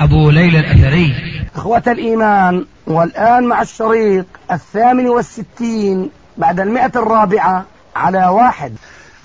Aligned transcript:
أبو 0.00 0.30
ليلى 0.30 0.60
الأثري. 0.60 1.14
إخوة 1.56 1.82
الإيمان 1.86 2.66
والآن 2.86 3.44
مع 3.44 3.62
الشريط 3.62 4.26
الثامن 4.50 5.06
والستين 5.06 6.10
بعد 6.36 6.60
المئة 6.60 6.92
الرابعة 6.96 7.66
على 7.96 8.26
واحد. 8.26 8.76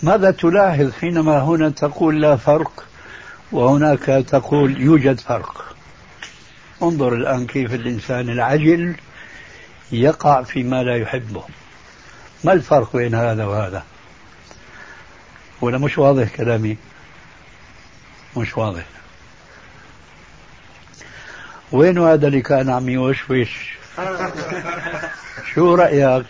ماذا 0.03 0.31
تلاحظ 0.31 0.91
حينما 0.91 1.39
هنا 1.39 1.69
تقول 1.69 2.21
لا 2.21 2.35
فرق 2.35 2.83
وهناك 3.51 4.05
تقول 4.05 4.81
يوجد 4.81 5.19
فرق. 5.19 5.75
انظر 6.83 7.13
الآن 7.13 7.47
كيف 7.47 7.73
الإنسان 7.73 8.29
العجل 8.29 8.95
يقع 9.91 10.43
فيما 10.43 10.83
لا 10.83 10.97
يحبه. 10.97 11.43
ما 12.43 12.53
الفرق 12.53 12.95
بين 12.95 13.15
هذا 13.15 13.45
وهذا؟ 13.45 13.83
ولا 15.61 15.77
مش 15.77 15.97
واضح 15.97 16.35
كلامي؟ 16.35 16.77
مش 18.37 18.57
واضح. 18.57 18.85
وين 21.75 21.97
هذا 21.97 22.27
اللي 22.27 22.41
كان 22.41 22.69
عم 22.69 22.89
يوشوش؟ 22.89 23.77
شو 25.53 25.75
رأيك؟ 25.75 26.25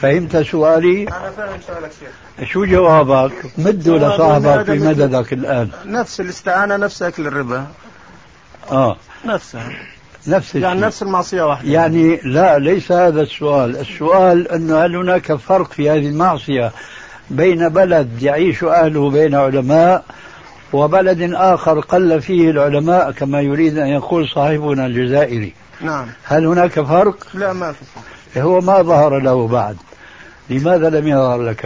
فهمت 0.00 0.36
سؤالي؟ 0.36 1.02
أنا 1.02 1.30
فاهم 1.30 1.60
سؤالك 1.66 1.90
شيخ 2.00 2.48
شو 2.50 2.64
جوابك 2.64 3.32
مده 3.58 3.96
لصاحبك 3.96 4.70
بمددك 4.70 5.32
الآن. 5.32 5.68
نفس 5.86 6.20
الاستعانة 6.20 6.76
نفس 6.76 7.02
أكل 7.02 7.26
الربا. 7.26 7.66
آه. 8.72 8.96
نفسها 9.24 9.68
نفس 10.26 10.54
يعني 10.54 10.72
الشيء. 10.72 10.86
نفس 10.86 11.02
المعصية 11.02 11.42
واحدة. 11.42 11.70
يعني 11.70 12.20
لا 12.24 12.58
ليس 12.58 12.92
هذا 12.92 13.22
السؤال. 13.22 13.76
السؤال 13.76 14.48
أنه 14.48 14.84
هل 14.84 14.96
هناك 14.96 15.32
فرق 15.32 15.72
في 15.72 15.90
هذه 15.90 16.08
المعصية 16.08 16.72
بين 17.30 17.68
بلد 17.68 18.22
يعيش 18.22 18.64
أهله 18.64 19.10
بين 19.10 19.34
علماء 19.34 20.04
وبلد 20.72 21.32
آخر 21.34 21.80
قل 21.80 22.22
فيه 22.22 22.50
العلماء 22.50 23.10
كما 23.12 23.40
يريد 23.40 23.78
أن 23.78 23.86
يقول 23.86 24.28
صاحبنا 24.28 24.86
الجزائري. 24.86 25.52
نعم. 25.80 26.06
هل 26.24 26.46
هناك 26.46 26.80
فرق؟ 26.80 27.26
لا 27.34 27.52
ما 27.52 27.72
في 27.72 27.78
فرق. 27.84 28.44
هو 28.44 28.60
ما 28.60 28.82
ظهر 28.82 29.18
له 29.18 29.48
بعد. 29.48 29.76
لماذا 30.50 30.90
لم 30.90 31.08
يظهر 31.08 31.42
لك؟ 31.42 31.64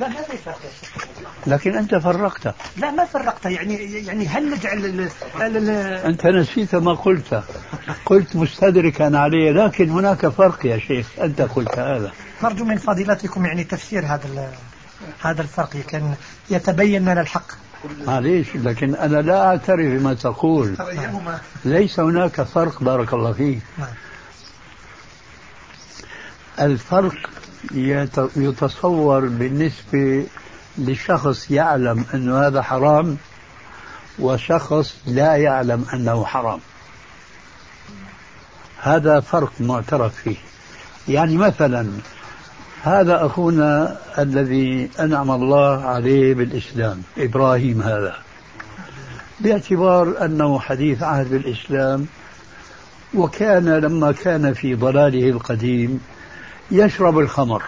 لا 0.00 0.08
ما 0.08 0.22
في 0.22 0.36
فرق. 0.36 0.58
يا 0.64 0.70
شيخ. 0.80 0.98
لكن 1.46 1.76
أنت 1.76 1.94
فرقت. 1.94 2.54
لا 2.76 2.90
ما 2.90 3.04
فرقت. 3.04 3.44
يعني 3.46 3.74
يعني 4.06 4.26
هل 4.26 4.50
نجعل 4.50 4.78
ال- 4.84 5.08
ال- 5.40 5.70
أنت 6.04 6.26
نسيت 6.26 6.74
ما 6.74 6.92
قلت. 6.94 7.42
قلت 8.06 8.36
مستدركا 8.36 9.18
عليه. 9.18 9.50
لكن 9.52 9.90
هناك 9.90 10.26
فرق 10.28 10.66
يا 10.66 10.78
شيخ. 10.78 11.06
أنت 11.20 11.42
قلت 11.42 11.78
هذا. 11.78 12.12
نرجو 12.42 12.64
من 12.64 12.76
فضيلتكم 12.76 13.46
يعني 13.46 13.64
تفسير 13.64 14.04
هذا 14.06 14.20
ال- 14.24 14.48
هذا 15.20 15.42
الفرق 15.42 15.70
كان 15.76 16.14
يتبين 16.50 17.02
لنا 17.02 17.20
الحق. 17.20 17.46
معليش 18.06 18.56
لكن 18.56 18.94
أنا 18.94 19.16
لا 19.22 19.46
أعترف 19.46 19.86
بما 19.86 20.14
تقول. 20.14 20.74
ليس 21.64 22.00
هناك 22.00 22.42
فرق 22.42 22.82
بارك 22.82 23.12
الله 23.12 23.32
فيك. 23.32 23.60
نعم. 23.78 23.88
الفرق 26.60 27.14
يت- 27.74 28.30
يتصور 28.36 29.20
بالنسبة 29.20 30.26
لشخص 30.78 31.50
يعلم 31.50 32.04
أن 32.14 32.32
هذا 32.32 32.62
حرام 32.62 33.16
وشخص 34.18 34.94
لا 35.06 35.36
يعلم 35.36 35.84
أنه 35.94 36.24
حرام. 36.24 36.60
هذا 38.82 39.20
فرق 39.20 39.52
معترف 39.60 40.14
فيه. 40.14 40.36
يعني 41.08 41.36
مثلا 41.36 41.90
هذا 42.82 43.26
أخونا 43.26 43.96
الذي 44.18 44.90
أنعم 45.00 45.30
الله 45.30 45.84
عليه 45.84 46.34
بالإسلام 46.34 47.02
إبراهيم 47.18 47.82
هذا. 47.82 48.14
باعتبار 49.40 50.24
أنه 50.24 50.58
حديث 50.58 51.02
عهد 51.02 51.30
بالإسلام 51.30 52.06
وكان 53.14 53.68
لما 53.68 54.12
كان 54.12 54.54
في 54.54 54.74
ضلاله 54.74 55.28
القديم 55.30 56.00
يشرب 56.70 57.18
الخمر. 57.18 57.62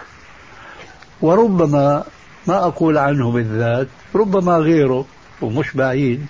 وربما 1.21 2.03
ما 2.47 2.57
أقول 2.67 2.97
عنه 2.97 3.31
بالذات 3.31 3.87
ربما 4.15 4.57
غيره 4.57 5.05
ومش 5.41 5.73
بعيد 5.73 6.25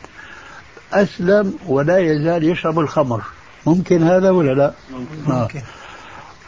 أسلم 0.93 1.53
ولا 1.67 1.97
يزال 1.97 2.43
يشرب 2.43 2.79
الخمر. 2.79 3.21
ممكن 3.65 4.03
هذا 4.03 4.29
ولا 4.29 4.51
لا؟ 4.53 4.73
ممكن. 5.27 5.61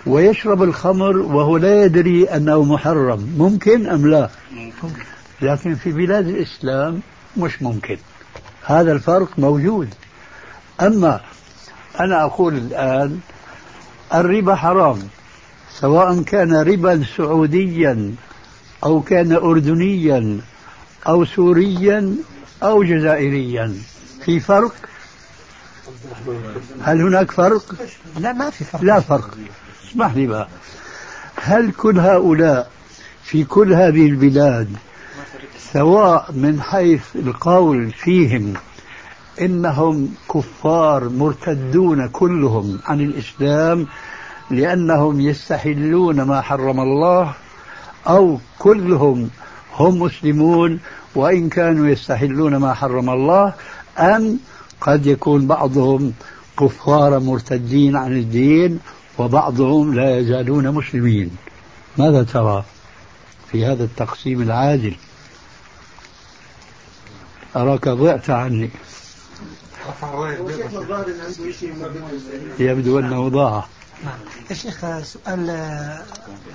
ويشرب 0.06 0.64
الخمر 0.64 1.18
وهو 1.18 1.58
لا 1.58 1.84
يدري 1.84 2.24
أنه 2.24 2.64
محرم. 2.64 3.36
ممكن 3.38 3.88
أم 3.88 4.08
لا؟ 4.08 4.30
لكن 5.42 5.76
في 5.76 5.92
بلاد 5.92 6.28
الإسلام 6.28 7.02
مش 7.38 7.62
ممكن. 7.62 7.98
هذا 8.66 8.92
الفرق 8.92 9.40
موجود. 9.40 9.94
أما 10.82 11.22
أنا 12.00 12.24
أقول 12.24 12.58
الآن 12.58 13.20
الربا 14.14 14.56
حرام. 14.56 15.00
سواء 15.80 16.22
كان 16.22 16.56
ربا 16.56 17.04
سعوديا 17.18 18.16
أو 18.84 19.02
كان 19.02 19.32
أردنيا 19.32 20.40
أو 21.08 21.26
سوريا 21.26 22.16
أو 22.64 22.84
جزائريا. 22.84 23.74
في 24.26 24.40
فرق؟ 24.40 24.76
هل 26.82 27.02
هناك 27.02 27.32
فرق؟ 27.32 27.76
لا 28.20 28.34
ما 28.34 28.50
في 28.50 28.64
فرق. 28.64 28.84
لا 28.84 29.00
فرق. 29.00 29.38
اسمح 29.96 30.16
لي 30.16 30.28
بقى. 30.28 30.48
هل 31.36 31.72
كل 31.72 32.00
هؤلاء 32.00 32.70
في 33.24 33.44
كل 33.44 33.74
هذه 33.74 34.06
البلاد 34.06 34.68
سواء 35.74 36.32
من 36.32 36.62
حيث 36.62 37.02
القول 37.16 37.92
فيهم 37.92 38.54
إنهم 39.42 40.10
كفار 40.34 41.10
مرتدون 41.10 42.08
كلهم 42.08 42.80
عن 42.86 43.02
الإسلام 43.02 43.88
لأنهم 44.52 45.22
يستحلون 45.22 46.22
ما 46.22 46.42
حرم 46.42 46.80
الله 46.80 47.34
أو 48.08 48.40
كلهم 48.60 49.30
هم 49.76 50.00
مسلمون 50.00 50.80
وإن 51.16 51.50
كانوا 51.50 51.88
يستحلون 51.88 52.56
ما 52.56 52.74
حرم 52.74 53.10
الله 53.10 53.54
أم 54.00 54.40
قد 54.82 55.06
يكون 55.06 55.48
بعضهم 55.48 56.14
كفار 56.60 57.20
مرتدين 57.20 57.96
عن 57.96 58.12
الدين 58.18 58.80
وبعضهم 59.18 59.94
لا 59.94 60.20
يزالون 60.20 60.72
مسلمين. 60.72 61.38
ماذا 61.98 62.24
ترى 62.24 62.64
في 63.52 63.66
هذا 63.66 63.84
التقسيم 63.84 64.42
العادل 64.42 64.96
أراك 67.56 67.90
ضعت 67.90 68.30
عني. 68.30 68.70
يبدو 72.60 73.00
أنه 73.00 73.30
ضاع. 73.30 73.66
نعم. 74.04 74.20
يا 74.50 74.56
شيخ 74.56 74.86
سؤال 75.04 75.50
آه، 75.50 76.02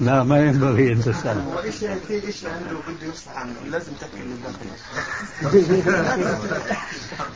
لا 0.00 0.22
ما 0.22 0.38
ينبغي 0.40 0.92
أن 0.92 1.00
تسأل. 1.02 1.44
وايش 1.56 1.74
في 1.76 2.26
إيش 2.26 2.44
عنده 2.44 2.80
بده 2.88 3.08
يفصح 3.08 3.36
عنه؟ 3.36 3.52
لازم 3.70 3.92
تحكي 4.00 4.16
من 4.16 4.38
داخله 4.44 5.80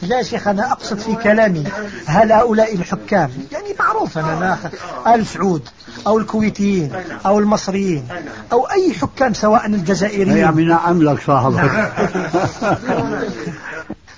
لا 0.08 0.18
يا 0.18 0.22
شيخ 0.22 0.48
أنا 0.48 0.72
أقصد 0.72 0.98
في 0.98 1.14
كلامي 1.14 1.64
هل 2.06 2.32
هؤلاء 2.32 2.74
الحكام 2.74 3.30
يعني 3.52 3.74
معروف 3.78 4.18
أنا 4.18 4.38
ناخذ 4.38 4.68
آل 5.14 5.26
سعود 5.26 5.68
أو 6.06 6.18
الكويتيين 6.18 6.92
أو 7.26 7.38
المصريين 7.38 8.08
أو 8.52 8.64
أي 8.70 8.94
حكام 8.94 9.34
سواء 9.34 9.66
الجزائريين. 9.66 10.36
يعني 10.36 10.64
نعم 10.64 11.02
لك 11.02 11.20
صاحبك. 11.26 11.92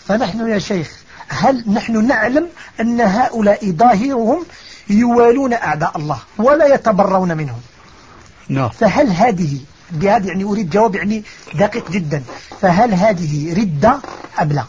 فنحن 0.09 0.49
يا 0.49 0.59
شيخ 0.59 0.91
هل 1.29 1.65
نحن 1.73 2.07
نعلم 2.07 2.49
أن 2.81 3.01
هؤلاء 3.01 3.71
ظاهرهم 3.71 4.45
يوالون 4.91 5.53
أعداء 5.53 5.97
الله 5.97 6.19
ولا 6.39 6.75
يتبرون 6.75 7.37
منهم. 7.37 7.61
نعم. 8.49 8.69
فهل 8.69 9.09
هذه 9.09 9.59
بهذا 9.91 10.27
يعني 10.27 10.45
أريد 10.45 10.71
جواب 10.71 10.95
يعني 10.95 11.23
دقيق 11.55 11.91
جدا. 11.91 12.23
فهل 12.61 12.95
هذه 12.95 13.61
ردة 13.61 13.99
أم 14.43 14.49
لا؟ 14.53 14.65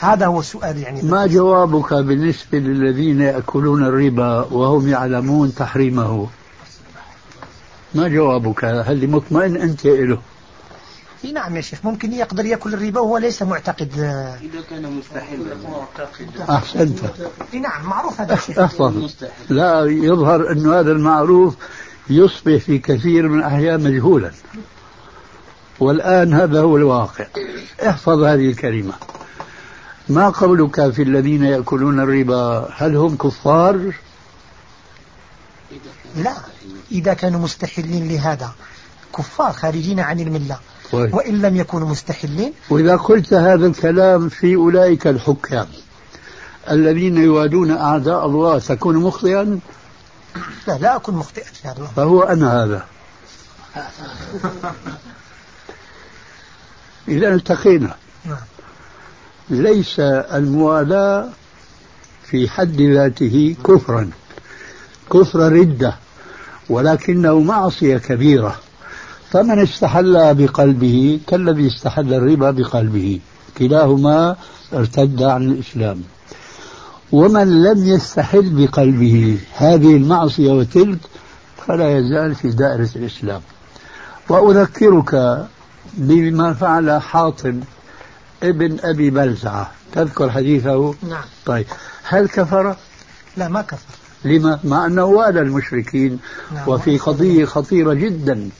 هذا 0.00 0.26
هو 0.26 0.40
السؤال 0.40 0.78
يعني. 0.78 1.02
ما 1.02 1.26
جوابك 1.26 1.94
بالنسبة 1.94 2.58
للذين 2.58 3.20
يأكلون 3.20 3.84
الربا 3.84 4.40
وهم 4.50 4.88
يعلمون 4.88 5.54
تحريمه؟ 5.54 6.28
ما 7.94 8.08
جوابك؟ 8.08 8.64
هل 8.64 9.10
مطمئن 9.10 9.56
أنت 9.56 9.86
له 9.86 10.18
أي 11.24 11.32
نعم 11.32 11.56
يا 11.56 11.60
شيخ 11.60 11.78
ممكن 11.84 12.12
يقدر 12.12 12.44
يأكل 12.44 12.74
الربا 12.74 13.00
وهو 13.00 13.18
ليس 13.18 13.42
معتقد. 13.42 13.92
إذا 14.42 14.60
كان 14.70 14.92
مستحيلا. 14.92 15.56
أحسنت 16.50 16.98
أي 17.54 17.58
نعم 17.58 17.86
معروف 17.86 18.20
هذا 18.20 18.34
احفظ 18.34 19.10
لا 19.48 19.84
يظهر 19.84 20.52
أن 20.52 20.72
هذا 20.72 20.92
المعروف 20.92 21.54
يصبح 22.10 22.56
في 22.56 22.78
كثير 22.78 23.28
من 23.28 23.38
الأحيان 23.38 23.82
مجهولا. 23.82 24.32
والآن 25.80 26.34
هذا 26.34 26.60
هو 26.60 26.76
الواقع. 26.76 27.26
احفظ 27.88 28.22
هذه 28.22 28.50
الكلمة. 28.50 28.94
ما 30.08 30.28
قولك 30.28 30.90
في 30.90 31.02
الذين 31.02 31.44
يأكلون 31.44 32.00
الربا؟ 32.00 32.68
هل 32.76 32.96
هم 32.96 33.16
كفار؟ 33.16 33.92
لا 36.16 36.34
إذا 36.92 37.14
كانوا 37.14 37.40
مستحلين 37.40 38.08
لهذا. 38.08 38.52
كفار 39.18 39.52
خارجين 39.52 40.00
عن 40.00 40.20
الملة. 40.20 40.58
طيب. 40.92 41.14
وإن 41.14 41.42
لم 41.42 41.56
يكونوا 41.56 41.88
مستحلين. 41.88 42.52
وإذا 42.70 42.96
قلت 42.96 43.34
هذا 43.34 43.66
الكلام 43.66 44.28
في 44.28 44.54
أولئك 44.54 45.06
الحكام 45.06 45.66
الذين 46.70 47.16
يوادون 47.16 47.70
أعداء 47.70 48.26
الله 48.26 48.58
تكون 48.58 48.96
مخطئا؟ 48.96 49.60
لا 50.68 50.78
لا 50.78 50.96
أكون 50.96 51.14
مخطئا 51.14 51.44
في 51.44 51.68
هذا 51.68 51.84
فهو 51.96 52.22
أنا 52.22 52.64
هذا. 52.64 52.86
إذا 57.08 57.34
التقينا. 57.34 57.96
نعم. 58.24 58.36
ليس 59.50 60.00
الموالاة 60.00 61.28
في 62.24 62.48
حد 62.48 62.80
ذاته 62.80 63.56
كفرا. 63.64 64.10
كفر 65.12 65.38
ردة 65.52 65.96
ولكنه 66.68 67.40
معصية 67.40 67.98
كبيرة. 67.98 68.60
فمن 69.32 69.62
استحل 69.62 70.34
بقلبه 70.34 71.20
كالذي 71.26 71.66
استحل 71.66 72.14
الربا 72.14 72.50
بقلبه. 72.50 73.20
كلاهما 73.58 74.36
ارتد 74.72 75.22
عن 75.22 75.42
الإسلام. 75.42 76.02
ومن 77.12 77.62
لم 77.62 77.86
يستحل 77.86 78.50
بقلبه 78.50 79.38
هذه 79.56 79.96
المعصية 79.96 80.52
وتلك 80.52 80.98
فلا 81.66 81.98
يزال 81.98 82.34
في 82.34 82.50
دائرة 82.50 82.88
الإسلام. 82.96 83.40
وأذكرك 84.28 85.44
بما 85.94 86.54
فعل 86.54 87.02
حاطب 87.02 87.60
ابن 88.42 88.76
أبي 88.84 89.10
بلزعة. 89.10 89.70
تذكر 89.92 90.30
حديثه؟ 90.30 90.94
نعم. 91.08 91.24
طيب. 91.46 91.66
هل 92.02 92.28
كفر؟ 92.28 92.76
لا 93.36 93.48
ما 93.48 93.62
كفر. 93.62 93.96
لما؟ 94.24 94.58
مع 94.64 94.86
أنه 94.86 95.04
والى 95.04 95.40
المشركين. 95.40 96.18
نعم. 96.54 96.68
وفي 96.68 96.98
قضية 96.98 97.44
خطيرة 97.44 97.94
جدا. 97.94 98.50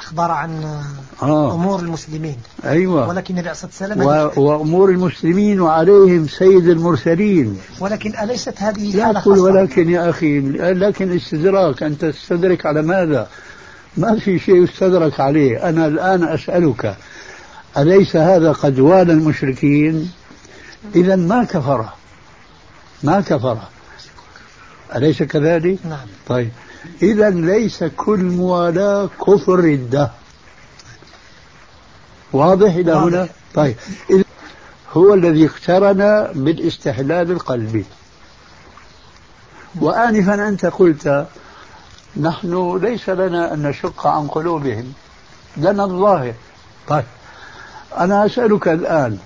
أخبر 0.00 0.30
عن 0.30 0.82
آه. 1.22 1.54
أمور 1.54 1.80
المسلمين. 1.80 2.36
أيوة. 2.64 3.08
ولكن 3.08 3.38
النبي 3.38 3.54
صلى 3.54 3.70
الله 3.70 4.12
عليه 4.12 4.26
و... 4.26 4.30
وسلم 4.30 4.42
وأمور 4.44 4.90
المسلمين 4.90 5.60
وعليهم 5.60 6.28
سيد 6.28 6.68
المرسلين. 6.68 7.58
ولكن 7.80 8.16
أليست 8.18 8.62
هذه 8.62 8.96
يقول 8.96 9.16
خاصة 9.16 9.42
ولكن 9.42 9.90
يا 9.90 10.10
أخي 10.10 10.40
لكن 10.72 11.16
استدراك 11.16 11.82
أنت 11.82 12.04
تستدرك 12.04 12.66
على 12.66 12.82
ماذا؟ 12.82 13.28
ما 13.96 14.18
في 14.18 14.38
شيء 14.38 14.64
يستدرك 14.64 15.20
عليه. 15.20 15.68
أنا 15.68 15.86
الآن 15.86 16.24
أسألك 16.24 16.96
أليس 17.78 18.16
هذا 18.16 18.52
قد 18.52 18.78
والى 18.78 19.12
المشركين؟ 19.12 20.10
إذا 20.94 21.16
ما 21.16 21.44
كفر؟ 21.44 21.84
ما 23.02 23.20
كفر؟ 23.20 23.58
أليس 24.96 25.22
كذلك؟ 25.22 25.78
نعم. 25.84 26.06
طيب. 26.28 26.50
إذا 27.02 27.30
ليس 27.30 27.84
كل 27.84 28.20
موالاة 28.20 29.08
كفر 29.26 29.60
ردة. 29.60 30.10
واضح 32.32 32.74
إلى. 32.74 32.92
هنا؟ 32.92 33.28
طيب. 33.54 33.76
هو 34.92 35.14
الذي 35.14 35.46
اقترن 35.46 36.32
بالاستحلال 36.34 37.30
القلبي 37.30 37.84
وآنفا 39.80 40.48
أنت 40.48 40.66
قلت 40.66 41.26
نحن 42.16 42.78
ليس 42.82 43.08
لنا 43.08 43.54
أن 43.54 43.62
نشق 43.62 44.06
عن 44.06 44.28
قلوبهم. 44.28 44.92
لنا 45.56 45.84
الظاهر. 45.84 46.34
طيب. 46.88 47.04
أنا 47.98 48.26
أسألك 48.26 48.68
الآن 48.68 49.18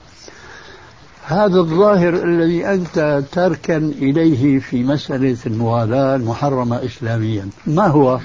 هذا 1.26 1.56
الظاهر 1.56 2.14
الذي 2.14 2.66
أنت 2.66 3.22
تركن 3.32 3.88
إليه 3.98 4.58
في 4.58 4.82
مسألة 4.82 5.36
الموالاة 5.46 6.16
المحرمة 6.16 6.84
إسلاميا. 6.84 7.48
ما 7.66 7.86
هو؟ 7.86 8.20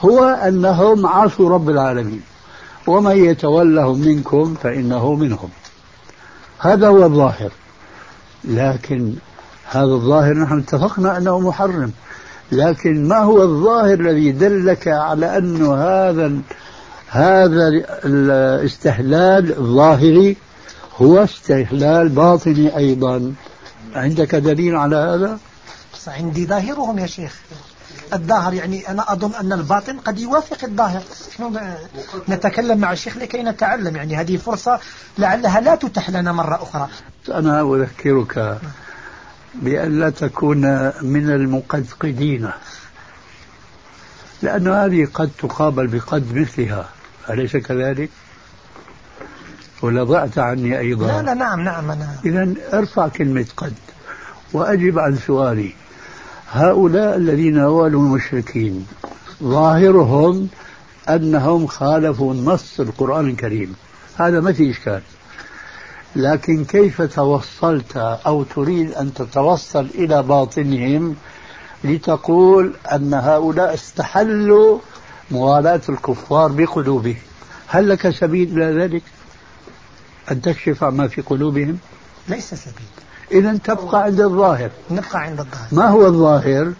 هو 0.00 0.24
أنهم 0.24 1.06
عصوا 1.06 1.50
رب 1.50 1.70
العالمين. 1.70 2.22
ومن 2.86 3.16
يتولهم 3.16 4.00
منكم 4.00 4.54
فإنه 4.54 5.14
منهم. 5.14 5.48
هذا 6.58 6.88
هو 6.88 7.04
الظاهر. 7.04 7.50
لكن 8.44 9.14
هذا 9.70 9.92
الظاهر 9.92 10.34
نحن 10.34 10.58
اتفقنا 10.58 11.16
أنه 11.18 11.40
محرم. 11.40 11.92
لكن 12.52 13.08
ما 13.08 13.18
هو 13.18 13.42
الظاهر 13.42 14.00
الذي 14.00 14.32
دلك 14.32 14.88
على 14.88 15.38
أن 15.38 15.62
هذا 15.62 16.32
هذا 17.08 17.68
الاستحلال 18.04 19.58
الظاهري 19.58 20.36
هو 20.96 21.24
استحلال 21.24 22.08
باطني 22.08 22.76
أيضا. 22.76 23.34
عندك 23.94 24.34
دليل 24.34 24.76
على 24.76 24.96
هذا؟ 24.96 25.38
عندي 26.06 26.46
ظاهرهم 26.46 26.98
يا 26.98 27.06
شيخ. 27.06 27.40
الظاهر 28.12 28.54
يعني 28.54 28.88
أنا 28.88 29.12
أظن 29.12 29.34
أن 29.34 29.52
الباطن 29.52 29.98
قد 29.98 30.18
يوافق 30.18 30.64
الظاهر. 30.64 31.02
نتكلم 32.28 32.78
مع 32.78 32.92
الشيخ 32.92 33.16
لكي 33.16 33.42
نتعلم. 33.42 33.96
يعني 33.96 34.16
هذه 34.16 34.36
فرصة 34.36 34.80
لعلها 35.18 35.60
لا 35.60 35.74
تتح 35.74 36.10
لنا 36.10 36.32
مرة 36.32 36.62
أخرى. 36.62 36.88
أنا 37.28 37.74
أذكرك 37.74 38.58
بأن 39.54 40.00
لا 40.00 40.10
تكون 40.10 40.92
من 41.02 41.30
المقدقدين 41.30 42.50
لأن 44.42 44.68
هذه 44.68 45.08
قد 45.14 45.30
تقابل 45.38 45.86
بقد 45.86 46.34
مثلها. 46.34 46.88
أليس 47.30 47.56
كذلك؟ 47.56 48.10
ولا 49.82 50.04
ضعت 50.04 50.38
عني 50.38 50.78
أيضا؟ 50.78 51.06
لا 51.06 51.22
لا 51.22 51.34
نعم 51.34 51.60
نعم 51.60 51.90
أنا 51.90 52.08
إذا 52.24 52.54
أرفع 52.72 53.08
كلمة 53.08 53.46
قد 53.56 53.72
وأجب 54.52 54.98
عن 54.98 55.16
سؤالي. 55.16 55.72
هؤلاء 56.52 57.16
الذين 57.16 57.58
والوا 57.58 58.02
المشركين 58.02 58.86
ظاهرهم 59.42 60.48
أنهم 61.08 61.66
خالفوا 61.66 62.34
نص 62.34 62.80
القرآن 62.80 63.28
الكريم. 63.28 63.74
هذا 64.16 64.40
ما 64.40 64.52
في 64.52 64.70
إشكال. 64.70 65.02
لكن 66.16 66.64
كيف 66.64 67.02
توصلت 67.02 67.96
أو 67.96 68.42
تريد 68.42 68.92
أن 68.92 69.14
تتوصل 69.14 69.86
إلى 69.94 70.22
باطنهم 70.22 71.16
لتقول 71.84 72.72
أن 72.92 73.14
هؤلاء 73.14 73.74
استحلوا 73.74 74.78
موالاة 75.30 75.80
الكفار 75.88 76.52
بقلوبهم؟ 76.52 77.16
هل 77.66 77.88
لك 77.88 78.10
سبيل 78.10 78.62
إلى 78.62 78.82
ذلك؟ 78.82 79.02
أن 80.30 80.40
تكشف 80.42 80.84
عما 80.84 81.08
في 81.08 81.22
قلوبهم؟ 81.22 81.78
ليس 82.28 82.54
سبيل. 82.54 82.86
إذا 83.32 83.58
تبقى 83.64 84.02
عند 84.02 84.20
الظاهر. 84.20 84.70
نبقى 84.90 85.20
عند 85.20 85.40
الظاهر. 85.40 85.68
ما 85.72 85.88
هو 85.88 86.06
الظاهر؟ 86.06 86.72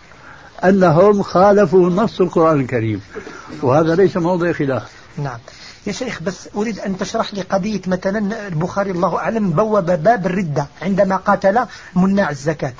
أنهم 0.64 1.22
خالفوا 1.22 1.90
نص 1.90 2.20
القرآن 2.20 2.60
الكريم. 2.60 3.00
وهذا 3.62 3.94
ليس 3.94 4.16
موضع 4.16 4.52
خلاف. 4.52 4.82
نعم. 5.18 5.38
يا 5.86 5.92
شيخ 5.92 6.22
بس 6.22 6.48
أريد 6.56 6.78
أن 6.78 6.98
تشرح 6.98 7.34
لي 7.34 7.42
قضية 7.42 7.80
مثلا 7.86 8.46
البخاري 8.48 8.90
الله 8.90 9.18
أعلم 9.18 9.50
بوب 9.50 9.84
باب 9.86 10.26
الردة 10.26 10.66
عندما 10.82 11.16
قاتل 11.16 11.58
مناع 11.94 12.30
الزكاة. 12.30 12.74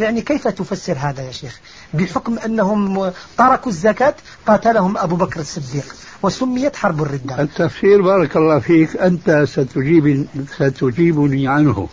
يعني 0.00 0.20
كيف 0.20 0.48
تفسر 0.48 0.96
هذا 0.98 1.22
يا 1.22 1.32
شيخ؟ 1.32 1.60
بحكم 1.94 2.38
أنهم 2.38 3.12
تركوا 3.38 3.72
الزكاة 3.72 4.14
قاتلهم 4.46 4.98
أبو 4.98 5.16
بكر 5.16 5.40
الصديق 5.40 5.94
وسميت 6.22 6.76
حرب 6.76 7.02
الردة. 7.02 7.42
التفسير 7.42 8.02
بارك 8.02 8.36
الله 8.36 8.58
فيك 8.58 8.96
أنت 8.96 9.44
ستجيب 9.48 10.26
ستجيبني 10.56 11.48
عنه. 11.48 11.88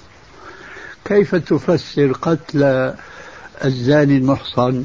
كيف 1.06 1.36
تفسر 1.36 2.12
قتل 2.12 2.94
الزاني 3.66 4.18
المحصن؟ 4.18 4.84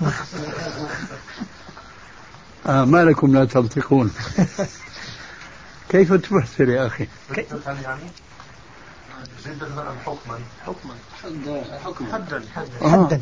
آه 2.66 2.84
ما 2.84 3.04
لكم 3.04 3.34
لا 3.36 3.44
تنطقون. 3.44 4.10
كيف 5.90 6.12
تفسر 6.12 6.68
يا 6.68 6.86
أخي؟ 6.86 7.06
يعني؟ 7.66 8.00
زيد 9.44 9.62
حكما. 10.06 10.38
حكما. 10.66 12.08
حدا. 12.12 12.42
حدا. 12.80 13.20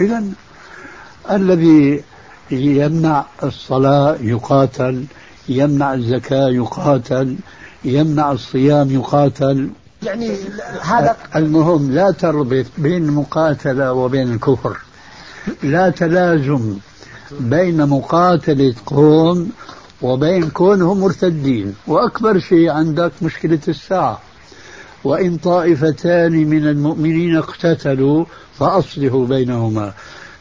إذا 0.00 0.24
الذي 1.30 2.04
يمنع 2.50 3.24
الصلاة 3.42 4.16
يقاتل 4.20 5.04
يمنع 5.48 5.94
الزكاة 5.94 6.48
يقاتل 6.48 7.36
يمنع 7.84 8.32
الصيام 8.32 8.90
يقاتل. 8.90 9.70
يعني 10.02 10.36
هذا 10.82 11.16
المهم 11.36 11.90
لا 11.90 12.10
تربط 12.10 12.66
بين 12.78 13.04
المقاتلة 13.04 13.92
وبين 13.92 14.32
الكفر. 14.34 14.78
لا 15.62 15.90
تلازم 15.90 16.76
بين 17.40 17.86
مقاتلة 17.86 18.74
قوم 18.86 19.50
وبين 20.02 20.50
كونهم 20.50 21.00
مرتدين. 21.00 21.74
وأكبر 21.86 22.38
شيء 22.38 22.70
عندك 22.70 23.12
مشكلة 23.22 23.60
الساعة. 23.68 24.20
وإن 25.04 25.36
طائفتان 25.36 26.32
من 26.32 26.66
المؤمنين 26.66 27.36
اقتتلوا 27.36 28.24
فأصلحوا 28.58 29.26
بينهما. 29.26 29.92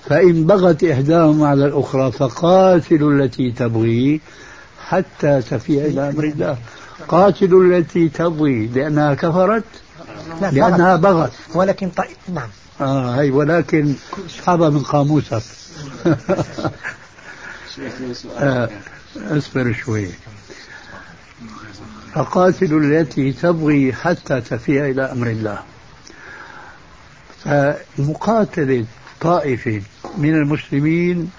فإن 0.09 0.45
بغت 0.45 0.83
إحداهما 0.83 1.47
على 1.47 1.65
الأخرى 1.65 2.11
فقاتلوا 2.11 3.11
التي 3.11 3.51
تبغي 3.51 4.21
حتى 4.87 5.41
تفيء 5.41 5.85
إلى 5.85 6.09
أمر 6.09 6.23
الله. 6.23 6.57
قاتلوا 7.07 7.63
التي 7.63 8.09
تبغي 8.09 8.67
لأنها 8.67 9.13
كفرت؟ 9.13 9.63
لأنها 10.51 10.95
بغت. 10.95 11.31
ولكن 11.55 11.89
طيب 11.89 12.17
نعم. 12.33 12.49
آه 12.81 13.21
هي 13.21 13.31
ولكن 13.31 13.93
اسحبها 14.25 14.69
من 14.69 14.79
قاموسك 14.79 15.41
آه. 18.37 18.69
أصبر 19.17 19.73
شوي. 19.73 20.09
فقاتلوا 22.13 22.79
التي 22.79 23.31
تبغي 23.31 23.93
حتى 23.93 24.41
تفيء 24.41 24.85
إلى 24.85 25.11
أمر 25.11 25.27
الله. 25.27 25.59
فمقاتلة 27.43 28.85
طائفة 29.21 29.81
من 30.17 30.35
المسلمين 30.35 31.31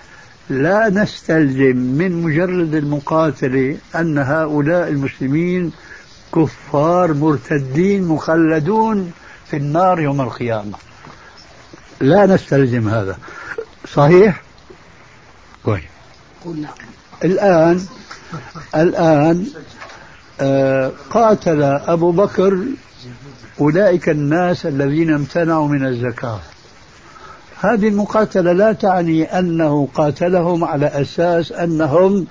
لا 0.50 0.88
نستلزم 0.88 1.76
من 1.76 2.22
مجرد 2.22 2.74
المقاتلة 2.74 3.78
أن 3.94 4.18
هؤلاء 4.18 4.88
المسلمين 4.88 5.72
كفار 6.34 7.12
مرتدين 7.14 8.04
مخلدون 8.04 9.12
في 9.50 9.56
النار 9.56 10.00
يوم 10.00 10.20
القيامة. 10.20 10.78
لا 12.00 12.26
نستلزم 12.26 12.88
هذا. 12.88 13.18
صحيح؟ 13.94 14.42
كويس 15.64 15.84
الآن 17.24 17.80
الآن 18.76 19.46
آه، 20.40 20.92
قاتل 21.10 21.62
أبو 21.62 22.10
بكر 22.10 22.58
أولئك 23.60 24.08
الناس 24.08 24.66
الذين 24.66 25.14
امتنعوا 25.14 25.68
من 25.68 25.86
الزكاة. 25.86 26.40
هذه 27.60 27.88
المقاتلة 27.88 28.52
لا 28.52 28.72
تعني 28.72 29.24
أنه 29.38 29.88
قاتلهم 29.94 30.64
على 30.64 30.86
أساس 30.86 31.52
أنهم 31.52 32.26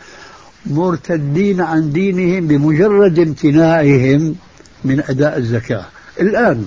مرتدين 0.66 1.62
عن 1.62 1.92
دينهم 1.92 2.48
بمجرد 2.48 3.20
امتناعهم 3.20 4.36
من 4.86 5.04
أداء 5.10 5.38
الزكاة. 5.38 5.86
الآن 6.20 6.66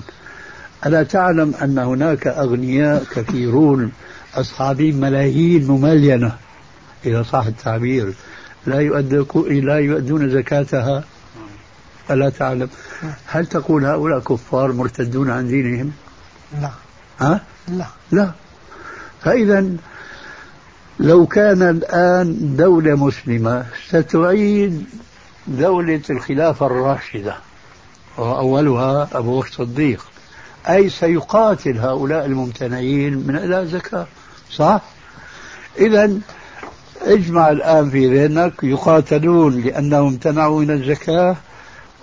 ألا 0.85 1.03
تعلم 1.03 1.53
أن 1.61 1.77
هناك 1.79 2.27
أغنياء 2.27 3.03
كثيرون 3.15 3.91
أصحابين 4.35 4.99
ملايين 4.99 5.67
مملينة 5.67 6.35
إذا 7.05 7.23
صح 7.23 7.45
التعبير. 7.45 8.13
لا 8.65 8.81
لا 9.49 9.79
يؤدون 9.79 10.29
زكاتها. 10.29 11.03
ألا 12.11 12.29
تعلم. 12.29 12.69
هل 13.25 13.45
تقول 13.45 13.85
هؤلاء 13.85 14.19
كفار 14.19 14.71
مرتدون 14.71 15.29
عن 15.29 15.47
دينهم؟ 15.47 15.91
لا. 16.61 16.71
ها؟ 17.19 17.41
لا. 17.67 17.85
لا. 18.11 18.31
فإذا 19.21 19.69
لو 20.99 21.25
كان 21.25 21.61
الآن 21.61 22.55
دولة 22.55 22.95
مسلمة 22.95 23.65
ستعيد 23.87 24.85
دولة 25.47 26.01
الخلافة 26.09 26.65
الراشدة. 26.65 27.35
وأولها 28.17 29.09
أبو 29.13 29.39
بكر 29.39 29.47
الصديق. 29.47 30.05
أي 30.69 30.89
سيقاتل 30.89 31.77
هؤلاء 31.77 32.25
الممتنعين 32.25 33.27
من 33.27 33.35
أداء 33.35 33.61
الزكاة. 33.61 34.07
صح؟ 34.51 34.81
إذا 35.79 36.19
اجمع 37.05 37.49
الآن 37.49 37.89
في 37.89 38.07
ذهنك 38.07 38.63
يقاتلون 38.63 39.61
لأنهم 39.61 40.07
امتنعوا 40.07 40.61
من 40.61 40.71
الزكاة 40.71 41.35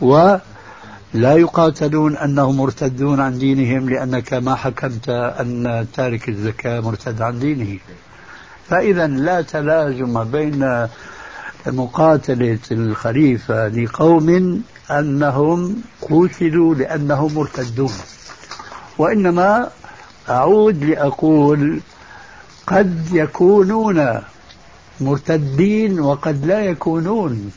ولا 0.00 0.40
يقاتلون 1.14 2.16
أنهم 2.16 2.56
مرتدون 2.56 3.20
عن 3.20 3.38
دينهم 3.38 3.90
لأنك 3.90 4.32
ما 4.32 4.54
حكمت 4.54 5.08
أن 5.08 5.86
تارك 5.94 6.28
الزكاة 6.28 6.80
مرتد 6.80 7.22
عن 7.22 7.38
دينه. 7.38 7.78
فإذا 8.68 9.06
لا 9.06 9.42
تلازم 9.42 10.24
بين 10.24 10.86
مقاتلة 11.66 12.58
الخليفة 12.72 13.68
لقوم 13.68 14.62
أنهم 14.90 15.82
قتلوا 16.02 16.74
لأنهم 16.74 17.34
مرتدون. 17.34 17.92
وإنما 18.98 19.70
أعود 20.28 20.84
لأقول 20.84 21.80
قد 22.66 23.08
يكونون 23.12 24.20
مرتدين 25.02 26.00
وقد 26.00 26.46
لا 26.46 26.60
يكونون. 26.60 27.50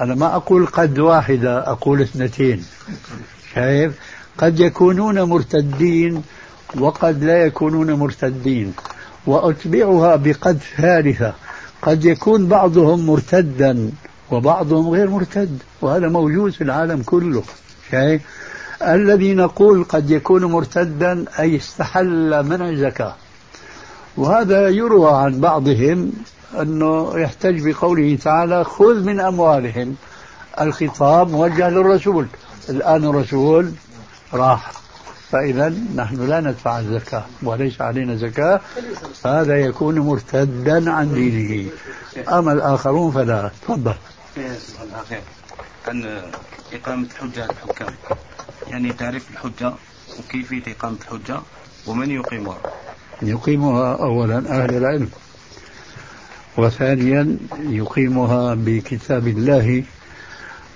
أنا 0.00 0.14
ما 0.14 0.36
أقول 0.36 0.66
قد 0.66 0.98
واحدة 0.98 1.70
أقول 1.70 2.00
اثنتين. 2.00 2.64
شايف؟ 3.54 3.98
قد 4.38 4.60
يكونون 4.60 5.22
مرتدين 5.22 6.22
وقد 6.78 7.24
لا 7.24 7.44
يكونون 7.46 7.92
مرتدين. 7.92 8.74
وأتبعها 9.26 10.16
بقد 10.16 10.58
ثالثة. 10.76 11.34
قد 11.82 12.04
يكون 12.04 12.46
بعضهم 12.46 13.06
مرتدا 13.06 13.90
وبعضهم 14.30 14.88
غير 14.88 15.10
مرتد. 15.10 15.58
وهذا 15.80 16.08
موجود 16.08 16.52
في 16.52 16.64
العالم 16.64 17.02
كله. 17.02 17.42
شايف؟ 17.90 18.22
الذي 18.82 19.34
نقول 19.34 19.84
قد 19.84 20.10
يكون 20.10 20.44
مرتدا 20.44 21.24
أي 21.38 21.56
استحل 21.56 22.42
من 22.42 22.62
الزكاة. 22.62 23.14
وهذا 24.16 24.68
يروى 24.68 25.10
عن 25.10 25.40
بعضهم 25.40 26.12
أنه 26.54 27.18
يحتج 27.18 27.68
بقوله 27.68 28.16
تعالى 28.16 28.64
خذ 28.64 29.04
من 29.04 29.20
أموالهم 29.20 29.96
الخطاب 30.60 31.30
موجه 31.30 31.68
للرسول. 31.70 32.26
الآن 32.68 33.04
الرسول 33.04 33.72
راح 34.32 34.72
فإذا 35.30 35.74
نحن 35.96 36.26
لا 36.26 36.40
ندفع 36.40 36.78
الزكاة 36.78 37.24
وليس 37.42 37.80
علينا 37.80 38.16
زكاة. 38.16 38.60
فهذا 39.22 39.56
يكون 39.56 39.98
مرتدا 39.98 40.90
عن 40.90 41.14
دينه. 41.14 41.70
أما 42.28 42.52
الآخرون 42.52 43.12
فلا. 43.12 43.50
تفضل. 43.62 43.94
عن 45.88 46.22
إقامة 46.72 47.06
حجة 47.20 47.44
الحكام. 47.44 47.94
يعني 48.68 48.92
تعريف 48.92 49.30
الحجة 49.30 49.72
وكيفية 50.18 50.62
إقامة 50.72 50.96
الحجة 51.02 51.40
ومن 51.86 52.10
يقيمها. 52.10 52.58
يقيمها 53.22 53.96
أولا 53.96 54.38
أهل 54.38 54.76
العلم. 54.76 55.10
وثانيا 56.56 57.36
يقيمها 57.58 58.54
بكتاب 58.54 59.28
الله 59.28 59.84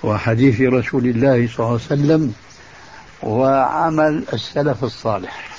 وحديث 0.03 0.61
رسول 0.61 1.07
الله 1.07 1.49
صلى 1.49 1.59
الله 1.59 1.67
عليه 1.67 1.75
وسلم 1.75 2.35
وعمل 3.23 4.25
السلف 4.33 4.85
الصالح. 4.85 5.51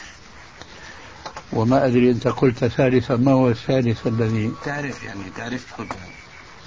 وما 1.54 1.86
أدري 1.86 2.12
أنت 2.12 2.28
قلت 2.28 2.66
ثالثا 2.66 3.16
ما 3.16 3.32
هو 3.32 3.50
الثالث 3.50 4.08
الذي؟ 4.08 4.52
تعريف 4.66 5.04
يعني 5.04 5.24
تعريف 5.38 5.66
الحجة 5.80 5.96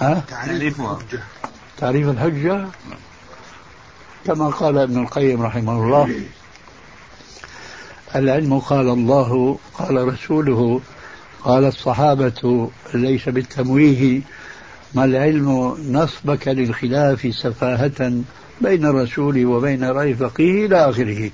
أه؟ 0.03 0.23
تعريفها 0.29 0.99
تعريف 1.79 2.09
الحجة؟ 2.09 2.67
كما 4.27 4.49
قال 4.49 4.79
ابن 4.79 5.03
القيم 5.03 5.43
رحمه 5.43 5.73
الله 5.73 6.21
العلم 8.15 8.59
قال 8.59 8.89
الله 8.89 9.59
قال 9.79 10.09
رسوله 10.09 10.81
قال 11.45 11.65
الصحابة 11.65 12.71
ليس 12.95 13.29
بالتمويه 13.29 14.21
ما 14.95 15.05
العلم 15.05 15.77
نصبك 15.91 16.49
للخلاف 16.49 17.35
سفاهة 17.35 18.13
بين 18.61 18.87
الرسول 18.87 19.47
وبين 19.47 19.85
رأي 19.85 20.15
فقيه 20.15 20.67
إلى 20.67 20.89
آخره. 20.91 21.31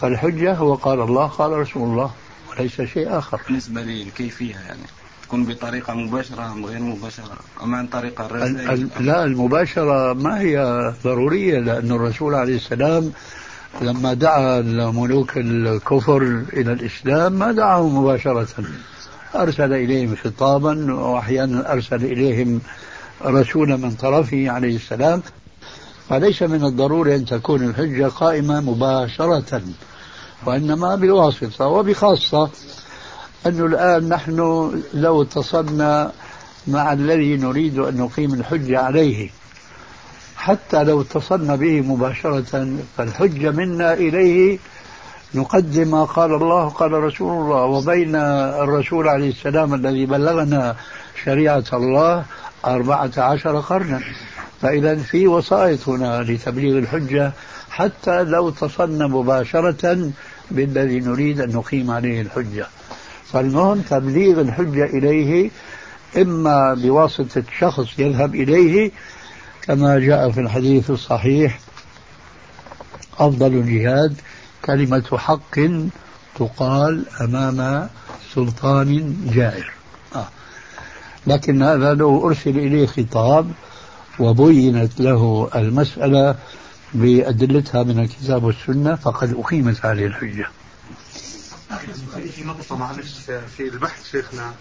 فالحجة 0.00 0.54
هو 0.54 0.74
قال 0.74 1.00
الله 1.00 1.26
قال 1.26 1.52
رسول 1.52 1.82
الله 1.82 2.10
وليس 2.50 2.80
شيء 2.82 3.18
آخر. 3.18 3.40
بالنسبة 3.48 3.82
للكيفية 3.82 4.54
يعني 4.54 4.80
تكون 5.22 5.44
بطريقة 5.44 5.94
مباشرة 5.94 6.52
أم 6.52 6.66
غير 6.66 6.80
مباشرة؟ 6.80 7.38
أم 7.62 7.74
عن 7.74 7.86
طريق 7.86 8.20
الرسائل. 8.20 8.88
لا 9.00 9.24
المباشرة 9.24 10.12
ما 10.12 10.40
هي 10.40 10.92
ضرورية 11.04 11.58
لأن 11.58 11.92
الرسول 11.92 12.34
عليه 12.34 12.56
السلام 12.56 13.12
لما 13.82 14.14
دعا 14.14 14.60
ملوك 14.90 15.36
الكفر 15.36 16.22
إلى 16.52 16.72
الإسلام 16.72 17.32
ما 17.32 17.52
دعاهم 17.52 17.98
مباشرة. 17.98 18.48
أرسل 19.34 19.72
إليهم 19.72 20.16
خطابا 20.16 20.94
وأحيانا 20.94 21.72
أرسل 21.72 22.04
إليهم 22.04 22.60
رسولا 23.24 23.76
من 23.76 23.90
طرفه 23.90 24.50
عليه 24.50 24.76
السلام. 24.76 25.22
فليس 26.08 26.42
من 26.42 26.64
الضروري 26.64 27.14
أن 27.16 27.24
تكون 27.24 27.64
الحجة 27.64 28.08
قائمة 28.08 28.60
مباشرة 28.60 29.62
وإنما 30.46 30.94
بالواسطة 30.94 31.66
وبخاصة 31.66 32.50
أنه 33.46 33.66
الآن 33.66 34.08
نحن 34.08 34.36
لو 34.94 35.22
اتصلنا 35.22 36.12
مع 36.66 36.92
الذي 36.92 37.36
نريد 37.36 37.78
أن 37.78 37.96
نقيم 37.96 38.34
الحجة 38.34 38.78
عليه. 38.78 39.30
حتى 40.36 40.84
لو 40.84 41.00
اتصلنا 41.00 41.56
به 41.56 41.80
مباشرة 41.80 42.76
فالحجة 42.96 43.50
منا 43.50 43.92
إليه 43.92 44.58
نقدم 45.34 45.90
ما 45.90 46.04
قال 46.04 46.34
الله 46.34 46.68
قال 46.68 46.92
رسول 46.92 47.42
الله. 47.42 47.64
وبين 47.64 48.16
الرسول 48.16 49.08
عليه 49.08 49.30
السلام 49.30 49.74
الذي 49.74 50.06
بلغنا 50.06 50.76
شريعة 51.24 51.64
الله 51.72 52.24
أربعة 52.64 53.10
عشر 53.16 53.60
قرنا. 53.60 54.00
فإذا 54.60 54.96
في 54.96 55.28
وسائط 55.28 55.88
هنا 55.88 56.22
لتبليغ 56.22 56.78
الحجة 56.78 57.32
حتى 57.70 58.22
لو 58.22 58.48
اتصلنا 58.48 59.06
مباشرة 59.06 60.10
بالذي 60.50 61.00
نريد 61.00 61.40
أن 61.40 61.50
نقيم 61.50 61.90
عليه 61.90 62.20
الحجة. 62.20 62.66
فالمهم 63.32 63.80
تبليغ 63.80 64.40
الحجة 64.40 64.84
إليه 64.84 65.50
إما 66.16 66.74
بواسطة 66.74 67.42
شخص 67.58 67.98
يذهب 67.98 68.34
إليه 68.34 68.90
كما 69.62 69.98
جاء 69.98 70.30
في 70.30 70.40
الحديث 70.40 70.90
الصحيح 70.90 71.58
أفضل 73.18 73.46
الجهاد. 73.46 74.14
كلمة 74.64 75.18
حق 75.18 75.60
تقال 76.38 77.04
أمام 77.20 77.88
سلطان 78.34 79.16
جائر. 79.34 79.72
آه. 80.14 80.28
لكن 81.26 81.62
هذا 81.62 81.94
لو 81.94 82.28
أرسل 82.28 82.58
إليه 82.58 82.86
خطاب 82.86 83.52
وبينت 84.18 85.00
له 85.00 85.50
المسألة 85.54 86.36
بأدلتها 86.94 87.82
من 87.82 87.98
الكتاب 87.98 88.44
والسنة 88.44 88.94
فقد 88.94 89.34
أقيمت 89.38 89.84
عليه 89.84 90.06
الحجة. 90.06 90.46
في 92.36 92.44
نقطة 92.44 92.76
معلش 92.76 93.14
في 93.56 93.68
البحث 93.68 94.10
شيخنا 94.10 94.52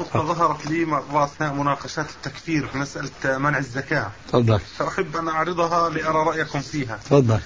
نقطة 0.00 0.22
ظهرت 0.22 0.66
لي 0.66 0.84
مرة 0.84 1.24
أثناء 1.24 1.54
مناقشات 1.54 2.06
التكفير 2.10 2.66
في 2.66 2.78
مسألة 2.78 3.38
منع 3.38 3.58
الزكاة. 3.58 4.10
تفضل. 4.28 4.60
فأحب 4.78 5.16
أن 5.16 5.28
أعرضها 5.28 5.90
لأرى 5.90 6.26
رأيكم 6.26 6.60
فيها. 6.60 6.96
تفضل. 6.96 7.40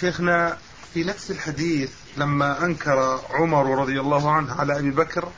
شيخنا 0.00 0.56
في 0.94 1.04
نفس 1.04 1.30
الحديث 1.30 1.90
لما 2.16 2.64
أنكر 2.64 3.20
عمر 3.30 3.78
رضي 3.78 4.00
الله 4.00 4.30
عنه 4.30 4.54
على 4.60 4.78
أبي 4.78 4.90
بكر 4.90 5.28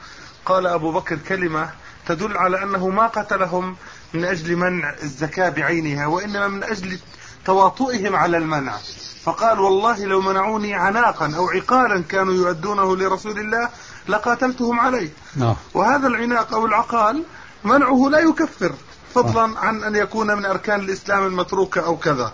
قال 0.46 0.66
أبو 0.66 0.92
بكر 0.92 1.16
كلمة 1.16 1.70
تدل 2.06 2.36
على 2.36 2.62
أنه 2.62 2.88
ما 2.88 3.06
قتلهم 3.06 3.76
من 4.14 4.24
أجل 4.24 4.56
منع 4.56 4.94
الزكاة 5.02 5.48
بعينها 5.48 6.06
وإنما 6.06 6.48
من 6.48 6.64
أجل 6.64 6.98
تواطؤهم 7.44 8.16
على 8.16 8.36
المنع. 8.36 8.76
فقال 9.22 9.60
والله 9.60 10.04
لو 10.04 10.20
منعوني 10.20 10.74
عناقا 10.74 11.32
أو 11.36 11.48
عقالا 11.48 12.02
كانوا 12.08 12.34
يؤدونه 12.34 12.96
لرسول 12.96 13.38
الله 13.38 13.68
لقاتلتهم 14.08 14.80
عليه. 14.80 15.10
نعم. 15.36 15.56
وهذا 15.74 16.06
العناق 16.06 16.54
أو 16.54 16.66
العقال 16.66 17.24
منعه 17.64 18.08
لا 18.10 18.18
يكفر 18.18 18.72
فضلا 19.14 19.58
عن 19.58 19.82
أن 19.82 19.96
يكون 19.96 20.36
من 20.36 20.44
أركان 20.44 20.80
الإسلام 20.80 21.26
المتروكة 21.26 21.84
أو 21.84 21.96
كذا. 21.96 22.32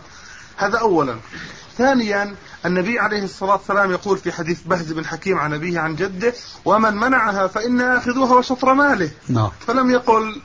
هذا 0.56 0.78
أولا. 0.78 1.16
ثانيا 1.78 2.36
النبي 2.66 2.98
عليه 2.98 3.24
الصلاة 3.24 3.52
والسلام 3.52 3.90
يقول 3.90 4.18
في 4.18 4.32
حديث 4.32 4.60
بهز 4.62 4.92
بن 4.92 5.06
حكيم 5.06 5.38
عن 5.38 5.54
أبيه 5.54 5.80
عن 5.80 5.96
جده 5.96 6.34
ومن 6.64 6.94
منعها 6.96 7.46
فإنا 7.46 7.98
آخذوها 7.98 8.34
وشطر 8.34 8.74
ماله. 8.74 9.10
نعم. 9.28 9.50
فلم 9.66 9.90
يقل 9.90 10.42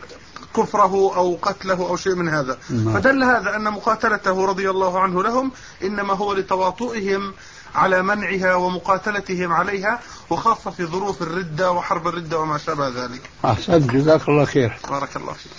كفره 0.55 1.15
أو 1.15 1.37
قتله 1.41 1.73
أو 1.73 1.97
شيء 1.97 2.15
من 2.15 2.29
هذا. 2.29 2.57
نعم. 2.69 2.93
فدل 2.93 3.23
هذا 3.23 3.55
أن 3.55 3.63
مقاتلته 3.63 4.45
رضي 4.45 4.69
الله 4.69 4.99
عنه 4.99 5.23
لهم 5.23 5.51
إنما 5.83 6.13
هو 6.13 6.33
لتواطؤهم 6.33 7.33
على 7.75 8.01
منعها 8.01 8.55
ومقاتلتهم 8.55 9.53
عليها 9.53 9.99
وخاصة 10.29 10.71
في 10.71 10.85
ظروف 10.85 11.21
الردة 11.21 11.71
وحرب 11.71 12.07
الردة 12.07 12.39
وما 12.39 12.57
شابه 12.57 12.87
ذلك. 12.87 13.21
أحسنت 13.45 13.91
جزاك 13.91 14.29
الله 14.29 14.45
خير. 14.45 14.77
بارك 14.89 15.15
الله 15.15 15.33
فيك. 15.33 15.51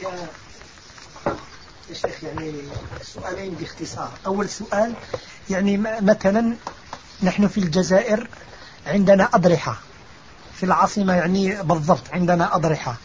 يا 0.00 0.28
يا 1.88 1.94
شيخ 1.94 2.24
يعني 2.24 2.54
سؤالين 3.02 3.54
باختصار. 3.54 4.10
أول 4.26 4.48
سؤال 4.48 4.94
يعني 5.50 5.76
مثلا 6.00 6.56
نحن 7.22 7.48
في 7.48 7.58
الجزائر 7.58 8.28
عندنا 8.86 9.28
أضرحة. 9.34 9.80
في 10.54 10.66
العاصمة 10.66 11.14
يعني 11.14 11.62
بالضبط 11.62 12.02
عندنا 12.12 12.56
أضرحة. 12.56 12.96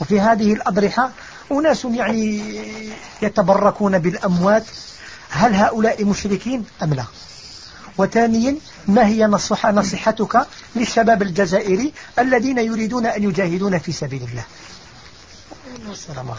وفي 0.00 0.20
هذه 0.20 0.52
الأضرحة 0.52 1.10
أناس 1.52 1.84
يعني 1.84 2.42
يتبركون 3.22 3.98
بالأموات. 3.98 4.64
هل 5.30 5.54
هؤلاء 5.54 6.04
مشركين 6.04 6.64
أم 6.82 6.94
لا؟ 6.94 7.04
وثانيا 7.98 8.56
ما 8.88 9.06
هي 9.06 9.26
نصح 9.26 9.66
نصيحتك 9.66 10.46
للشباب 10.76 11.22
الجزائري 11.22 11.92
الذين 12.18 12.58
يريدون 12.58 13.06
أن 13.06 13.22
يجاهدون 13.22 13.78
في 13.78 13.92
سبيل 13.92 14.22
الله؟ 14.22 14.44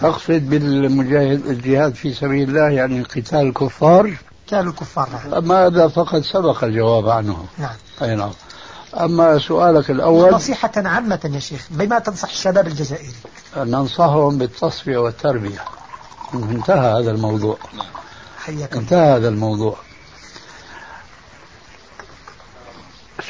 تقصد 0.02 0.50
بالمجاهد 0.50 1.45
الجهاد 1.45 1.95
في 1.95 2.13
سبيل 2.13 2.50
الله 2.50 2.69
يعني 2.69 3.04
قتال 3.04 3.39
الكفار 3.39 4.13
كانوا 4.50 4.72
الكفار. 4.72 5.10
نعم. 5.10 5.34
أما 5.34 5.66
هذا 5.66 5.88
فقد 5.88 6.22
سبق 6.22 6.64
الجواب 6.64 7.10
عنه 7.10 7.46
نعم. 7.58 7.76
أي 8.02 8.16
نعم. 8.16 8.32
أما 8.94 9.40
سؤالك 9.40 9.92
الأول. 9.92 10.34
نصيحة 10.34 10.72
عامة 10.76 11.32
يا 11.34 11.40
شيخ 11.40 11.68
بما 11.70 12.00
تنصح 12.00 12.30
الشباب 12.30 12.68
الجزائري. 12.68 13.14
ننصحهم 13.58 14.38
بالتصفية 14.38 14.98
والتربية. 14.98 15.64
انتهى 16.34 17.02
هذا 17.02 17.12
الموضوع. 17.12 17.58
حياكم 18.38 18.80
انتهى 18.80 19.16
هذا 19.18 19.30
الموضوع. 19.30 19.78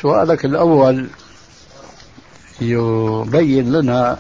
سؤالك 0.02 0.46
الأول 0.46 1.10
يبين 2.62 3.72
لنا 3.72 4.18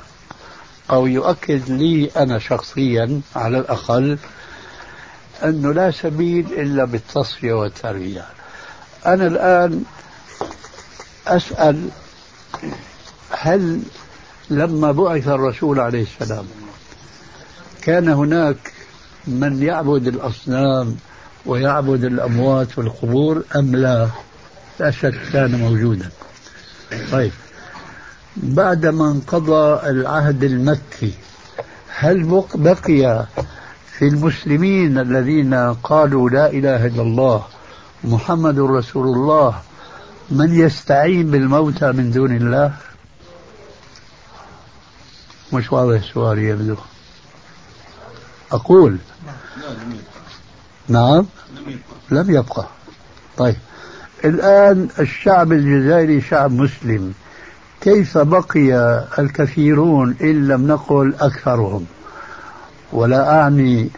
أو 0.91 1.07
يؤكد 1.07 1.69
لي 1.69 2.11
أنا 2.17 2.39
شخصيا 2.39 3.21
على 3.35 3.57
الأقل 3.57 4.17
أنه 5.43 5.73
لا 5.73 5.91
سبيل 5.91 6.45
إلا 6.53 6.85
بالتصفية 6.85 7.53
والتربية 7.53 8.25
أنا 9.05 9.27
الآن 9.27 9.83
أسأل 11.27 11.89
هل 13.31 13.81
لما 14.49 14.91
بعث 14.91 15.27
الرسول 15.27 15.79
عليه 15.79 16.03
السلام 16.21 16.45
كان 17.81 18.09
هناك 18.09 18.73
من 19.27 19.63
يعبد 19.63 20.07
الأصنام 20.07 20.95
ويعبد 21.45 22.03
الأموات 22.03 22.77
والقبور 22.77 23.43
أم 23.55 23.75
لا؟ 23.75 24.07
لا 24.79 24.91
شك 24.91 25.19
كان 25.33 25.55
موجودا. 25.55 26.09
طيب 27.11 27.31
بعدما 28.37 29.11
انقضى 29.11 29.89
العهد 29.89 30.43
المكي 30.43 31.13
هل 31.97 32.23
بق- 32.23 32.57
بقي 32.57 33.25
في 33.99 34.07
المسلمين 34.07 34.97
الذين 34.97 35.53
قالوا 35.73 36.29
لا 36.29 36.49
إله 36.51 36.85
إلا 36.85 37.01
الله 37.01 37.45
محمد 38.03 38.59
رسول 38.59 39.07
الله 39.07 39.61
من 40.31 40.59
يستعين 40.59 41.31
بالموتى 41.31 41.91
من 41.91 42.11
دون 42.11 42.35
الله؟ 42.35 42.73
مش 45.53 45.71
واضح 45.71 46.03
السؤال 46.03 46.39
يبدو 46.39 46.75
أقول. 48.51 48.97
نعم. 50.87 51.25
لم 52.11 52.35
يبقى. 52.35 52.67
طيب. 53.37 53.55
الآن 54.25 54.89
الشعب 54.99 55.51
الجزائري 55.51 56.21
شعب 56.21 56.51
مسلم 56.51 57.13
كيف 57.81 58.17
بقي 58.17 58.73
الكثيرون 59.19 60.15
إن 60.21 60.47
لم 60.47 60.67
نقل 60.67 61.15
أكثرهم؟ 61.19 61.85
ولا 62.93 63.41
أعني 63.41 63.89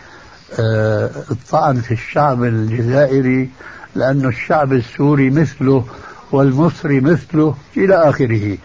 آه، 0.60 1.12
الطعن 1.32 1.82
في 1.82 1.91
الشعب 1.91 2.43
الجزائري 2.43 3.49
لأن 3.95 4.25
الشعب 4.25 4.73
السوري 4.73 5.30
مثله 5.30 5.86
والمصري 6.32 6.99
مثله 7.01 7.56
إلى 7.77 7.95
آخره. 7.95 8.58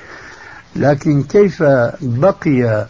لكن 0.76 1.22
كيف 1.22 1.62
بقي 2.00 2.86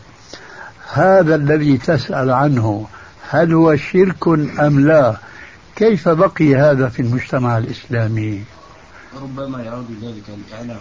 هذا 0.92 1.35
الذي 1.35 1.79
تسأل 1.79 2.31
عنه؟ 2.31 2.87
هل 3.31 3.53
هو 3.53 3.77
شرك 3.77 4.29
أم 4.61 4.87
لا؟ 4.87 5.16
كيف 5.77 6.09
بقي 6.09 6.57
هذا 6.57 6.88
في 6.88 7.03
المجتمع 7.03 7.59
الإسلامي؟ 7.59 8.44
ربما 9.22 9.62
يعود 9.62 9.87
ذلك 10.03 10.25
الإعلام. 10.29 10.81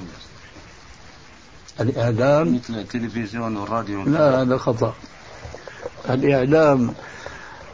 الإعلام؟ 1.79 2.55
مثل 2.55 2.73
التلفزيون 2.73 3.57
والراديو. 3.57 4.03
لا 4.03 4.41
هذا 4.41 4.57
خطأ. 4.57 4.93
الإعلام 6.09 6.93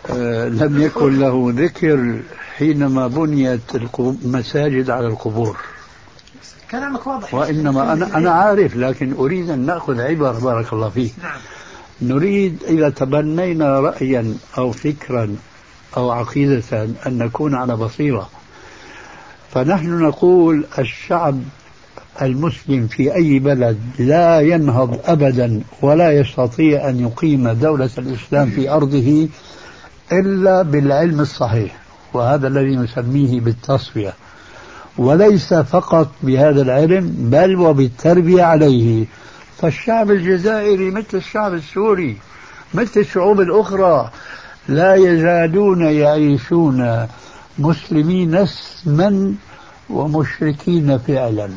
آه، 0.10 0.48
لم 0.48 0.82
يكن 0.82 1.20
له 1.20 1.54
ذكر 1.56 2.20
حينما 2.58 3.08
بنيت 3.08 3.76
المساجد 4.00 4.90
على 4.90 5.08
القبور. 5.08 5.58
كلامك 6.72 7.08
واضح. 7.08 7.34
وإنما 7.34 7.94
أنا 7.94 8.18
أنا 8.18 8.32
عارف 8.32 8.76
لكن 8.76 9.14
أريد 9.14 9.50
أن 9.50 9.60
نأخذ 9.60 10.02
عبر 10.02 10.32
بارك 10.32 10.74
الله 10.74 10.90
فيك. 10.90 11.14
نعم. 11.24 11.40
نريد 12.02 12.64
إذا 12.64 12.90
تبنينا 12.90 13.80
رأيا 13.80 14.36
أو 14.58 14.72
فكرا 14.72 15.36
أو 15.98 16.12
عقيدة 16.12 16.84
أن 16.84 17.18
نكون 17.18 17.56
على 17.56 17.76
بصيرة. 17.76 18.30
فنحن 19.54 20.00
نقول 20.00 20.66
الشعب 20.80 21.42
المسلم 22.22 22.88
في 22.88 23.16
أي 23.16 23.40
بلد 23.40 23.78
لا 24.00 24.40
ينهض 24.40 25.00
أبدا 25.06 25.62
ولا 25.82 26.12
يستطيع 26.12 26.90
أن 26.90 27.00
يقيم 27.00 27.50
دولة 27.50 27.90
الإسلام 27.98 28.50
في 28.50 28.70
أرضه 28.70 29.28
إلا 30.12 30.62
بالعلم 30.62 31.20
الصحيح 31.20 31.78
وهذا 32.14 32.48
الذي 32.48 32.76
نسميه 32.76 33.40
بالتصفية. 33.40 34.14
وليس 34.98 35.54
فقط 35.54 36.12
بهذا 36.24 36.62
العلم 36.62 37.16
بل 37.18 37.56
وبالتربية 37.56 38.44
عليه. 38.44 39.06
فالشعب 39.58 40.12
الجزائري 40.12 40.92
مثل 40.92 41.18
الشعب 41.18 41.54
السوري 41.54 42.18
مثل 42.74 43.00
الشعوب 43.00 43.42
الأخرى 43.42 44.12
لا 44.68 44.96
يزالون 44.96 45.82
يعيشون 45.82 47.08
مسلمين 47.60 48.36
اسما 48.36 49.34
ومشركين 49.90 50.98
فعلا. 50.98 51.50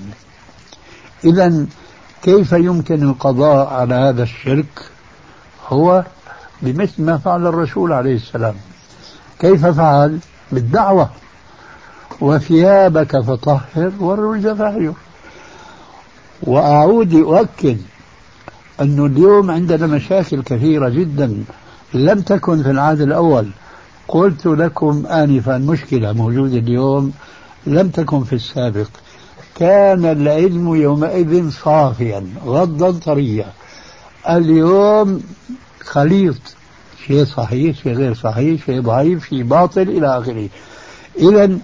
إذا 1.25 1.67
كيف 2.23 2.53
يمكن 2.53 3.03
القضاء 3.03 3.67
على 3.75 3.95
هذا 3.95 4.23
الشرك 4.23 4.91
هو 5.69 6.05
بمثل 6.63 7.03
ما 7.03 7.19
فعل 7.19 7.47
الرسول 7.47 7.93
عليه 7.93 8.15
السلام. 8.15 8.55
كيف 9.39 9.67
فعل؟ 9.67 10.19
بالدعوة. 10.53 11.11
وثيابك 12.21 13.21
فطهر 13.21 13.93
والرجز 14.01 14.49
فاهجر 14.49 14.93
وأعود 16.43 17.15
أؤكد 17.15 17.79
أنه 18.81 19.07
اليوم 19.07 19.51
عندنا 19.51 19.87
مشاكل 19.87 20.43
كثيرة 20.43 20.89
جدا 20.89 21.45
لم 21.95 22.21
تكن 22.21 22.63
في 22.63 22.71
العهد 22.71 23.01
الأول. 23.01 23.51
قلت 24.09 24.47
لكم 24.47 25.07
آنفا 25.07 25.59
مشكلة 25.59 26.13
موجودة 26.13 26.59
اليوم 26.59 27.13
لم 27.67 27.89
تكن 27.89 28.25
في 28.25 28.33
السابق. 28.33 28.89
كان 29.57 30.05
العلم 30.05 30.75
يومئذ 30.75 31.51
صافيا 31.51 32.27
غضا 32.45 32.91
طريا. 32.91 33.53
اليوم 34.29 35.23
خليط 35.81 36.41
شيء 37.07 37.25
صحيح 37.25 37.77
شيء 37.83 37.93
غير 37.93 38.15
صحيح 38.15 38.67
شيء 38.67 38.81
ضعيف 38.81 39.29
شيء 39.29 39.43
باطل 39.43 39.83
إلى 39.83 40.19
آخره. 40.19 40.49
إذا 41.19 41.59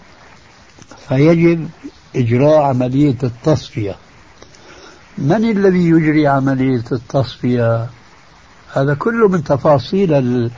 فيجب 1.09 1.69
إجراء 2.17 2.63
عملية 2.63 3.17
التصفية. 3.23 3.97
من 5.19 5.51
الذي 5.51 5.89
يجري 5.89 6.27
عملية 6.27 6.85
التصفية؟ 6.93 7.87
هذا 8.73 8.95
كله 8.95 9.29
من 9.29 9.45
تفاصيل 9.45 10.51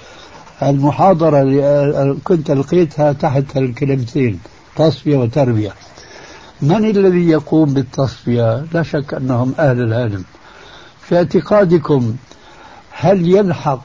المحاضرة 0.63 1.43
اللي 1.43 2.17
كنت 2.25 2.51
ألقيتها 2.51 3.13
تحت 3.13 3.57
الكلمتين 3.57 4.41
تصفية 4.77 5.17
وتربية 5.17 5.73
من 6.63 6.85
الذي 6.85 7.29
يقوم 7.29 7.75
بالتصفية؟ 7.75 8.65
لا 8.73 8.83
شك 8.83 9.15
أنهم 9.15 9.55
أهل 9.59 9.81
العلم. 9.81 10.25
في 11.01 11.17
اعتقادكم 11.17 12.17
هل 12.91 13.29
يلحق 13.29 13.85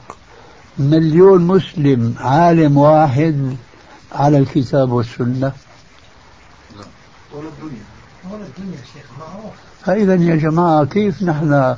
مليون 0.78 1.42
مسلم 1.42 2.14
عالم 2.18 2.76
واحد 2.76 3.56
على 4.12 4.38
الكتاب 4.38 4.92
والسنة؟ 4.92 5.52
ولا 7.32 7.48
الدنيا. 7.48 7.84
ولا 8.30 8.42
الدنيا 8.46 8.78
شيخ 8.94 9.06
معروف. 9.20 9.52
فإذا 9.84 10.14
يا 10.14 10.36
جماعة 10.36 10.84
كيف 10.84 11.22
نحن 11.22 11.76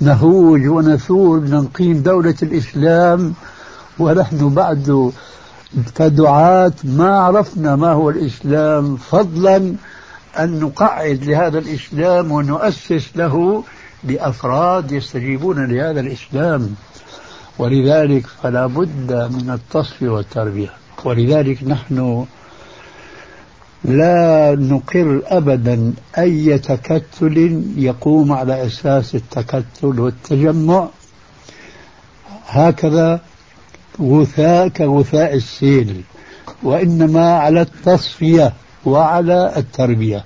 نهوج 0.00 0.66
ونثور 0.66 1.40
نقيم 1.40 2.02
دولة 2.02 2.34
الإسلام 2.42 3.34
ونحن 3.98 4.48
بعد 4.54 5.12
كدعاة 5.94 6.72
ما 6.84 7.18
عرفنا 7.18 7.76
ما 7.76 7.92
هو 7.92 8.10
الإسلام 8.10 8.96
فضلا 8.96 9.74
أن 10.38 10.60
نقعد 10.60 11.24
لهذا 11.24 11.58
الإسلام 11.58 12.32
ونؤسس 12.32 13.16
له 13.16 13.64
بأفراد 14.04 14.92
يستجيبون 14.92 15.66
لهذا 15.66 16.00
الإسلام. 16.00 16.74
ولذلك 17.58 18.26
فلا 18.42 18.66
بد 18.66 19.12
من 19.32 19.50
التصفية 19.50 20.08
والتربية. 20.08 20.70
ولذلك 21.04 21.64
نحن 21.64 22.26
لا 23.84 24.56
نقر 24.60 25.22
أبدا 25.26 25.92
أي 26.18 26.58
تكتل 26.58 27.64
يقوم 27.76 28.32
على 28.32 28.66
أساس 28.66 29.14
التكتل 29.14 30.00
والتجمع. 30.00 30.88
هكذا 32.46 33.20
غثاء 34.02 34.68
كغثاء 34.68 35.34
السيل 35.34 36.02
وإنما 36.62 37.32
على 37.38 37.60
التصفية. 37.60 38.52
وعلى 38.84 39.52
التربية. 39.56 40.24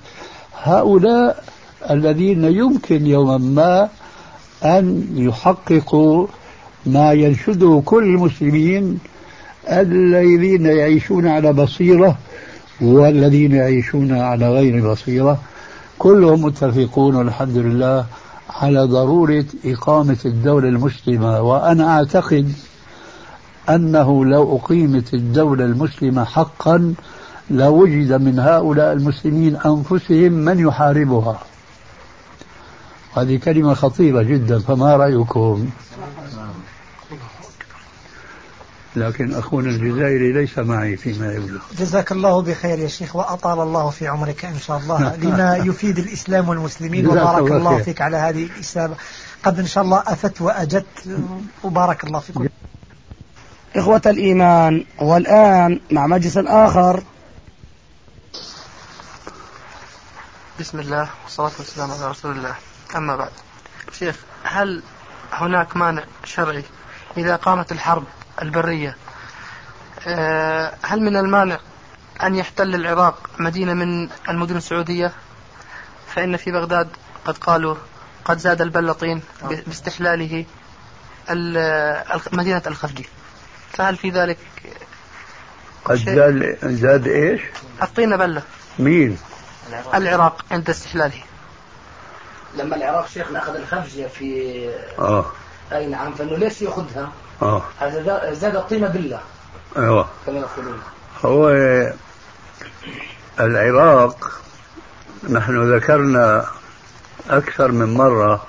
هؤلاء 0.63 1.43
الذين 1.89 2.43
يمكن 2.43 3.05
يوما 3.05 3.37
ما 3.37 3.89
أن 4.63 5.07
يحققوا 5.15 6.27
ما 6.85 7.13
ينشده 7.13 7.81
كل 7.85 8.03
المسلمين 8.03 8.99
الذين 9.71 10.65
يعيشون 10.65 11.27
على 11.27 11.53
بصيرة 11.53 12.17
والذين 12.81 13.51
يعيشون 13.51 14.11
على 14.11 14.49
غير 14.49 14.91
بصيرة. 14.91 15.39
كلهم 15.97 16.45
متفقون 16.45 17.15
والحمد 17.15 17.57
لله 17.57 18.05
على 18.49 18.79
ضرورة 18.79 19.45
إقامة 19.65 20.17
الدولة 20.25 20.67
المسلمة. 20.69 21.41
وأنا 21.41 21.97
أعتقد 21.97 22.51
أنه 23.69 24.25
لو 24.25 24.55
أقيمت 24.57 25.13
الدولة 25.13 25.65
المسلمة 25.65 26.23
حقا 26.23 26.93
لوجد 27.49 28.13
من 28.13 28.39
هؤلاء 28.39 28.93
المسلمين 28.93 29.55
أنفسهم 29.55 30.31
من 30.31 30.59
يحاربها. 30.59 31.39
هذه 33.17 33.37
كلمة 33.37 33.73
خطيرة 33.73 34.21
جدا 34.21 34.59
فما 34.59 34.95
رأيكم؟ 34.95 35.69
لكن 38.95 39.33
أخونا 39.33 39.69
الجزائري 39.69 40.33
ليس 40.33 40.59
معي 40.59 40.97
فيما 40.97 41.33
يبدو 41.33 41.57
جزاك 41.79 42.11
الله 42.11 42.41
بخير 42.41 42.79
يا 42.79 42.87
شيخ 42.87 43.15
وأطال 43.15 43.59
الله 43.59 43.89
في 43.89 44.07
عمرك 44.07 44.45
إن 44.45 44.59
شاء 44.59 44.77
الله 44.77 45.15
لما 45.23 45.57
يفيد 45.57 45.97
الإسلام 45.97 46.49
والمسلمين 46.49 47.07
وبارك 47.07 47.39
الله, 47.39 47.57
الله 47.57 47.83
فيك 47.83 48.01
على 48.01 48.17
هذه 48.17 48.43
الإسابة. 48.43 48.95
قد 49.43 49.59
إن 49.59 49.65
شاء 49.67 49.83
الله 49.83 49.99
أفت 49.99 50.41
وأجدت 50.41 51.19
وبارك 51.63 52.03
الله 52.03 52.19
فيكم. 52.19 52.47
إخوة 53.75 54.01
الإيمان 54.05 54.85
والآن 55.01 55.79
مع 55.91 56.07
مجلس 56.07 56.37
آخر 56.37 57.03
بسم 60.59 60.79
الله 60.79 61.09
والصلاة 61.23 61.51
والسلام 61.59 61.91
على 61.91 62.09
رسول 62.09 62.31
الله. 62.37 62.55
أما 62.95 63.15
بعد. 63.15 63.31
شيخ 63.91 64.15
هل 64.43 64.83
هناك 65.31 65.77
مانع 65.77 66.03
شرعي 66.23 66.63
إذا 67.17 67.35
قامت 67.35 67.71
الحرب 67.71 68.03
البرية؟ 68.41 68.95
آه، 70.07 70.73
هل 70.83 71.01
من 71.01 71.17
المانع 71.17 71.59
أن 72.23 72.35
يحتل 72.35 72.75
العراق 72.75 73.29
مدينة 73.39 73.73
من 73.73 74.09
المدن 74.29 74.57
السعودية؟ 74.57 75.11
فإن 76.15 76.37
في 76.37 76.51
بغداد 76.51 76.87
قد 77.25 77.37
قالوا 77.37 77.75
قد 78.25 78.37
زاد 78.37 78.61
البلطين 78.61 79.21
باستحلاله 79.41 80.45
مدينة 82.31 82.61
الخفجي 82.67 83.05
فهل 83.73 83.97
في 83.97 84.09
ذلك 84.09 84.37
قد 85.85 85.95
زاد 85.95 86.57
زاد 86.63 87.07
إيش؟ 87.07 87.41
الطينة 87.81 88.15
بلة. 88.15 88.41
مين؟ 88.79 89.17
العراق 89.93 90.45
عند 90.51 90.69
استحلاله. 90.69 91.23
لما 92.57 92.75
العراق 92.75 93.07
شيخنا 93.07 93.39
أخذ 93.39 93.55
الخفجية 93.55 94.07
في 94.07 94.69
آه. 94.99 95.25
أي 95.71 95.87
نعم 95.87 96.13
فإنه 96.13 96.37
ليش 96.37 96.61
يأخذها؟ 96.61 97.11
آه. 97.41 97.61
هذا 97.79 98.33
زاد 98.33 98.55
الطينة 98.55 98.87
بلة 98.87 99.19
أيوه. 99.77 100.07
كما 100.25 100.39
يقولون. 100.39 100.81
هو 101.25 101.49
العراق 103.39 104.41
نحن 105.29 105.75
ذكرنا 105.75 106.45
أكثر 107.29 107.71
من 107.71 107.93
مرة 107.93 108.45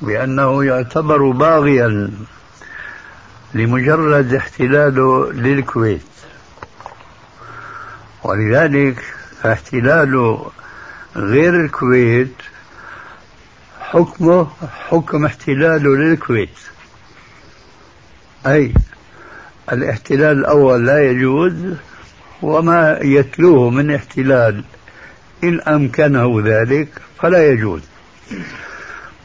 بأنه 0.00 0.64
يعتبر 0.64 1.30
باغيا 1.30 2.10
لمجرد 3.54 4.34
احتلاله 4.34 5.32
للكويت. 5.32 6.06
ولذلك 8.22 9.13
احتلاله 9.52 10.50
غير 11.16 11.60
الكويت 11.60 12.34
حكمه 13.80 14.48
حكم 14.88 15.24
احتلاله 15.24 15.96
للكويت 15.96 16.58
أي 18.46 18.74
الاحتلال 19.72 20.38
الأول 20.38 20.86
لا 20.86 21.10
يجوز 21.10 21.54
وما 22.42 22.98
يتلوه 23.02 23.70
من 23.70 23.94
احتلال 23.94 24.64
إن 25.44 25.60
أمكنه 25.60 26.42
ذلك 26.44 26.88
فلا 27.20 27.48
يجوز. 27.48 27.82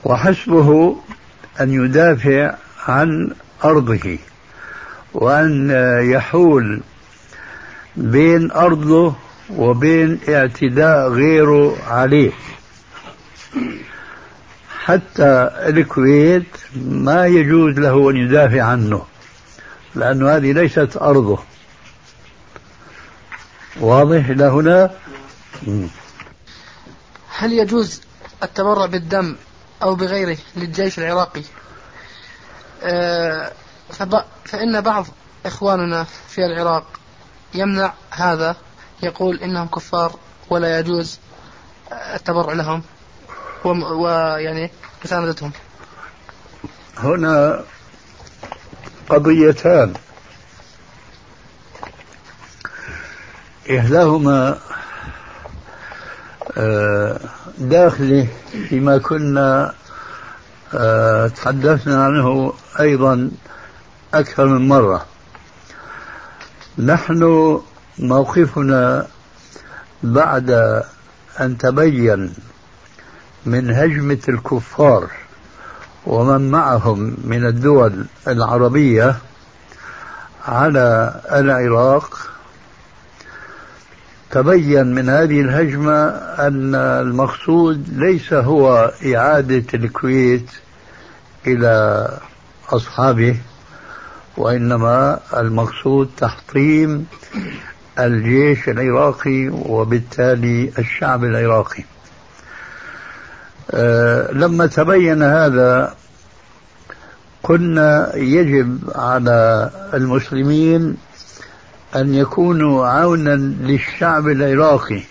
وحسبه 0.04 0.98
أن 1.62 1.74
يدافع 1.74 2.56
عن 2.88 3.32
أرضه 3.64 4.18
وأن 5.14 5.72
يحول 6.04 6.82
بين 7.96 8.52
أرضه 8.52 9.16
وبين 9.56 10.20
اعتداء 10.30 11.10
غيره 11.10 11.78
عليه. 11.88 12.32
حتى 14.86 15.50
الكويت 15.68 16.58
ما 16.76 17.26
يجوز 17.26 17.80
له 17.80 18.10
أن 18.10 18.18
يدافع 18.18 18.62
عنه 18.64 19.06
لأن 19.96 20.28
هذه 20.28 20.52
ليست 20.52 20.98
أرضه. 21.02 21.40
واضح 23.80 24.26
إلى 24.26 24.44
هنا؟ 24.44 24.92
هل 27.38 27.54
يجوز 27.54 28.02
التبرع 28.44 28.86
بالدم 28.86 29.36
أو 29.84 29.96
بغيره 29.96 30.38
للجيش 30.56 31.00
العراقي؟ 31.00 31.44
آه، 32.84 33.52
فإن 34.46 34.82
بعض 34.82 35.06
إخواننا 35.46 36.04
في 36.30 36.46
العراق 36.46 36.86
يمنع 37.54 37.94
هذا. 38.12 38.56
يقول 39.04 39.38
إنهم 39.38 39.68
كفار 39.68 40.16
ولا 40.50 40.80
يجوز 40.80 41.20
التبرع 41.92 42.54
لهم 42.54 42.84
ويعني 43.66 44.72
مساندتهم. 45.06 45.52
هنا 46.98 47.64
قضيتان. 49.10 49.94
إحداهما 53.70 54.60
آه، 56.58 57.20
داخله 57.58 58.28
فيما 58.70 58.98
كنا 58.98 59.74
آه، 60.74 61.28
تحدثنا 61.28 62.04
عنه 62.04 62.54
أيضا 62.80 63.32
أكثر 64.14 64.46
من 64.46 64.68
مرة. 64.68 65.06
نحن 66.78 67.24
موقفنا 68.00 69.08
بعد 70.04 70.50
أن 71.40 71.58
تبين 71.58 72.34
من 73.46 73.70
هجمة 73.72 74.20
الكفار 74.30 75.10
ومن 76.06 76.52
معهم 76.52 77.18
من 77.24 77.46
الدول 77.46 78.06
العربية 78.28 79.16
على 80.48 81.22
العراق 81.32 82.30
تبين 84.32 84.88
من 84.96 85.10
هذه 85.10 85.42
الهجمة 85.42 86.08
أن 86.48 86.76
المقصود 86.76 87.90
ليس 87.90 88.34
هو 88.34 88.94
إعادة 89.16 89.66
الكويت 89.74 90.52
إلى 91.48 92.08
أصحابه 92.70 93.38
وإنما 94.38 95.20
المقصود 95.38 96.10
تحطيم 96.18 97.08
الجيش 98.06 98.70
العراقي 98.70 99.50
وبالتالي 99.50 100.72
الشعب 100.80 101.24
العراقي. 101.24 101.84
أه 103.72 104.32
لما 104.32 104.66
تبين 104.66 105.24
هذا 105.24 105.96
قلنا 107.44 108.16
يجب 108.16 108.80
على 108.96 109.70
المسلمين 109.94 110.98
أن 111.96 112.14
يكونوا 112.14 112.88
عونا 112.88 113.36
للشعب 113.36 114.28
العراقي 114.28 115.02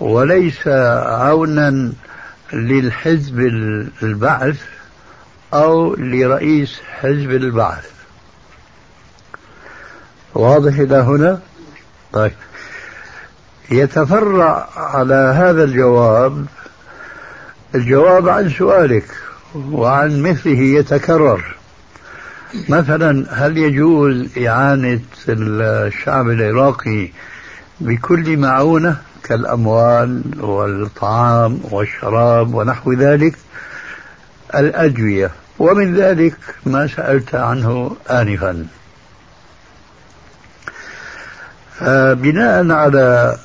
وليس 0.00 0.68
عونا 0.68 1.92
للحزب 2.52 3.40
البعث 4.02 4.60
أو 5.54 5.94
لرئيس 5.94 6.80
حزب 7.00 7.30
البعث. 7.30 7.95
واضح 10.36 10.78
إلى 10.78 10.96
هنا؟ 10.96 11.40
طيب. 12.12 12.32
يتفرع 13.70 14.68
على 14.76 15.14
هذا 15.14 15.64
الجواب 15.64 16.46
الجواب 17.74 18.28
عن 18.28 18.50
سؤالك 18.50 19.04
وعن 19.54 20.22
مثله 20.22 20.60
يتكرر. 20.60 21.56
مثلا 22.68 23.26
هل 23.30 23.58
يجوز 23.58 24.38
إعانة 24.38 25.00
الشعب 25.28 26.30
العراقي 26.30 27.10
بكل 27.80 28.36
معونة 28.36 28.96
كالأموال 29.22 30.22
والطعام 30.40 31.60
والشراب 31.70 32.54
ونحو 32.54 32.92
ذلك؟ 32.92 33.34
الأدوية 34.54 35.30
ومن 35.58 35.94
ذلك 35.94 36.36
ما 36.66 36.86
سألت 36.86 37.34
عنه 37.34 37.96
آنفا. 38.10 38.66
بناء 42.14 42.70
على 42.72 43.36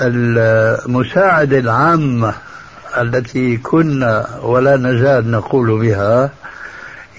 المساعدة 0.00 1.58
العامة 1.58 2.34
التي 2.98 3.56
كنا 3.56 4.38
ولا 4.42 4.76
نزال 4.76 5.30
نقول 5.30 5.80
بها 5.80 6.30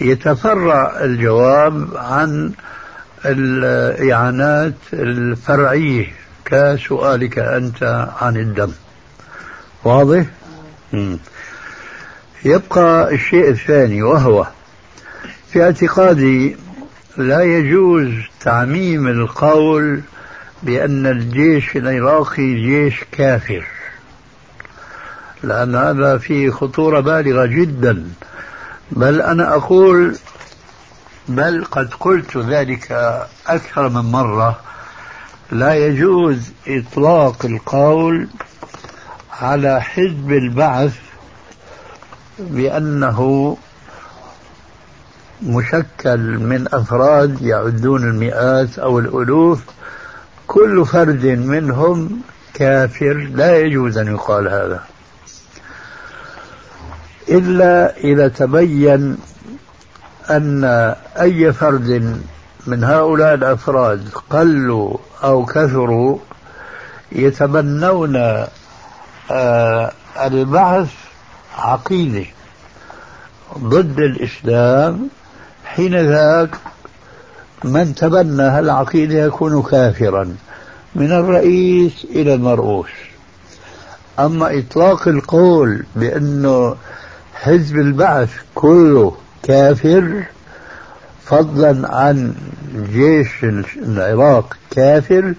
يتفرع 0.01 0.99
الجواب 1.01 1.87
عن 1.95 2.51
الإعانات 3.25 4.73
الفرعية 4.93 6.05
كسؤالك 6.45 7.39
أنت 7.39 8.07
عن 8.21 8.37
الدم 8.37 8.71
واضح؟ 9.83 10.25
يبقى 12.45 13.13
الشيء 13.13 13.49
الثاني 13.49 14.03
وهو 14.03 14.47
في 15.51 15.63
اعتقادي 15.63 16.57
لا 17.19 17.41
يجوز 17.41 18.11
تعميم 18.41 19.07
القول 19.07 20.01
بأن 20.63 21.05
الجيش 21.05 21.77
العراقي 21.77 22.53
جيش 22.55 23.03
كافر. 23.11 23.65
لأن 25.43 25.75
هذا 25.75 26.17
فيه 26.17 26.49
خطورة 26.49 26.99
بالغة 26.99 27.45
جدا. 27.45 28.03
بل 28.91 29.21
أنا 29.21 29.55
أقول 29.55 30.15
بل 31.27 31.65
قد 31.65 31.93
قلت 31.99 32.37
ذلك 32.37 32.91
أكثر 33.47 33.89
من 33.89 34.11
مرة 34.11 34.59
لا 35.51 35.75
يجوز 35.75 36.51
إطلاق 36.67 37.45
القول 37.45 38.27
على 39.41 39.81
حزب 39.81 40.31
البعث 40.31 40.95
بأنه 42.39 43.57
مشكل 45.43 46.19
من 46.19 46.67
أفراد 46.73 47.41
يعدون 47.41 48.03
المئات 48.03 48.79
أو 48.79 48.99
الألوف 48.99 49.61
كل 50.47 50.85
فرد 50.85 51.25
منهم 51.25 52.21
كافر 52.53 53.13
لا 53.13 53.57
يجوز 53.57 53.97
أن 53.97 54.07
يقال 54.07 54.47
هذا. 54.47 54.83
إلا 57.29 57.97
إذا 57.97 58.27
تبين 58.27 59.17
أن 60.29 60.63
أي 61.19 61.53
فرد 61.53 62.21
من 62.67 62.83
هؤلاء 62.83 63.33
الأفراد 63.33 64.09
قلوا 64.29 64.97
أو 65.23 65.45
كثروا 65.45 66.17
يتبنون 67.11 68.15
آه 69.31 69.91
البعث 70.21 70.93
عقيدة 71.57 72.25
ضد 73.57 73.99
الإسلام 73.99 75.09
حين 75.75 75.95
ذاك 75.95 76.49
من 77.63 77.95
تبنى 77.95 78.43
هالعقيدة 78.43 79.25
يكون 79.25 79.63
كافرا 79.63 80.35
من 80.95 81.11
الرئيس 81.11 82.03
إلى 82.03 82.33
المرؤوس. 82.33 82.89
أما 84.19 84.59
إطلاق 84.59 85.07
القول 85.07 85.85
بأنه 85.95 86.75
حزب 87.33 87.75
البعث 87.75 88.29
كله 88.55 89.17
كافر 89.43 90.23
فضلا 91.25 91.95
عن 91.95 92.33
جيش 92.93 93.43
العراق 93.75 94.57
كافر 94.71 95.33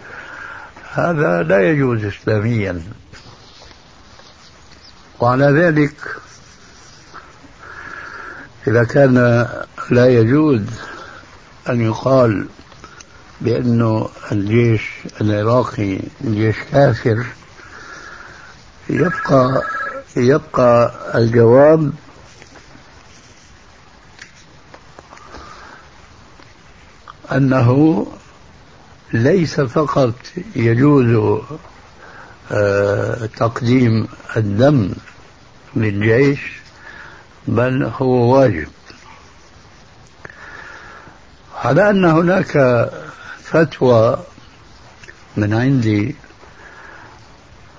هذا 0.92 1.42
لا 1.42 1.70
يجوز 1.70 2.04
إسلاميا. 2.04 2.82
وعلى 5.20 5.44
ذلك 5.44 5.94
إذا 8.68 8.84
كان 8.84 9.14
لا 9.90 10.06
يجوز 10.06 10.62
أن 11.68 11.80
يقال 11.80 12.46
بأنه 13.40 14.08
الجيش 14.32 14.82
العراقي 15.20 15.98
جيش 16.24 16.56
كافر 16.72 17.26
يبقى 18.90 19.62
يبقى 20.16 20.92
الجواب 21.14 21.92
أنه 27.32 28.06
ليس 29.12 29.60
فقط 29.60 30.14
يجوز 30.56 31.38
تقديم 33.36 34.08
الدم 34.36 34.92
للجيش 35.76 36.59
بل 37.48 37.90
هو 37.96 38.34
واجب. 38.36 38.68
على 41.64 41.90
أن 41.90 42.04
هناك 42.04 42.52
فتوى 43.42 44.18
من 45.36 45.54
عندي 45.54 46.16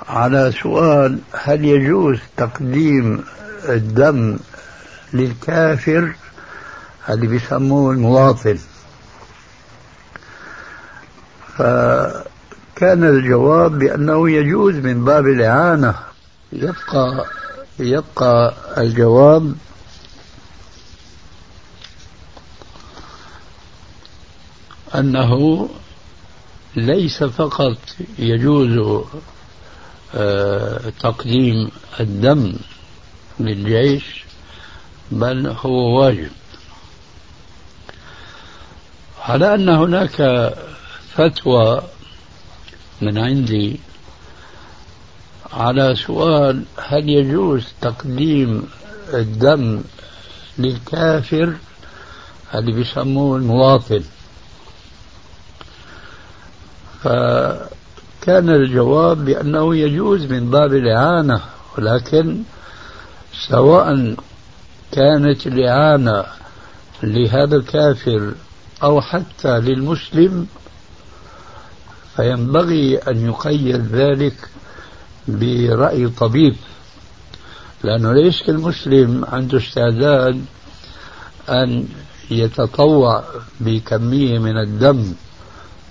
على 0.10 0.54
سؤال 0.64 1.20
هل 1.34 1.66
يجوز 1.66 2.20
تقديم 2.38 3.24
الدم 3.70 4.38
للكافر؟ 5.14 6.14
اللي 7.10 7.28
بيسموه 7.28 7.92
المواطن. 7.92 8.58
فكان 11.58 12.24
كان 12.76 13.04
الجواب 13.04 13.80
بأنه 13.80 14.30
يجوز 14.32 14.76
من 14.76 15.06
باب 15.06 15.28
الإعانة. 15.28 15.96
يبقى 16.52 17.26
يبقى 17.82 18.54
الجواب 18.78 19.56
أنه 24.96 25.70
ليس 26.76 27.24
فقط 27.24 27.78
يجوز 28.20 29.04
آه، 30.16 30.90
تقديم 31.00 31.72
الدم 32.00 32.54
للجيش 33.40 34.24
بل 35.12 35.48
هو 35.48 36.00
واجب. 36.00 36.32
على 39.22 39.56
أن 39.56 39.70
هناك 39.70 40.52
فتوى 41.16 41.82
من 43.02 43.18
عندي 43.18 43.80
على 45.54 45.96
سؤال 45.96 46.64
هل 46.78 47.10
يجوز 47.10 47.68
تقديم 47.82 48.70
الدم 49.14 49.82
للكافر؟ 50.58 51.54
اللي 52.56 52.72
بيسموه 52.72 53.38
المواطن. 53.38 54.04
فكان 57.04 58.50
الجواب 58.50 59.26
بأنه 59.26 59.76
يجوز 59.76 60.26
من 60.26 60.50
باب 60.50 60.74
الإعانة 60.74 61.42
ولكن 61.78 62.44
سواء 63.50 64.16
كانت 64.92 65.48
الإعانة 65.48 66.26
لهذا 67.04 67.56
الكافر 67.56 68.34
أو 68.84 69.02
حتى 69.02 69.60
للمسلم 69.60 70.48
فينبغي 72.16 72.98
أن 72.98 73.26
يقيد 73.26 73.96
ذلك 73.96 74.50
برأي 75.28 76.08
طبيب. 76.08 76.56
لأنه 77.84 78.14
ليس 78.14 78.50
المسلم 78.50 79.26
عنده 79.26 79.58
استعداد 79.58 80.46
أن 81.50 81.88
يتطوع 82.32 83.24
بكمية 83.60 84.40
من 84.40 84.58
الدم 84.58 85.14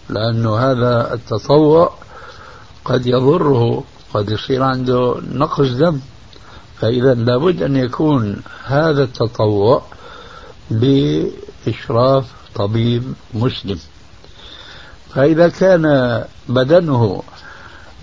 لأنه 0.08 0.56
هذا 0.56 1.14
التطوع 1.14 1.94
قد 2.84 3.06
يضره 3.06 3.84
قد 4.14 4.30
يصير 4.30 4.62
عنده 4.62 5.20
نقص 5.32 5.68
دم. 5.68 6.00
فإذا 6.80 7.14
لابد 7.14 7.62
أن 7.62 7.76
يكون 7.76 8.42
هذا 8.64 9.02
التطوع 9.02 9.82
بإشراف 10.70 12.24
طبيب 12.54 13.14
مسلم. 13.34 13.78
فإذا 15.14 15.48
كان 15.48 16.24
بدنه 16.48 17.22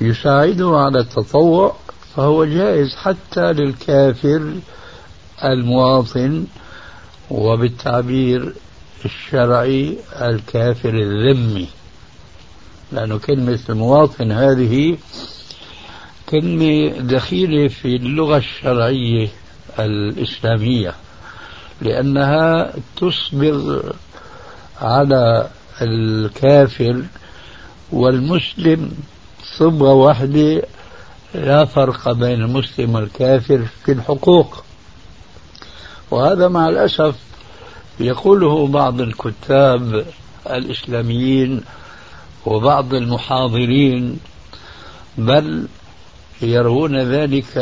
يساعده 0.01 0.77
على 0.77 0.99
التطوع 0.99 1.75
فهو 2.15 2.45
جائز 2.45 2.95
حتى 2.95 3.53
للكافر 3.53 4.53
المواطن 5.43 6.45
وبالتعبير 7.29 8.53
الشرعي 9.05 9.97
الكافر 10.21 10.89
الذمي. 10.89 11.67
لأنه 12.91 13.17
كلمة 13.17 13.59
المواطن 13.69 14.31
هذه 14.31 14.97
كلمة 16.29 16.89
دخيلة 16.99 17.67
في 17.67 17.95
اللغة 17.95 18.37
الشرعية 18.37 19.27
الإسلامية 19.79 20.93
لأنها 21.81 22.73
تصبغ 22.97 23.81
على 24.81 25.49
الكافر 25.81 27.03
والمسلم 27.91 28.91
صبغة 29.59 29.93
واحدة 29.93 30.63
لا 31.33 31.65
فرق 31.65 32.11
بين 32.11 32.41
المسلم 32.41 32.95
والكافر 32.95 33.65
في 33.85 33.91
الحقوق. 33.91 34.63
وهذا 36.11 36.47
مع 36.47 36.69
الأسف 36.69 37.15
يقوله 37.99 38.67
بعض 38.67 39.01
الكتاب 39.01 40.05
الإسلاميين 40.49 41.63
وبعض 42.45 42.93
المحاضرين 42.93 44.19
بل 45.17 45.67
يروون 46.41 46.99
ذلك 46.99 47.57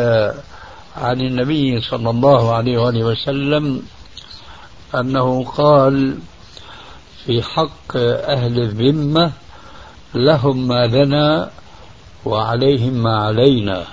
عن 0.97 1.21
النبي 1.21 1.81
صلى 1.81 2.09
الله 2.09 2.53
عليه 2.53 2.77
وآله 2.77 3.03
وسلم 3.03 3.81
أنه 4.95 5.43
قال 5.43 6.17
في 7.25 7.41
حق 7.41 7.97
أهل 8.27 8.59
الذمة 8.59 9.31
لهم 10.15 10.67
ما 10.67 10.87
لنا 10.87 11.51
وعليهم 12.25 12.93
ما 12.93 13.17
علينا 13.17 13.85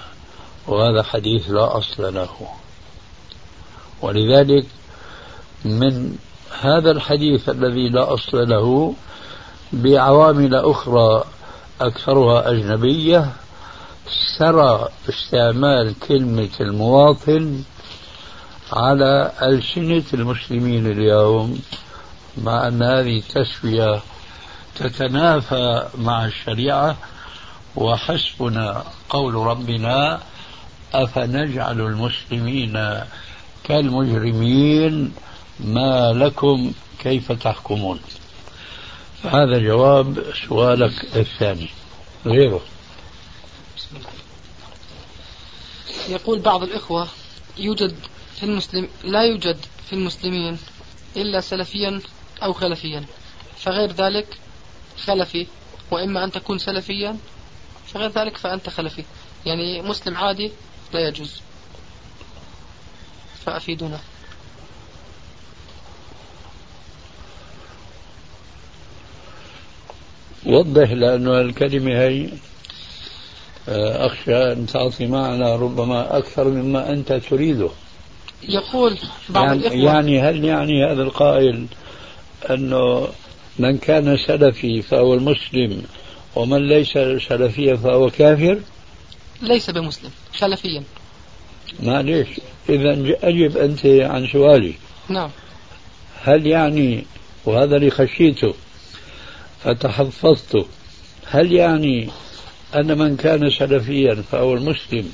وهذا 0.67 1.03
حديث 1.03 1.51
لا 1.51 1.79
أصل 1.79 2.15
له. 2.15 2.49
ولذلك 4.03 4.67
من 5.65 6.17
هذا 6.61 6.91
الحديث 6.91 7.49
الذي 7.49 7.89
لا 7.89 8.15
أصل 8.15 8.49
له 8.49 8.95
بعوامل 9.73 10.55
أخرى 10.55 11.25
أكثرها 11.81 12.51
أجنبية 12.51 13.33
سرى 14.39 14.89
استعمال 15.09 15.95
كلمة 16.09 16.51
المواطن 16.61 17.63
على 18.73 19.33
ألسنة 19.43 20.05
المسلمين 20.15 20.87
اليوم 20.87 21.61
مع 22.39 22.69
أن 22.69 22.83
هذه 22.83 23.19
التسوية 23.19 24.01
تتنافى 24.77 25.87
مع 25.99 26.25
الشريعة 26.25 26.97
وحسبنا 27.77 28.85
قول 29.09 29.35
ربنا 29.35 30.21
أفنجعل 30.95 31.81
المسلمين 31.81 33.01
كالمجرمين 33.65 35.13
ما 35.61 36.13
لكم 36.13 36.73
كيف 36.99 37.33
تحكمون؟ 37.33 38.01
هذا 39.25 39.59
جواب 39.59 40.25
سؤالك 40.49 41.17
الثاني 41.17 41.69
غيره. 42.27 42.61
يقول 46.09 46.39
بعض 46.39 46.63
الإخوة 46.63 47.09
يوجد 47.59 47.95
في 48.37 48.43
المسلم 48.43 48.89
لا 49.05 49.23
يوجد 49.23 49.57
في 49.87 49.93
المسلمين 49.93 50.59
إلا 51.17 51.41
سلفيا 51.41 52.01
أو 52.43 52.53
خلفيا 52.53 53.05
فغير 53.57 53.93
ذلك 53.93 54.39
خلفي 55.05 55.47
وإما 55.91 56.25
أن 56.25 56.33
تكون 56.33 56.59
سلفيا 56.59 57.17
فغير 57.95 58.11
ذلك 58.11 58.37
فأنت 58.37 58.69
خلفي. 58.69 59.05
يعني 59.47 59.83
مسلم 59.83 60.17
عادي 60.17 60.53
لا 60.95 61.09
يجوز. 61.09 61.41
فأفيدونا. 63.47 63.99
وضح 70.47 70.91
لأنه 70.91 71.41
الكلمة 71.41 71.93
هي 71.93 72.29
آه، 73.69 74.07
أخشى 74.07 74.53
أن 74.53 74.67
تعطي 74.67 75.07
معنى 75.07 75.57
ربما 75.57 76.19
أكثر 76.19 76.49
مما 76.49 76.93
أنت 76.93 77.13
تريده. 77.13 77.71
يقول 78.49 78.99
بعض 79.29 79.45
يعني, 79.45 79.59
الإخوة 79.59 79.79
يعني 79.79 80.21
هل 80.21 80.45
يعني 80.45 80.85
هذا 80.85 81.03
القائل 81.03 81.67
أنه 82.51 83.09
من 83.59 83.79
كان 83.79 84.17
سلفي 84.17 84.83
فهو 84.83 85.15
المسلم 85.15 85.83
ومن 86.37 86.69
ليس 86.69 86.93
سلفيا 87.29 87.77
فهو 87.77 88.11
كافر؟ 88.11 88.61
ليس 89.43 89.71
بمسلم 89.71 90.11
خلفيا 90.39 90.83
معليش 91.83 92.29
إذا 92.69 93.17
أجب 93.23 93.57
أنت 93.57 93.87
عن 93.87 94.27
سؤالي. 94.27 94.75
نعم. 95.09 95.31
هل 96.23 96.47
يعني 96.47 97.05
وهذا 97.45 97.77
اللي 97.77 97.91
خشيته 97.91 98.55
فتحفظت 99.65 100.67
هل 101.27 101.53
يعني 101.53 102.09
أن 102.75 102.99
من 102.99 103.17
كان 103.17 103.51
سلفيا 103.51 104.15
فهو 104.15 104.55
المسلم 104.55 105.13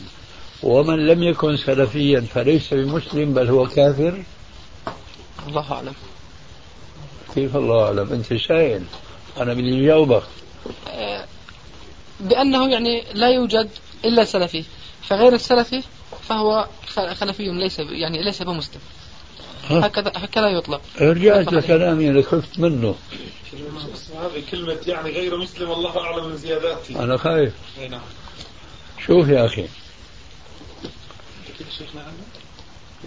ومن 0.63 1.07
لم 1.07 1.23
يكن 1.23 1.57
سلفيا 1.57 2.21
فليس 2.21 2.75
بمسلم 2.75 3.35
بل 3.35 3.49
هو 3.49 3.67
كافر؟ 3.67 4.23
الله 5.49 5.73
أعلم. 5.73 5.93
كيف 7.35 7.57
الله 7.57 7.85
أعلم؟ 7.87 8.13
أنت 8.13 8.35
سائل. 8.35 8.83
أنا 9.41 9.55
بدي 9.55 9.85
أجاوبك 9.85 10.23
بأنه 12.21 12.71
يعني 12.71 13.05
لا 13.15 13.29
يوجد 13.29 13.71
إلا 14.05 14.25
سلفي 14.25 14.65
فغير 15.03 15.35
السلفي 15.35 15.83
فهو 16.29 16.69
خلفي 16.95 17.43
ليس 17.43 17.79
يعني 17.79 18.23
ليس 18.23 18.43
بمسلم. 18.43 18.81
هكذا 19.71 20.13
هكذا 20.17 20.49
يطلق. 20.49 20.81
رجعت 21.01 21.53
لكلامي 21.53 22.09
اللي 22.09 22.23
خفت 22.23 22.59
منه. 22.59 22.95
هذه 24.17 24.43
كلمة 24.51 24.79
يعني 24.87 25.11
غير 25.11 25.37
مسلم 25.39 25.73
الله 25.73 26.01
أعلم 26.01 26.29
من 26.29 26.37
زياداته 26.37 27.05
أنا 27.05 27.17
خايف. 27.17 27.53
نعم. 27.91 28.01
شوف 29.07 29.29
يا 29.29 29.47
أخي. 29.47 29.69
شيخنا 31.79 32.13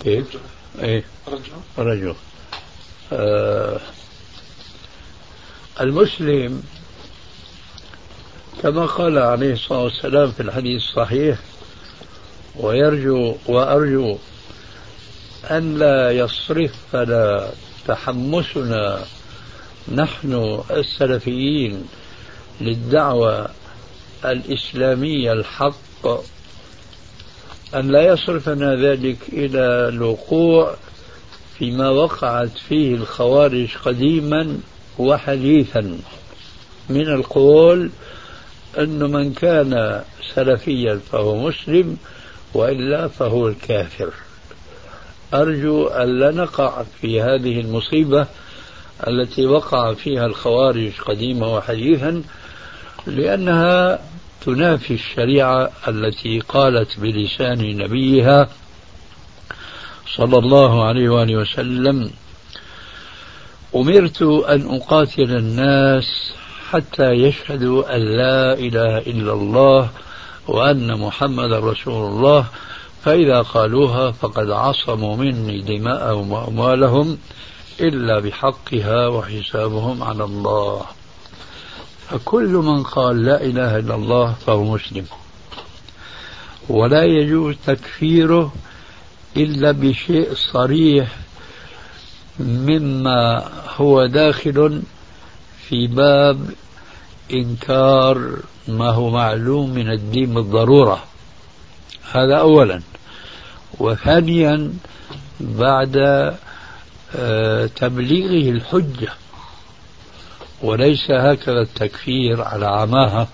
كيف؟ 0.04 0.38
إيه. 0.80 1.04
رجل 1.28 1.52
رجل 1.78 2.16
آه. 3.14 3.80
المسلم 5.82 6.64
كما 8.62 8.86
قال 8.86 9.18
عليه 9.18 9.54
الصلاة 9.54 9.84
والسلام 9.84 10.32
في 10.32 10.40
الحديث 10.40 10.82
الصحيح 10.82 11.38
ويرجو 12.56 13.36
وأرجو 13.46 14.18
أن 15.52 15.78
لا 15.78 16.12
يصرفنا 16.12 17.50
تحمسنا 17.88 19.00
نحن 19.96 20.62
السلفيين 20.72 21.88
للدعوة 22.62 23.50
الإسلامية 24.26 25.34
الحق 25.34 26.08
أن 27.76 27.88
لا 27.92 28.02
يصرفنا 28.02 28.76
ذلك 28.76 29.18
إلى 29.34 29.90
الوقوع 29.90 30.76
فيما 31.58 31.90
وقعت 31.90 32.58
فيه 32.70 32.96
الخوارج 32.96 33.78
قديما 33.86 34.58
وحديثا 35.00 36.00
من 36.90 37.08
القول 37.08 37.90
أن 38.78 39.12
من 39.12 39.34
كان 39.34 40.02
سلفيا 40.36 41.00
فهو 41.12 41.48
مسلم 41.48 41.98
وإلا 42.54 43.08
فهو 43.08 43.48
الكافر. 43.48 44.14
أرجو 45.34 45.88
أن 45.88 46.20
لا 46.20 46.32
نقع 46.32 46.84
في 47.02 47.22
هذه 47.22 47.60
المصيبة 47.60 48.28
التي 49.08 49.46
وقع 49.46 49.94
فيها 49.94 50.26
الخوارج 50.26 50.92
قديما 51.06 51.48
وحديثا 51.48 52.24
لأنها 53.08 54.00
تنافي 54.46 54.94
الشريعة 54.94 55.72
التي 55.88 56.40
قالت 56.40 57.00
بلسان 57.00 57.78
نبيها 57.78 58.50
صلى 60.16 60.38
الله 60.38 60.84
عليه 60.84 61.10
وآله 61.10 61.36
وسلم 61.36 62.12
أمرت 63.76 64.22
أن 64.22 64.76
أقاتل 64.76 65.38
الناس 65.38 66.34
حتى 66.72 67.12
يشهدوا 67.12 67.96
أن 67.96 68.02
لا 68.02 68.54
إله 68.54 68.98
إلا 68.98 69.34
الله 69.34 69.90
وأن 70.48 71.00
محمد 71.00 71.52
رسول 71.54 72.12
الله 72.12 72.46
فإذا 73.04 73.42
قالوها 73.42 74.12
فقد 74.12 74.50
عصموا 74.52 75.16
مني 75.16 75.62
دماءهم 75.62 76.32
وأموالهم 76.32 77.18
إلا 77.80 78.20
بحقها 78.20 79.08
وحسابهم 79.08 80.04
على 80.04 80.24
الله. 80.24 80.86
فكل 82.10 82.50
من 82.50 82.84
قال 82.84 83.24
لا 83.26 83.44
إله 83.44 83.78
إلا 83.78 83.96
الله 83.96 84.36
فهو 84.46 84.64
مسلم. 84.64 85.06
ولا 86.70 87.04
يجوز 87.04 87.56
تكفيره 87.68 88.54
إلا 89.38 89.72
بشيء 89.72 90.34
صريح 90.34 91.08
مما 92.40 93.50
هو 93.78 94.06
داخل 94.06 94.82
في 95.72 95.88
باب 95.88 96.50
إنكار 97.34 98.38
ما 98.68 98.90
هو 98.90 99.10
معلوم 99.10 99.70
من 99.70 99.92
الدين 99.92 100.34
بالضرورة. 100.34 101.04
هذا 102.12 102.36
أولا. 102.36 102.82
وثانيا 103.80 104.74
بعد 105.40 105.98
آه، 107.16 107.66
تبليغه 107.66 108.50
الحجة. 108.50 109.14
وليس 110.62 111.12
هكذا 111.12 111.62
التكفير 111.62 112.42
على 112.42 112.66
عماها. 112.66 113.28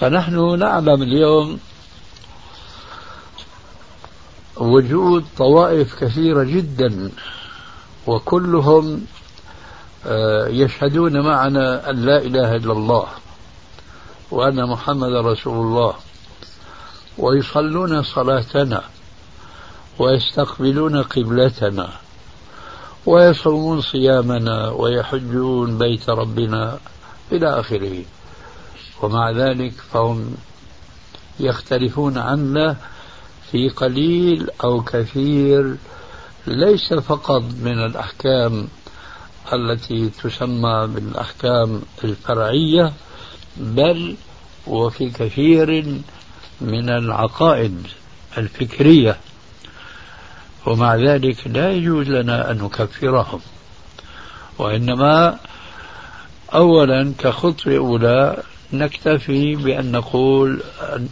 فنحن 0.00 0.58
نعلم 0.58 1.02
اليوم 1.02 1.58
وجود 4.56 5.24
طوائف 5.36 6.04
كثيرة 6.04 6.44
جدا. 6.44 7.10
وكلهم 8.06 9.06
يشهدون 10.50 11.20
معنا 11.20 11.90
أن 11.90 11.96
لا 11.96 12.18
إله 12.18 12.56
إلا 12.56 12.72
الله 12.72 13.06
وأن 14.30 14.66
محمد 14.66 15.12
رسول 15.12 15.66
الله 15.66 15.94
ويصلون 17.18 18.02
صلاتنا 18.02 18.82
ويستقبلون 19.98 21.02
قبلتنا 21.02 21.88
ويصومون 23.06 23.80
صيامنا 23.80 24.68
ويحجون 24.68 25.78
بيت 25.78 26.10
ربنا 26.10 26.78
إلى 27.32 27.60
آخره. 27.60 28.04
ومع 29.02 29.30
ذلك 29.30 29.72
فهم 29.92 30.34
يختلفون 31.40 32.18
عنا 32.18 32.76
في 33.50 33.68
قليل 33.68 34.50
أو 34.64 34.82
كثير 34.82 35.76
ليس 36.46 36.94
فقط 36.94 37.42
من 37.42 37.84
الأحكام 37.84 38.68
التي 39.52 40.10
تسمى 40.22 40.88
بالأحكام 40.94 41.82
الفرعية 42.04 42.92
بل 43.56 44.16
وفي 44.66 45.10
كثير 45.10 45.84
من 46.60 46.88
العقائد 46.88 47.86
الفكرية. 48.38 49.16
ومع 50.66 50.96
ذلك 50.96 51.46
لا 51.46 51.72
يجوز 51.72 52.08
لنا 52.08 52.50
أن 52.50 52.58
نكفرهم. 52.58 53.40
وإنما 54.58 55.38
أولا 56.54 57.12
كخطوة 57.18 57.76
أولى 57.76 58.42
نكتفي 58.72 59.54
بأن 59.54 59.92
نقول 59.92 60.62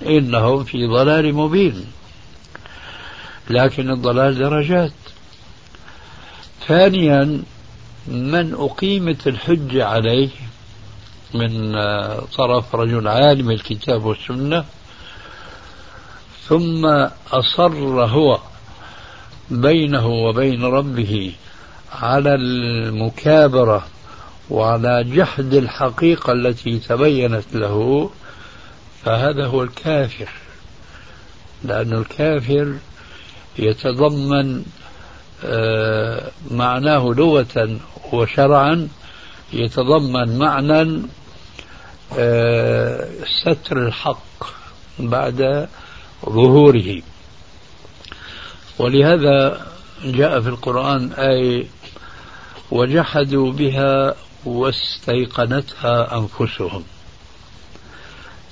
إنهم 0.06 0.64
في 0.64 0.86
ضلال 0.86 1.34
مبين 1.34 1.84
لكن 3.50 3.90
الضلال 3.90 4.38
درجات. 4.38 4.92
ثانيا 6.66 7.42
من 8.06 8.54
أقيمت 8.54 9.26
الحجة 9.26 9.86
عليه 9.86 10.28
من 11.34 11.72
طرف 12.36 12.74
رجل 12.74 13.08
عالم 13.08 13.50
الكتاب 13.50 14.04
والسنة 14.04 14.64
ثم 16.48 16.86
أصر 17.32 18.04
هو 18.04 18.38
بينه 19.50 20.06
وبين 20.06 20.64
ربه 20.64 21.32
على 21.92 22.34
المكابرة 22.34 23.86
وعلى 24.50 25.04
جحد 25.04 25.54
الحقيقة 25.54 26.32
التي 26.32 26.78
تبينت 26.78 27.44
له 27.54 28.10
فهذا 29.04 29.46
هو 29.46 29.62
الكافر. 29.62 30.28
لأن 31.64 31.92
الكافر 31.92 32.74
يتضمن 33.58 34.56
آه، 34.56 34.83
معناه 36.50 37.14
لغة 37.16 37.78
وشرعا 38.12 38.88
يتضمن 39.52 40.38
معنى 40.38 41.02
آه، 42.18 43.08
ستر 43.42 43.86
الحق 43.86 44.44
بعد 44.98 45.68
ظهوره. 46.24 47.02
ولهذا 48.78 49.66
جاء 50.04 50.40
في 50.40 50.48
القرآن 50.48 51.12
آية 51.12 51.66
وجحدوا 52.70 53.52
بها 53.52 54.14
واستيقنتها 54.44 56.18
أنفسهم. 56.18 56.84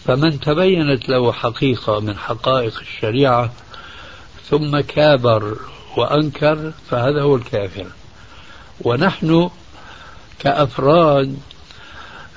فمن 0.05 0.41
تبينت 0.41 1.09
له 1.09 1.33
حقيقة 1.33 2.01
من 2.01 2.19
حقائق 2.19 2.79
الشريعة 2.81 3.53
ثم 4.51 4.81
كابر 4.81 5.57
وأنكر 5.97 6.73
فهذا 6.91 7.23
هو 7.23 7.37
الكافر. 7.37 7.87
ونحن 8.81 9.51
كأفراد 10.39 11.39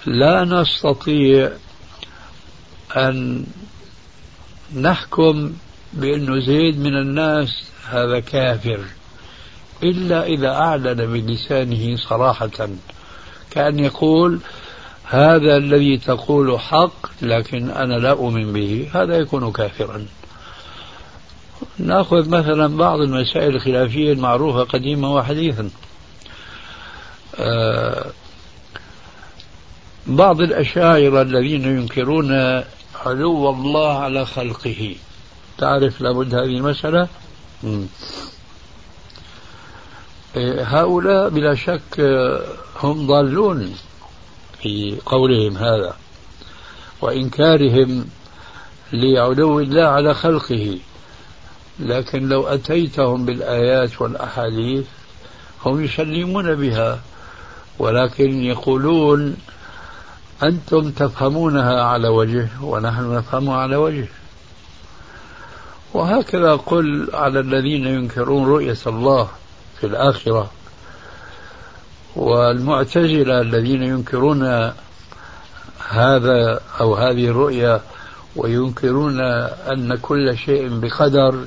لا 0.06 0.43
نستطيع 0.43 1.51
أن 2.97 3.45
نحكم 4.76 5.53
بأنه 5.93 6.39
زيد 6.39 6.80
من 6.80 6.97
الناس 6.97 7.64
هذا 7.89 8.20
كافر 8.20 8.80
إلا 9.84 10.26
إذا 10.26 10.49
أعلن 10.49 11.14
بلسانه 11.14 11.95
صراحة 11.95 12.70
كأن 13.51 13.80
يقول 13.80 14.39
هذا 15.03 15.58
الذي 15.58 15.97
تقول 15.97 16.60
حق 16.60 17.22
لكن 17.22 17.70
أنا 17.70 17.93
لا 17.93 18.12
أؤمن 18.12 18.53
به 18.53 18.89
هذا 18.93 19.18
يكون 19.18 19.51
كافرا. 19.51 20.06
نأخذ 21.80 22.30
مثلا 22.30 22.78
بعض 22.78 22.99
المسائل 22.99 23.56
الخلافية 23.56 24.14
المعروفة 24.14 24.64
قديما 24.64 25.08
وحديثا. 25.08 25.70
آه، 27.39 28.12
بعض 30.08 30.41
الأشاعرة 30.41 31.22
الذين 31.22 31.64
ينكرون 31.64 32.32
علو 33.06 33.49
الله 33.49 33.97
على 33.97 34.26
خلقه. 34.26 34.95
تعرف 35.58 36.01
لابد 36.01 36.36
هذه 36.36 36.58
المسألة؟ 36.58 37.08
إيه، 40.36 40.64
هؤلاء 40.64 41.30
بلا 41.30 41.56
شك 41.56 41.99
هم 42.84 43.08
ضالون 43.08 43.76
في 44.62 44.97
قولهم 45.06 45.58
هذا 45.58 45.95
وإنكارهم 47.01 48.06
لعلو 48.93 49.60
الله 49.60 49.84
على 49.84 50.14
خلقه. 50.14 50.78
لكن 51.80 52.30
لو 52.30 52.48
أتيتهم 52.48 53.26
بالآيات 53.26 54.02
والأحاديث 54.02 54.86
هم 55.66 55.84
يسلمون 55.84 56.56
بها 56.56 57.00
ولكن 57.80 58.44
يقولون 58.44 59.38
أنتم 60.44 60.92
تفهمونها 60.92 61.84
على 61.84 62.08
وجه 62.08 62.48
ونحن 62.62 63.16
نفهمها 63.16 63.58
على 63.58 63.76
وجه. 63.76 64.08
وهكذا 65.94 66.56
قل 66.56 67.10
على 67.14 67.40
الذين 67.40 67.88
ينكرون 67.88 68.46
رؤية 68.48 68.78
الله 68.88 69.30
في 69.80 69.88
الآخرة 69.88 70.52
والمعتزلة 72.16 73.42
الذين 73.42 73.84
ينكرون 73.84 74.44
هذا 75.90 76.60
أو 76.80 76.96
هذه 76.96 77.28
الرؤية 77.28 77.82
وينكرون 78.36 79.22
أن 79.72 79.96
كل 80.02 80.38
شيء 80.38 80.80
بقدر. 80.80 81.46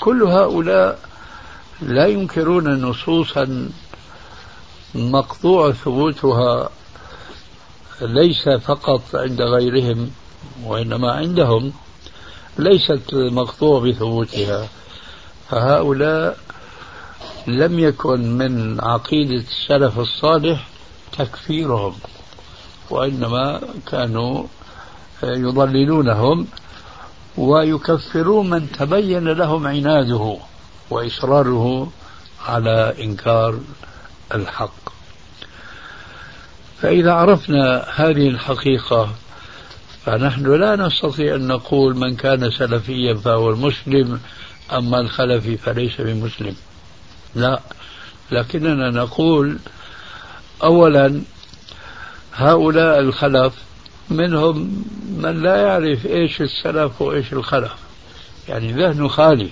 كل 0.00 0.22
هؤلاء 0.22 0.98
لا 1.82 2.06
ينكرون 2.06 2.82
نصوصا 2.82 3.68
مقطوع 4.94 5.72
ثبوتها 5.72 6.70
ليس 8.00 8.48
فقط 8.48 9.02
عند 9.14 9.40
غيرهم 9.42 10.10
وإنما 10.64 11.12
عندهم 11.12 11.72
ليست 12.58 13.14
مقطوع 13.14 13.80
بثبوتها. 13.80 14.68
فهؤلاء 15.50 16.38
لم 17.46 17.78
يكن 17.78 18.38
من 18.38 18.80
عقيدة 18.80 19.44
السلف 19.50 19.98
الصالح 19.98 20.68
تكفيرهم 21.18 21.94
وإنما 22.90 23.60
كانوا 23.86 24.44
يضللونهم. 25.22 26.46
ويكفرون 27.36 28.50
من 28.50 28.72
تبين 28.72 29.28
لهم 29.28 29.66
عناده 29.66 30.36
وإصراره 30.90 31.92
على 32.46 32.94
إنكار 33.04 33.58
الحق. 34.34 34.90
فإذا 36.82 37.12
عرفنا 37.12 37.84
هذه 37.94 38.28
الحقيقة 38.28 39.10
فنحن 40.04 40.60
لا 40.60 40.76
نستطيع 40.76 41.34
أن 41.34 41.46
نقول 41.46 41.96
من 41.96 42.16
كان 42.16 42.50
سلفيا 42.50 43.14
فهو 43.14 43.50
المسلم 43.50 44.20
أما 44.72 45.00
الخلفي 45.00 45.56
فليس 45.56 46.00
بمسلم. 46.00 46.56
لا 47.34 47.60
لكننا 48.32 48.90
نقول 48.90 49.58
أولا 50.62 51.22
هؤلاء 52.34 52.98
الخلف 52.98 53.54
منهم 54.10 54.84
من 55.18 55.42
لا 55.42 55.56
يعرف 55.56 56.06
إيش 56.06 56.42
السلف 56.42 57.02
وإيش 57.02 57.32
الخلف. 57.32 57.74
يعني 58.48 58.72
ذهنه 58.72 59.08
خالي. 59.08 59.50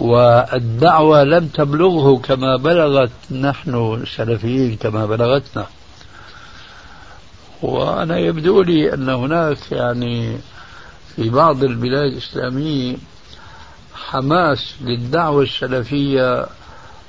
والدعوة 0.00 1.24
لم 1.24 1.48
تبلغه 1.48 2.16
كما 2.16 2.56
بلغت 2.56 3.10
نحن 3.30 3.98
السلفيين 4.02 4.76
كما 4.76 5.06
بلغتنا. 5.06 5.66
وأنا 7.62 8.18
يبدو 8.18 8.62
لي 8.62 8.94
أن 8.94 9.08
هناك 9.08 9.72
يعني 9.72 10.38
في 11.16 11.30
بعض 11.30 11.64
البلاد 11.64 12.12
الإسلامية 12.12 12.96
حماس 13.94 14.74
للدعوة 14.80 15.42
السلفية 15.42 16.46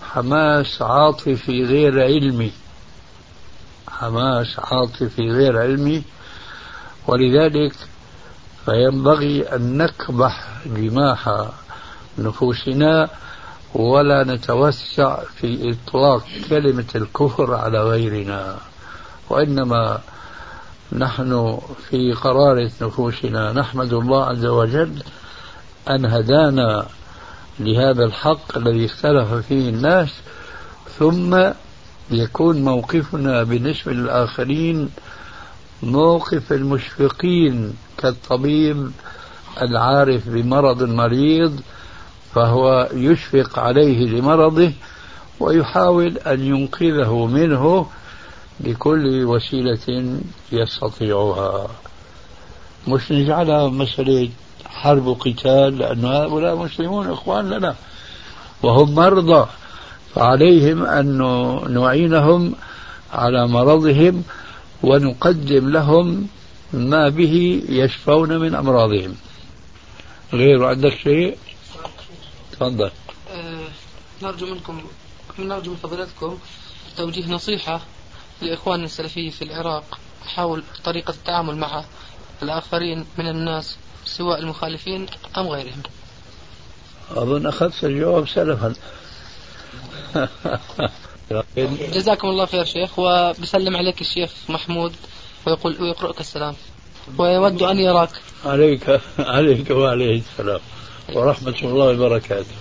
حماس 0.01 0.81
عاطفي 0.81 1.63
غير 1.63 2.03
علمي. 2.03 2.51
حماس 3.89 4.59
عاطفي 4.59 5.31
غير 5.31 5.59
علمي. 5.59 6.03
ولذلك 7.07 7.73
فينبغي 8.65 9.55
أن 9.55 9.77
نكبح 9.77 10.47
جماح 10.65 11.47
نفوسنا 12.17 13.09
ولا 13.73 14.23
نتوسع 14.23 15.19
في 15.35 15.71
إطلاق 15.71 16.23
كلمة 16.49 16.85
الكفر 16.95 17.55
على 17.55 17.83
غيرنا 17.83 18.57
وإنما 19.29 19.99
نحن 20.91 21.59
في 21.89 22.13
قرارة 22.13 22.71
نفوسنا. 22.81 23.53
نحمد 23.53 23.93
الله 23.93 24.25
عز 24.25 24.45
وجل 24.45 25.03
أن 25.89 26.05
هدانا 26.05 26.85
لهذا 27.59 28.03
الحق 28.05 28.57
الذي 28.57 28.85
اختلف 28.85 29.33
فيه 29.33 29.69
الناس 29.69 30.09
ثم 30.99 31.51
يكون 32.11 32.63
موقفنا 32.63 33.43
بالنسبة 33.43 33.93
للآخرين 33.93 34.89
موقف 35.83 36.53
المشفقين 36.53 37.73
كالطبيب 37.97 38.91
العارف 39.61 40.29
بمرض 40.29 40.81
المريض 40.81 41.59
فهو 42.35 42.89
يشفق 42.93 43.59
عليه 43.59 44.05
لمرضه 44.05 44.71
ويحاول 45.39 46.17
أن 46.17 46.41
ينقذه 46.41 47.25
منه 47.25 47.85
بكل 48.59 49.25
وسيلة 49.25 50.19
يستطيعها. 50.51 51.67
مش 52.87 53.11
نجعلها 53.11 53.67
مسألة 53.69 54.29
حرب 54.65 55.05
وقتال 55.05 55.77
لأن 55.77 56.05
هؤلاء 56.05 56.55
مسلمون 56.55 57.11
إخوان 57.11 57.49
لنا 57.49 57.75
وهم 58.63 58.95
مرضى 58.95 59.47
فعليهم 60.15 60.85
أن 60.85 61.17
نعينهم 61.73 62.55
على 63.13 63.47
مرضهم 63.47 64.23
ونقدم 64.83 65.69
لهم 65.69 66.27
ما 66.73 67.09
به 67.09 67.63
يشفون 67.69 68.37
من 68.37 68.55
أمراضهم. 68.55 69.15
غير 70.33 70.65
عندك 70.65 70.97
شيء؟ 70.97 71.37
تفضل. 72.51 72.91
أه 73.31 73.67
نرجو 74.21 74.45
منكم 74.45 74.81
نرجو 75.39 75.71
من 75.71 75.77
فضيلتكم 75.77 76.37
توجيه 76.97 77.31
نصيحة 77.31 77.81
لإخواننا 78.41 78.85
السلفيين 78.85 79.31
في 79.31 79.41
العراق 79.41 79.99
حول 80.25 80.63
طريقة 80.83 81.11
التعامل 81.11 81.55
مع 81.55 81.83
الآخرين 82.43 83.05
من 83.17 83.27
الناس 83.27 83.77
سواء 84.05 84.39
المخالفين 84.39 85.05
أم 85.37 85.47
غيرهم. 85.47 85.83
أظن 87.11 87.47
أخذت 87.47 87.83
الجواب 87.83 88.27
سلفا. 88.27 88.73
جزاكم 91.93 92.27
الله 92.27 92.45
خير 92.45 92.65
شيخ 92.65 92.99
وبسلم 92.99 93.75
عليك 93.75 94.01
الشيخ 94.01 94.31
محمود 94.49 94.93
ويقول 95.47 95.81
ويقرأك 95.81 96.19
السلام. 96.19 96.55
ويود 97.17 97.63
أن 97.63 97.79
يراك. 97.79 98.09
عليك 98.45 99.01
عليك 99.19 99.69
وعليه 99.69 100.21
السلام. 100.21 100.59
ورحمة 101.13 101.55
الله 101.63 101.85
وبركاته. 101.85 102.55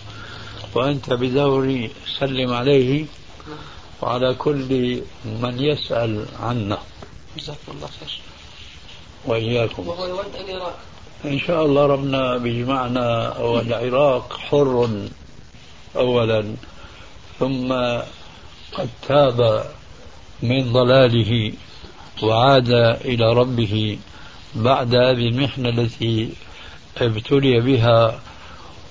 وأنت 0.75 1.13
بدوري 1.13 1.91
سلم 2.19 2.53
عليه 2.55 3.05
وعلى 4.03 4.35
كل 4.35 5.03
من 5.25 5.59
يسأل 5.59 6.27
عنا 6.41 6.79
جزاكم 7.39 7.73
الله 7.73 7.87
خير. 8.01 8.21
وإياكم. 9.27 9.89
وهو 9.89 10.07
يود 10.07 10.37
أن 10.41 10.49
يراك. 10.49 10.75
إن 11.25 11.39
شاء 11.39 11.67
الله 11.67 11.87
ربنا 11.87 12.37
بيجمعنا 12.37 13.39
والعراق 13.39 14.37
حر 14.39 14.89
أولا. 15.97 16.55
ثم 17.39 17.73
قد 18.73 18.89
تاب 19.09 19.67
من 20.43 20.73
ضلاله 20.73 21.53
وعاد 22.23 22.71
إلى 23.05 23.33
ربه 23.33 23.99
بعد 24.55 24.95
هذه 24.95 25.29
المحنة 25.29 25.69
التي 25.69 26.31
ابتلي 26.97 27.61
بها 27.61 28.21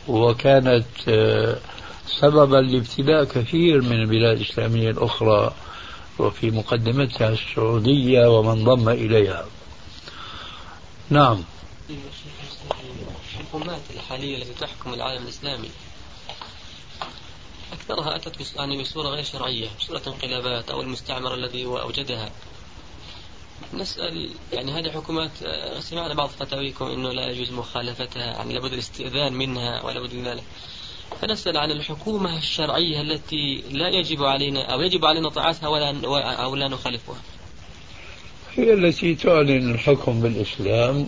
وكانت 0.08 0.86
آه، 1.08 1.58
سببا 2.08 2.58
لابتلاء 2.58 3.24
كثير 3.24 3.82
من 3.82 3.92
البلاد 3.92 4.38
الإسلامية 4.38 4.90
الأخرى 4.90 5.54
وفي 6.20 6.52
مقدمتها 6.52 7.30
السعودية 7.30 8.28
ومن 8.40 8.64
ضم 8.64 8.90
إليها. 8.90 9.46
نعم. 11.10 11.44
الحكومات 13.34 13.82
الحالية 13.96 14.38
التي 14.38 14.54
تحكم 14.54 14.94
العالم 14.94 15.24
الإسلامي 15.24 15.70
أكثرها 17.74 18.16
أتت 18.16 18.56
يعني 18.56 18.82
بصورة 18.82 19.08
غير 19.08 19.24
شرعية 19.24 19.68
بصورة 19.80 20.02
انقلابات 20.08 20.70
أو 20.72 20.82
المستعمر 20.82 21.34
الذي 21.34 21.66
أوجدها. 21.66 22.30
نسأل 23.74 24.30
يعني 24.54 24.72
هذه 24.72 24.92
حكومات 24.92 25.32
آه، 25.44 25.80
سمعنا 25.80 26.14
بعض 26.14 26.30
فتاويكم 26.30 26.86
أنه 26.86 27.12
لا 27.12 27.28
يجوز 27.28 27.52
مخالفتها 27.52 28.26
يعني 28.26 28.54
لابد 28.54 28.74
الاستئذان 28.74 29.34
منها 29.34 29.82
ولا 29.82 30.00
بد 30.00 30.14
من 30.14 30.28
ذلك. 30.28 30.44
فنسأل 31.22 31.58
عن 31.58 31.72
الحكومة 31.72 32.38
الشرعية 32.38 33.02
التي 33.02 33.64
لا 33.72 33.90
يجب 33.90 34.24
علينا 34.24 34.74
أو 34.74 34.82
يجب 34.82 35.06
علينا 35.06 35.30
طاعتها 35.30 35.68
ولا 35.70 36.06
أو 36.44 36.56
لا 36.56 36.68
نخالفها. 36.68 37.16
هي 38.56 38.74
التي 38.74 39.16
تعلن 39.16 39.72
الحكم 39.72 40.22
بالإسلام 40.22 41.08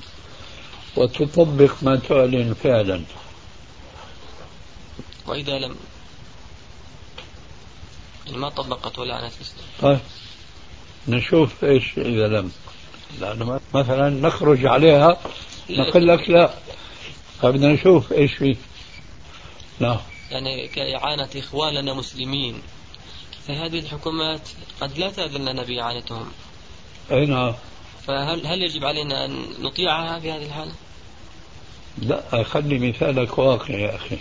وتطبق 0.95 1.71
ما 1.81 1.95
تعلن 1.95 2.53
فعلا. 2.53 3.03
وإذا 5.27 5.59
لم 5.59 5.75
ما 8.33 8.49
طبقت 8.49 8.99
ولا 8.99 9.15
عنت 9.15 9.31
الإسلام 9.35 9.65
طيب. 9.81 9.99
نشوف 11.07 11.63
إيش 11.63 11.97
إذا 11.97 12.27
لم. 12.27 12.51
لأنه 13.21 13.59
مثلا 13.73 14.09
نخرج 14.09 14.65
عليها 14.65 15.17
نقول 15.69 16.07
لك 16.07 16.29
لا. 16.29 16.53
فبدنا 17.41 17.67
نشوف 17.73 18.13
إيش 18.13 18.33
فيه 18.33 18.55
نعم 19.79 19.99
يعني 20.31 20.67
كإعانة 20.67 21.29
إخواننا 21.35 21.93
مسلمين. 21.93 22.61
فهذه 23.47 23.79
الحكومات 23.79 24.49
قد 24.81 24.97
لا 24.97 25.09
تأذن 25.11 25.49
لنا 25.49 25.63
بإعانتهم. 25.63 26.31
أي 27.11 27.25
نعم. 27.25 27.53
فهل 28.07 28.47
هل 28.47 28.61
يجب 28.61 28.85
علينا 28.85 29.25
أن 29.25 29.45
نطيعها 29.59 30.19
في 30.19 30.31
هذه 30.31 30.45
الحالة؟ 30.45 30.71
لا 31.97 32.43
خلي 32.43 32.89
مثالك 32.89 33.37
واقعي 33.37 33.81
يا 33.81 33.95
أخي. 33.95 34.17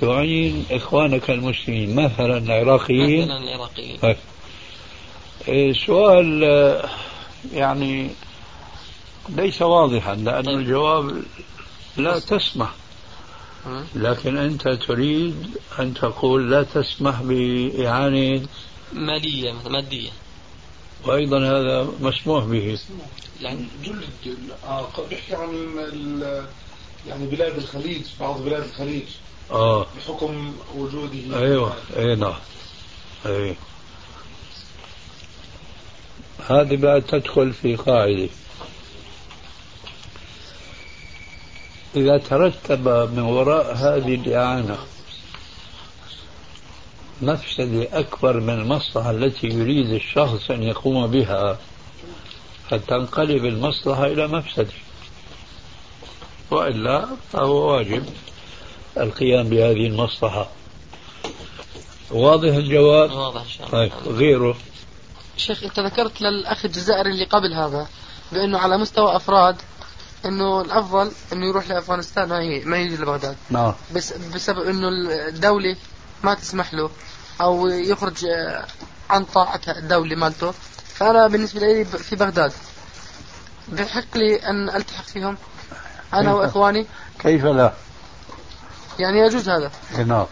تعين 0.00 0.66
إخوانك 0.70 1.30
المسلمين 1.30 1.96
مثلا 1.96 2.38
العراقيين. 2.38 3.22
مثلا 3.24 3.38
العراقيين. 3.38 3.96
طيب. 4.02 4.16
إيه، 5.48 5.72
سؤال 5.72 6.44
آه، 6.44 6.88
يعني 7.52 8.10
ليس 9.28 9.62
واضحا 9.62 10.14
لأن 10.14 10.44
طيب. 10.44 10.58
الجواب 10.58 11.22
لا 11.96 12.18
تسمح. 12.18 12.74
لكن 13.94 14.36
أنت 14.36 14.68
تريد 14.68 15.50
أن 15.78 15.94
تقول 15.94 16.50
لا 16.50 16.62
تسمح 16.62 17.22
بإعانة 17.22 18.42
مالية 18.92 19.52
مثلا 19.52 19.72
مادية. 19.72 20.10
وأيضا 21.04 21.38
هذا 21.38 21.88
مسموح 22.00 22.44
به. 22.44 22.78
يعني 23.40 23.66
جلد 23.84 24.38
آه 24.66 24.88
بيحكي 25.10 25.34
عن 25.34 25.48
ال- 25.92 26.44
يعني 27.08 27.26
بلاد 27.26 27.56
الخليج 27.56 28.02
بعض 28.20 28.40
بلاد 28.42 28.62
الخليج 28.62 29.04
آه. 29.50 29.86
بحكم 29.96 30.54
وجوده. 30.76 31.38
أيوة. 31.38 31.74
أي 31.96 32.14
نعم. 32.14 32.34
أي 33.26 33.56
هذه 36.48 36.76
بعد 36.76 37.02
تدخل 37.02 37.52
في 37.52 37.76
قاعدة. 37.76 38.28
إذا 41.96 42.18
ترتب 42.18 42.88
من 42.88 43.22
وراء 43.22 43.74
هذه 43.74 44.14
الإعانة 44.14 44.78
مفسدة 47.22 47.98
أكبر 47.98 48.40
من 48.40 48.54
المصلحة 48.54 49.10
التي 49.10 49.46
يريد 49.46 49.90
الشخص 49.90 50.50
أن 50.50 50.62
يقوم 50.62 51.06
بها 51.06 51.58
فتنقلب 52.70 53.44
المصلحة 53.44 54.06
إلى 54.06 54.26
مفسدة. 54.26 54.72
وإلا 56.50 57.08
فهو 57.32 57.72
واجب 57.76 58.04
القيام 58.96 59.48
بهذه 59.48 59.86
المصلحة. 59.86 60.48
واضح 62.10 62.54
الجواب؟ 62.54 63.10
واضح 63.12 63.40
إن 63.40 63.48
شاء 63.48 63.66
الله. 63.66 63.88
طيب 63.88 63.92
غيره؟ 64.16 64.56
شيخ 65.36 65.62
أنت 65.64 65.80
ذكرت 65.80 66.20
للأخ 66.20 66.64
الجزائري 66.64 67.10
اللي 67.10 67.24
قبل 67.24 67.52
هذا 67.54 67.88
بأنه 68.32 68.58
على 68.58 68.78
مستوى 68.78 69.16
أفراد 69.16 69.56
إنه 70.24 70.60
الأفضل 70.60 71.12
إنه 71.32 71.46
يروح 71.46 71.68
لأفغانستان 71.68 72.28
ما 72.28 72.40
ي- 72.40 72.64
ما 72.64 72.76
يجي 72.78 72.96
لبغداد. 72.96 73.36
نعم. 73.50 73.74
بس 73.94 74.12
بسبب 74.12 74.62
إنه 74.68 74.88
الدولة 75.28 75.76
ما 76.24 76.34
تسمح 76.34 76.74
له 76.74 76.90
أو 77.40 77.66
يخرج 77.68 78.24
آه، 78.24 78.66
عن 79.10 79.24
طاعة 79.24 79.60
الدولة 79.68 80.16
مالته. 80.16 80.50
فأنا 80.94 81.26
بالنسبة 81.28 81.60
لي 81.60 81.84
في 81.84 82.16
بغداد 82.16 82.52
بحق 83.68 84.16
لي 84.16 84.36
أن 84.36 84.68
ألتحق 84.70 85.04
فيهم؟ 85.04 85.36
أنا 86.14 86.22
كيف؟ 86.22 86.32
وإخواني. 86.34 86.86
كيف 87.18 87.44
لا؟ 87.44 87.72
يعني 88.98 89.18
يجوز 89.18 89.48
هذا. 89.48 89.70
نعم. 90.06 90.26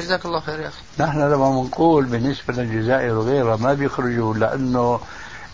جزاك 0.00 0.24
الله 0.26 0.40
خير 0.40 0.60
يا 0.60 0.68
أخي. 0.68 0.82
نحن 0.98 1.18
لما 1.20 1.50
بنقول 1.62 2.04
بالنسبة 2.04 2.54
للجزائر 2.54 3.14
وغيرها 3.18 3.56
ما 3.56 3.74
بيخرجوا 3.74 4.34
لأنه 4.34 5.00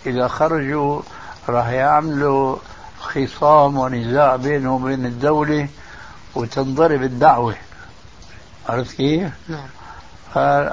إذا 0.07 0.29
خرجوا 0.29 1.03
راح 1.49 1.67
يعملوا 1.69 2.57
خصام 3.01 3.79
ونزاع 3.79 4.37
بينهم 4.37 4.83
وبين 4.85 5.07
الدولة 5.07 5.69
وتنضرب 6.35 7.03
الدعوة. 7.03 7.55
عرفت 8.69 8.97
كيف؟ 8.97 9.31
نعم. 9.49 9.67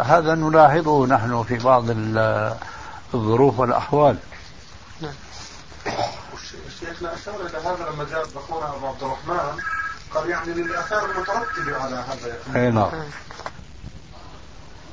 هذا 0.02 0.36
نلاحظه 0.36 1.06
نحن 1.06 1.44
في 1.44 1.58
بعض 1.58 1.90
ال- 1.90 2.56
الظروف 3.14 3.60
والأحوال. 3.60 4.18
شيخنا 6.80 7.14
اشار 7.14 7.36
إلى 7.36 7.58
هذا 7.58 7.90
لما 7.94 8.04
جاء 8.12 8.28
أخونا 8.36 8.76
أبو 8.76 8.88
عبد 8.88 9.04
الرحمن 9.04 9.62
قال 10.14 10.30
يعني 10.30 10.54
للآثار 10.54 11.12
المترتبه 11.12 11.76
على 11.76 11.96
هذا 11.96 12.38
أي 12.56 12.72
نعم. 12.72 12.92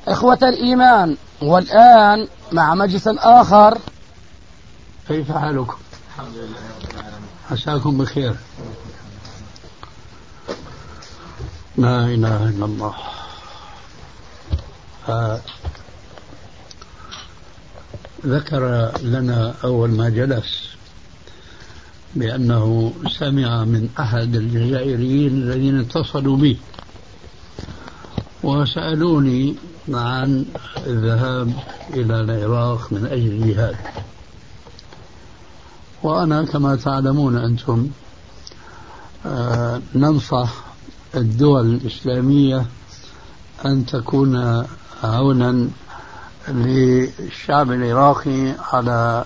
إخوة 0.09 0.39
الإيمان 0.43 1.17
والآن 1.43 2.29
مع 2.53 2.75
مجلس 2.75 3.09
آخر. 3.09 3.79
كيف 5.09 5.33
حالكم؟ 5.33 5.77
عساكم 7.51 7.99
بخير. 7.99 8.37
لا 11.77 12.05
إله 12.05 12.45
إلا 12.45 12.65
الله. 12.65 12.95
آه، 15.09 15.41
ذكر 18.27 18.93
لنا 19.03 19.55
أول 19.65 19.91
ما 19.91 20.09
جلس 20.09 20.72
بأنه 22.15 22.93
سمع 23.19 23.65
من 23.65 23.89
أحد 24.01 24.35
الجزائريين 24.35 25.33
الذين 25.33 25.81
اتصلوا 25.81 26.37
به 26.37 26.57
وسألوني 28.43 29.57
عن 29.89 30.45
الذهاب 30.87 31.53
إلى 31.91 32.21
العراق 32.21 32.93
من 32.93 33.07
أجل 33.07 33.33
الجهاد. 33.33 33.77
وأنا 36.03 36.45
كما 36.45 36.77
تعلمون 36.77 37.37
أنتم 37.37 37.89
آه، 39.27 39.81
ننصح 39.95 40.65
الدول 41.15 41.67
الإسلامية 41.67 42.67
أن 43.65 43.87
تكون 43.87 44.65
عونا 45.05 45.69
للشعب 46.49 47.73
العراقي 47.73 48.55
على 48.73 49.25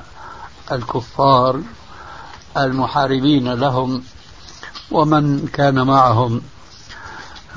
الكفار 0.73 1.61
المحاربين 2.57 3.55
لهم 3.55 4.03
ومن 4.91 5.47
كان 5.53 5.87
معهم 5.87 6.41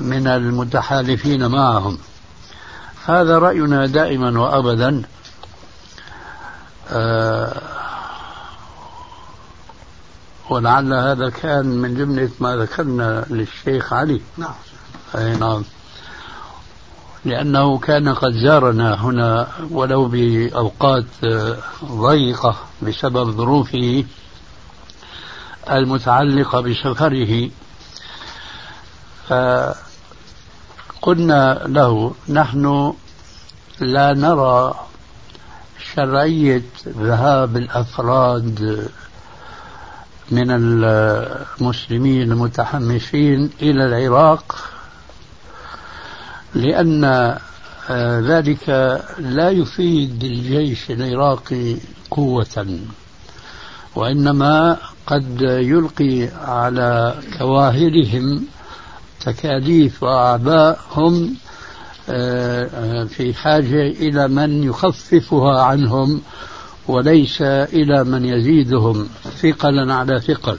من 0.00 0.26
المتحالفين 0.26 1.46
معهم. 1.46 1.98
هذا 3.06 3.38
رأينا 3.38 3.86
دائما 3.86 4.40
وأبدا 4.40 5.02
آه 6.88 7.62
ولعل 10.50 10.92
هذا 10.92 11.30
كان 11.30 11.66
من 11.66 11.94
جملة 11.94 12.30
ما 12.40 12.56
ذكرنا 12.56 13.24
للشيخ 13.30 13.92
علي. 13.92 14.20
نعم. 14.38 14.54
أي 15.14 15.36
نعم. 15.36 15.64
لأنه 17.24 17.78
كان 17.78 18.08
قد 18.08 18.32
زارنا 18.32 19.04
هنا 19.04 19.48
ولو 19.70 20.04
بأوقات 20.04 21.04
ضيقة 21.84 22.56
بسبب 22.82 23.30
ظروفه 23.30 24.04
المتعلقة 25.70 26.60
بسفره 26.60 27.50
فقلنا 30.98 31.62
له 31.66 32.14
نحن 32.28 32.94
لا 33.80 34.12
نرى 34.12 34.74
شرعية 35.94 36.62
ذهاب 36.88 37.56
الأفراد 37.56 38.88
من 40.30 40.50
المسلمين 40.50 42.32
المتحمسين 42.32 43.50
إلى 43.62 43.86
العراق 43.86 44.56
لأن 46.54 47.04
آه، 47.90 48.20
ذلك 48.20 48.68
لا 49.18 49.50
يفيد 49.50 50.24
الجيش 50.24 50.90
العراقي 50.90 51.76
قوة 52.10 52.78
وإنما 53.94 54.76
قد 55.10 55.40
يلقي 55.42 56.28
على 56.44 57.14
كواهلهم 57.38 58.46
تكاليف 59.20 60.02
وأعباء 60.02 60.80
هم 60.92 61.34
آه، 62.08 63.04
في 63.04 63.34
حاجة 63.34 63.82
إلى 63.86 64.28
من 64.28 64.64
يخففها 64.64 65.62
عنهم 65.62 66.22
وليس 66.88 67.42
إلى 67.42 68.04
من 68.04 68.24
يزيدهم 68.24 69.08
ثقلا 69.42 69.94
على 69.94 70.20
ثقل. 70.20 70.58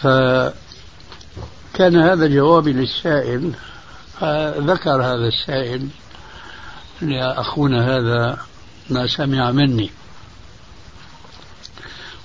فكان 0.00 0.52
هذا 1.96 2.26
جوابي 2.26 2.72
للسائل 2.72 3.52
فذكر 4.20 5.02
هذا 5.02 5.28
السائل 5.28 5.88
لأخونا 7.00 7.96
هذا 7.96 8.38
ما 8.90 9.06
سمع 9.06 9.50
مني. 9.50 9.90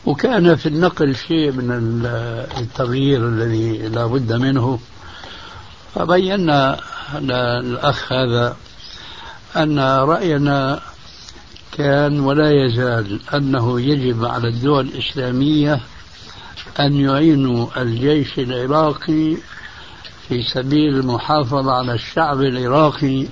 وكان 0.08 0.55
في 0.55 0.66
النقل 0.66 1.16
شيء 1.16 1.51
من 1.51 1.72
التغيير 2.58 3.30
الذي 3.30 3.78
لا 3.78 4.05
بد 4.05 4.34
منه. 4.34 4.80
فبينا 5.95 6.80
للأخ 7.20 8.14
هذا 8.14 8.55
أن 9.55 9.80
رأينا 9.80 10.80
كان 11.72 12.20
ولا 12.20 12.66
يزال 12.66 13.20
أنه 13.34 13.82
يجب 13.82 14.26
على 14.26 14.47
الدول 14.47 14.88
الإسلامية 14.88 15.80
أن 16.80 16.93
يعينوا 16.99 17.82
الجيش 17.82 18.39
العراقي 18.39 19.38
في 20.28 20.43
سبيل 20.43 20.99
المحافظة 20.99 21.72
على 21.72 21.93
الشعب 21.93 22.41
العراقي 22.41 23.26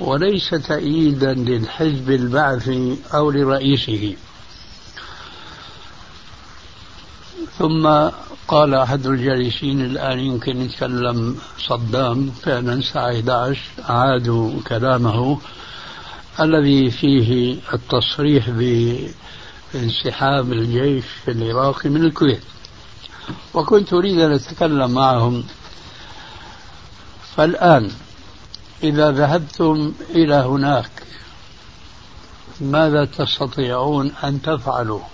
وليس 0.00 0.50
تأييدا 0.50 1.34
للحزب 1.34 2.10
البعثي 2.10 2.96
أو 3.14 3.30
لرئيسه. 3.30 4.16
ثم 7.58 8.10
قال 8.48 8.74
أحد 8.74 9.06
الجالسين 9.06 9.80
الآن 9.80 10.18
يمكن 10.18 10.60
يتكلم 10.60 11.38
صدام 11.58 12.30
فعلا 12.30 12.72
الساعة 12.72 13.12
11 13.12 13.60
أعادوا 13.90 14.60
كلامه 14.68 15.38
الذي 16.40 16.90
فيه 16.90 17.56
التصريح 17.74 18.50
بانسحاب 19.74 20.52
الجيش 20.52 21.04
العراقي 21.28 21.88
من 21.88 22.04
الكويت. 22.04 22.42
وكنت 23.54 23.92
أريد 23.92 24.18
أن 24.20 24.32
أتكلم 24.32 24.90
معهم. 24.90 25.44
فالآن 27.36 27.90
إذا 28.82 29.10
ذهبتم 29.10 29.92
إلى 30.10 30.34
هناك 30.34 30.90
ماذا 32.60 33.04
تستطيعون 33.04 34.12
أن 34.24 34.42
تفعلوا؟ 34.42 35.13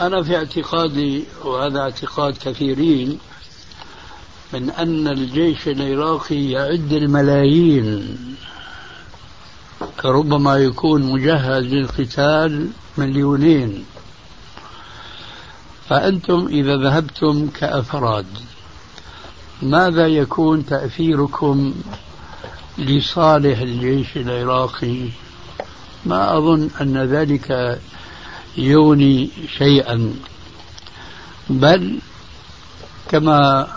أنا 0.00 0.22
في 0.22 0.36
اعتقادي 0.36 1.24
وهذا 1.44 1.80
اعتقاد 1.80 2.36
كثيرين 2.36 3.18
من 4.52 4.70
أن 4.70 5.08
الجيش 5.08 5.68
العراقي 5.68 6.50
يعد 6.50 6.92
الملايين. 6.92 8.16
ربما 10.04 10.56
يكون 10.56 11.02
مجهز 11.02 11.64
للقتال 11.64 12.70
مليونين. 12.98 13.84
فأنتم 15.88 16.46
إذا 16.46 16.76
ذهبتم 16.76 17.48
كأفراد 17.48 18.26
ماذا 19.62 20.06
يكون 20.06 20.66
تأثيركم 20.66 21.74
لصالح 22.78 23.58
الجيش 23.58 24.16
العراقي؟ 24.16 25.08
ما 26.06 26.38
أظن 26.38 26.70
أن 26.80 26.98
ذلك 26.98 27.78
يغني 28.56 29.30
شيئا 29.58 30.14
بل 31.50 31.98
كما 33.08 33.68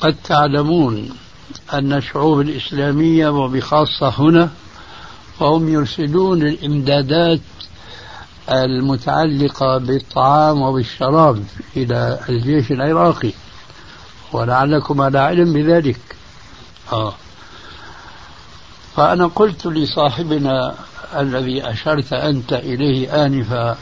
قد 0.00 0.16
تعلمون 0.24 1.10
أن 1.72 1.92
الشعوب 1.92 2.40
الإسلامية 2.40 3.28
وبخاصة 3.28 4.08
هنا 4.08 4.50
فهم 5.38 5.68
يرسلون 5.68 6.42
الإمدادات 6.42 7.40
المتعلقة 8.50 9.78
بالطعام 9.78 10.62
وبالشراب 10.62 11.44
إلى 11.76 12.18
الجيش 12.28 12.72
العراقي 12.72 13.32
ولعلكم 14.32 15.00
على 15.00 15.18
علم 15.18 15.52
بذلك 15.52 16.00
آه. 16.92 17.14
فأنا 18.96 19.26
قلت 19.26 19.66
لصاحبنا 19.66 20.74
الذي 21.16 21.70
أشرت 21.70 22.12
أنت 22.12 22.52
إليه 22.52 23.26
آنفا 23.26 23.76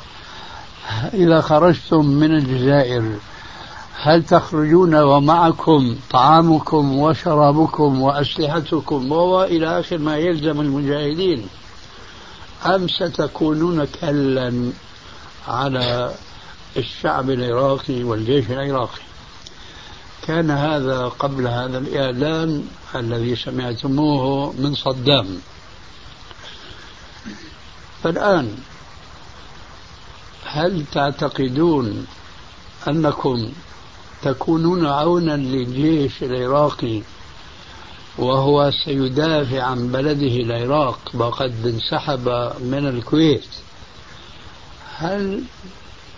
إذا 1.15 1.41
خرجتم 1.41 2.07
من 2.07 2.35
الجزائر 2.35 3.19
هل 3.95 4.23
تخرجون 4.23 4.95
ومعكم 4.95 5.97
طعامكم 6.11 6.99
وشرابكم 6.99 8.03
وأسلحتكم 8.03 9.13
وإلى 9.13 9.81
آخر 9.81 9.99
ما 9.99 10.17
يلزم 10.17 10.61
المجاهدين؟ 10.61 11.47
أم 12.67 12.89
ستكونون 12.89 13.85
كلا 13.85 14.73
على 15.49 16.15
الشعب 16.77 17.31
العراقي 17.31 18.05
والجيش 18.05 18.51
العراقي؟ 18.51 19.01
كان 20.27 20.51
هذا 20.51 21.09
قبل 21.19 21.47
هذا 21.47 21.79
الإعلان 21.79 22.65
الذي 22.95 23.37
سمعتموه 23.37 24.53
من 24.59 24.75
صدام. 24.75 25.39
فالآن 28.03 28.57
هل 30.55 30.85
تعتقدون 30.93 32.07
أنكم 32.89 33.53
تكونون 34.23 34.87
عونا 34.87 35.37
للجيش 35.37 36.23
العراقي 36.23 37.03
وهو 38.19 38.71
سيدافع 38.85 39.63
عن 39.63 39.89
بلده 39.89 40.37
العراق 40.37 40.99
وقد 41.15 41.67
انسحب 41.67 42.29
من 42.61 42.87
الكويت؟ 42.89 43.47
هل 44.97 45.45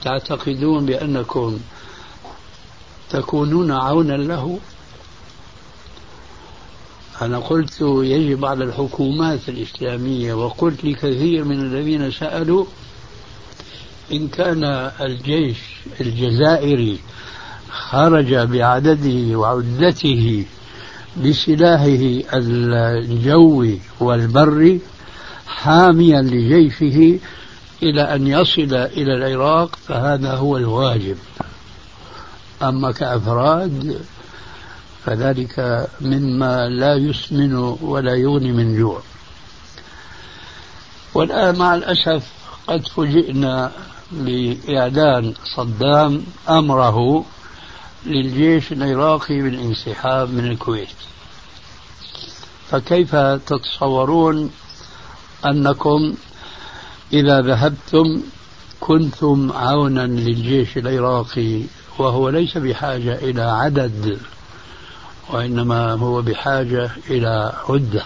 تعتقدون 0.03 0.87
بأنكم 0.87 1.59
تكونون 3.11 3.71
عونا 3.71 4.13
له؟ 4.13 4.59
أنا 7.23 7.39
قلت 7.39 7.81
يجب 7.81 8.45
على 8.45 8.65
الحكومات 8.65 9.49
الإسلامية 9.49 10.35
وقلت 10.35 10.85
لكثير 10.85 11.45
من 11.45 11.61
الذين 11.61 12.11
سألوا 12.11 12.65
إن 14.13 14.29
كان 14.29 14.65
الجيش 15.01 15.59
الجزائري 16.01 16.99
خرج 17.71 18.35
بعدده 18.35 19.39
وعدته 19.39 20.45
بسلاحه 21.25 22.23
الجوي 22.35 23.81
والبري 24.01 24.81
حاميا 25.47 26.23
لجيشه 26.23 27.19
إلى 27.83 28.15
أن 28.15 28.27
يصل 28.27 28.75
إلى 28.75 29.15
العراق 29.15 29.77
فهذا 29.77 30.35
هو 30.35 30.57
الواجب. 30.57 31.17
أما 32.63 32.93
كأفراد 32.93 34.01
فذلك 35.05 35.89
مما 36.01 36.69
لا 36.69 36.95
يسمن 36.95 37.55
ولا 37.81 38.15
يغني 38.15 38.53
من 38.53 38.77
جوع. 38.79 39.01
والآن 41.15 41.59
مع 41.59 41.75
الأسف 41.75 42.33
قد 42.67 42.89
فوجئنا 42.89 43.73
بإعلان 44.19 45.35
صدام 45.45 46.25
أمره 46.49 47.25
للجيش 48.07 48.73
العراقي 48.73 49.43
بالانسحاب 49.43 50.31
من 50.31 50.51
الكويت. 50.51 50.89
فكيف 52.71 53.17
تتصورون 53.17 54.51
أنكم 55.47 56.15
إذا 57.13 57.41
ذهبتم 57.41 58.23
كنتم 58.81 59.53
عونا 59.53 60.07
للجيش 60.07 60.79
العراقي 60.79 61.63
وهو 61.99 62.29
ليس 62.29 62.59
بحاجة 62.59 63.15
إلى 63.15 63.43
عدد 63.43 64.19
وإنما 65.31 65.93
هو 65.93 66.23
بحاجة 66.23 66.91
إلى 67.11 67.53
عدة؟ 67.69 68.03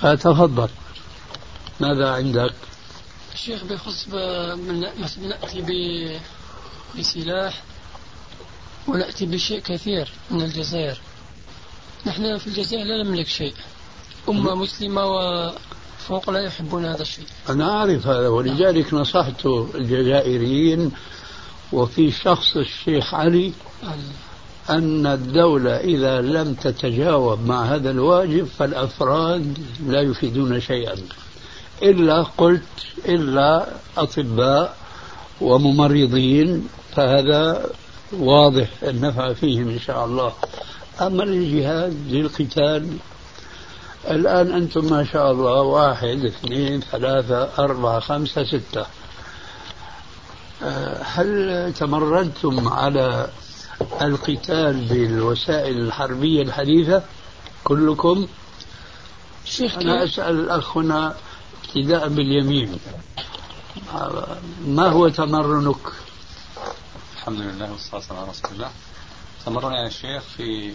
فتفضل. 0.00 0.68
ماذا 1.80 2.10
عندك؟ 2.10 2.54
الشيخ 3.34 3.64
بخص 3.64 4.08
من 4.56 4.80
نأتي 5.28 5.62
بسلاح 6.98 7.62
ونأتي 8.88 9.26
بشيء 9.26 9.60
كثير 9.60 10.08
من 10.30 10.42
الجزائر. 10.42 11.00
نحن 12.06 12.38
في 12.38 12.46
الجزائر 12.46 12.84
لا 12.84 13.02
نملك 13.02 13.26
شيء. 13.26 13.54
أمة 14.28 14.54
مسلمة 14.54 15.04
وفوق 15.06 16.30
لا 16.30 16.40
يحبون 16.40 16.84
هذا 16.84 17.02
الشيء. 17.02 17.24
أنا 17.48 17.70
أعرف 17.70 18.06
هذا 18.06 18.28
ولذلك 18.28 18.94
نصحت 18.94 19.46
الجزائريين 19.74 20.92
وفي 21.72 22.10
شخص 22.10 22.56
الشيخ 22.56 23.14
علي 23.14 23.52
أن 24.70 25.06
الدولة 25.06 25.76
إذا 25.76 26.20
لم 26.20 26.54
تتجاوب 26.54 27.46
مع 27.46 27.64
هذا 27.64 27.90
الواجب 27.90 28.44
فالأفراد 28.58 29.58
لا 29.86 30.00
يفيدون 30.00 30.60
شيئا. 30.60 30.96
إلا 31.82 32.22
قلت 32.22 32.62
إلا 33.08 33.66
أطباء 33.96 34.76
وممرضين 35.40 36.68
فهذا 36.96 37.70
واضح 38.12 38.68
النفع 38.82 39.32
فيهم 39.32 39.68
إن 39.68 39.78
شاء 39.78 40.04
الله. 40.04 40.32
أما 41.00 41.22
للجهاد 41.22 41.96
للقتال 42.08 42.96
الآن 44.10 44.52
أنتم 44.52 44.90
ما 44.90 45.04
شاء 45.04 45.32
الله 45.32 45.60
واحد 45.60 46.24
اثنين 46.24 46.80
ثلاثة 46.80 47.48
أربعة 47.58 48.00
خمسة 48.00 48.44
ستة. 48.44 48.86
أه، 50.62 51.02
هل 51.02 51.72
تمردتم 51.78 52.68
على 52.68 53.28
القتال 54.02 54.74
بالوسائل 54.74 55.80
الحربية 55.80 56.42
الحديثة 56.42 57.02
كلكم؟ 57.64 58.26
شيخ 59.44 59.78
أنا 59.78 60.04
أسأل 60.04 60.40
الأخ 60.40 60.76
هنا 60.76 61.14
ابتداء 61.76 62.08
باليمين. 62.08 62.78
ما 64.66 64.88
هو 64.88 65.08
تمرنك؟ 65.08 65.76
الحمد 67.16 67.40
لله 67.40 67.72
والصلاة 67.72 67.96
والسلام 67.96 68.20
على 68.20 68.30
رسول 68.30 68.50
الله. 68.52 68.70
تمرن 69.46 69.72
يعني 69.72 69.86
الشيخ 69.86 70.22
في 70.36 70.72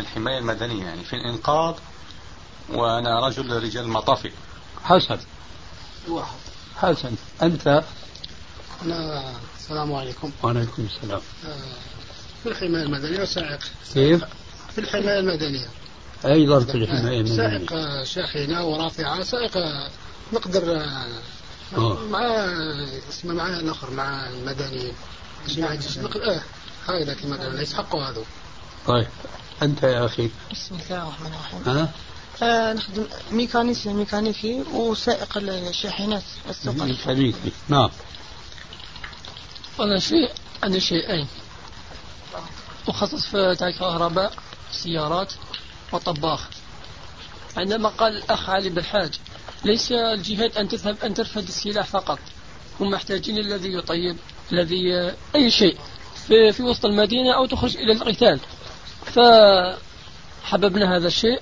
الحماية 0.00 0.38
المدنية 0.38 0.84
يعني 0.84 1.04
في 1.04 1.16
الإنقاذ 1.16 1.74
وأنا 2.72 3.26
رجل 3.26 3.62
رجال 3.62 3.88
مطافي 3.88 4.30
حسن. 4.84 5.18
واحد. 6.08 6.36
حسن. 6.76 7.14
أنت؟ 7.42 7.84
أنا 8.82 9.32
السلام 9.58 9.92
عليكم. 9.92 10.30
وعليكم 10.42 10.82
السلام. 10.82 11.20
آه، 11.46 11.56
في 12.42 12.48
الحماية 12.48 12.82
المدنية 12.82 13.24
سائق 13.24 13.60
كيف؟ 13.94 14.24
في 14.74 14.78
الحماية 14.78 15.18
المدنية. 15.18 15.68
أيضا 16.24 16.60
في 16.60 16.74
الحماية 16.74 17.20
المدنية 17.20 17.36
سائق 17.36 18.02
شاحنة 18.04 18.64
ورافعة 18.64 19.22
سائق 19.22 19.58
نقدر 20.32 20.84
آه. 21.76 21.98
مع 22.10 22.20
اسمه 23.08 23.34
مع 23.34 23.48
الآخر 23.48 23.90
مع 23.90 24.28
المدني 24.28 24.92
جماعة 25.48 25.78
نقل 25.98 26.22
آه 26.22 26.42
هكذا 26.86 27.14
كما 27.14 27.36
قال 27.36 27.62
يسحقوا 27.62 28.02
هذا. 28.02 28.22
طيب 28.86 29.06
أنت 29.62 29.82
يا 29.82 30.06
أخي. 30.06 30.30
بسم 30.52 30.74
الله 30.74 31.02
الرحمن 31.02 31.26
الرحيم. 31.26 31.62
ها؟ 31.66 31.88
آه 32.42 32.72
نخدم 32.72 33.06
ميكانيسي 33.30 33.92
ميكانيكي 33.92 34.62
وسائق 34.72 35.38
الشاحنات 35.38 36.22
الثقل 36.48 36.88
ميكانيكي 36.88 37.52
نعم. 37.68 37.90
أنا 39.80 39.98
شيء 39.98 40.30
أنا 40.64 40.78
شيئين 40.78 41.26
مخصص 42.88 43.26
في 43.26 43.56
تاع 43.58 43.70
كهرباء 43.70 44.32
سيارات. 44.72 45.32
وطباخ. 45.92 46.48
عندما 47.56 47.88
قال 47.88 48.16
الأخ 48.16 48.50
علي 48.50 48.68
بالحاج 48.68 49.20
ليس 49.64 49.92
الجهاد 49.92 50.56
أن 50.56 50.68
تذهب 50.68 50.96
أن 51.04 51.14
ترفد 51.14 51.48
السلاح 51.48 51.86
فقط. 51.86 52.18
هم 52.80 52.90
محتاجين 52.90 53.38
الذي 53.38 53.74
يطيب 53.74 54.16
الذي 54.52 55.12
أي 55.34 55.50
شيء 55.50 55.78
في, 56.26 56.52
في 56.52 56.62
وسط 56.62 56.84
المدينة 56.84 57.36
أو 57.36 57.46
تخرج 57.46 57.76
إلى 57.76 57.92
القتال. 57.92 58.40
فحببنا 59.06 60.96
هذا 60.96 61.06
الشيء. 61.06 61.40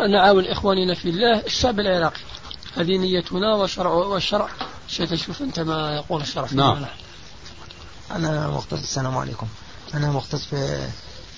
أن 0.00 0.10
نعاون 0.10 0.46
إخواننا 0.46 0.94
في 0.94 1.08
الله 1.08 1.40
الشعب 1.40 1.80
العراقي. 1.80 2.20
هذه 2.76 2.96
نيتنا 2.96 3.54
وشرع 3.54 3.90
والشرع 3.90 4.48
تشوف 4.98 5.42
أنت 5.42 5.60
ما 5.60 5.96
يقول 5.96 6.20
الشرع. 6.20 6.46
في 6.46 6.56
نعم. 6.56 6.86
أنا 8.10 8.48
مختص 8.48 8.80
السلام 8.80 9.18
عليكم. 9.18 9.46
أنا 9.94 10.10
مختص 10.10 10.44
في 10.44 10.88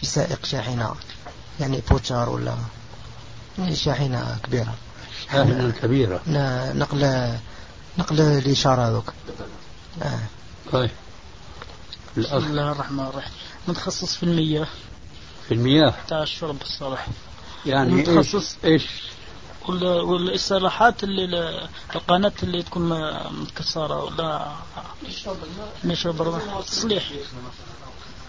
في 0.01 0.07
سائق 0.07 0.47
شاحنة. 0.47 0.95
يعني 1.61 1.83
بوتشار 1.91 2.29
ولا 2.29 2.55
يعني 3.59 3.77
شاحنة 3.77 4.39
كبيرة. 4.45 4.75
شاحنة 5.25 5.71
كبيرة 5.83 6.21
ن- 6.27 6.79
نقل 6.79 7.33
نقل 7.99 8.21
الإشارة 8.21 8.89
هذوك. 8.89 9.13
آه. 10.03 10.19
طيب. 10.73 10.91
بسم 12.17 12.37
الله 12.37 12.73
الرحمن 12.73 13.05
الرحيم. 13.05 13.33
متخصص 13.69 14.17
في 14.17 14.23
المياه. 14.23 14.67
في 15.49 15.55
المياه؟ 15.55 15.95
بتاع 16.07 16.23
الشرب 16.23 16.63
الصالح. 16.63 17.07
يعني 17.67 18.01
إيش؟ 18.01 18.09
متخصص. 18.09 18.57
إيش؟ 18.65 18.87
وال- 19.69 20.01
والإصلاحات 20.01 21.05
اللي 21.05 21.69
القناة 21.95 22.33
اللي 22.43 22.63
تكون 22.63 22.89
متكسرة 23.41 24.05
ولا 24.05 24.53
نشرب 25.85 26.23
الماء. 26.23 26.61
تصليح 26.63 27.05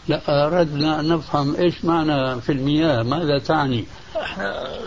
لا 0.07 0.47
أردنا 0.47 0.99
أن 0.99 1.07
نفهم 1.07 1.55
إيش 1.55 1.85
معنى 1.85 2.41
في 2.41 2.51
المياه 2.51 3.03
ماذا 3.03 3.39
تعني؟ 3.39 3.85
إحنا 4.21 4.79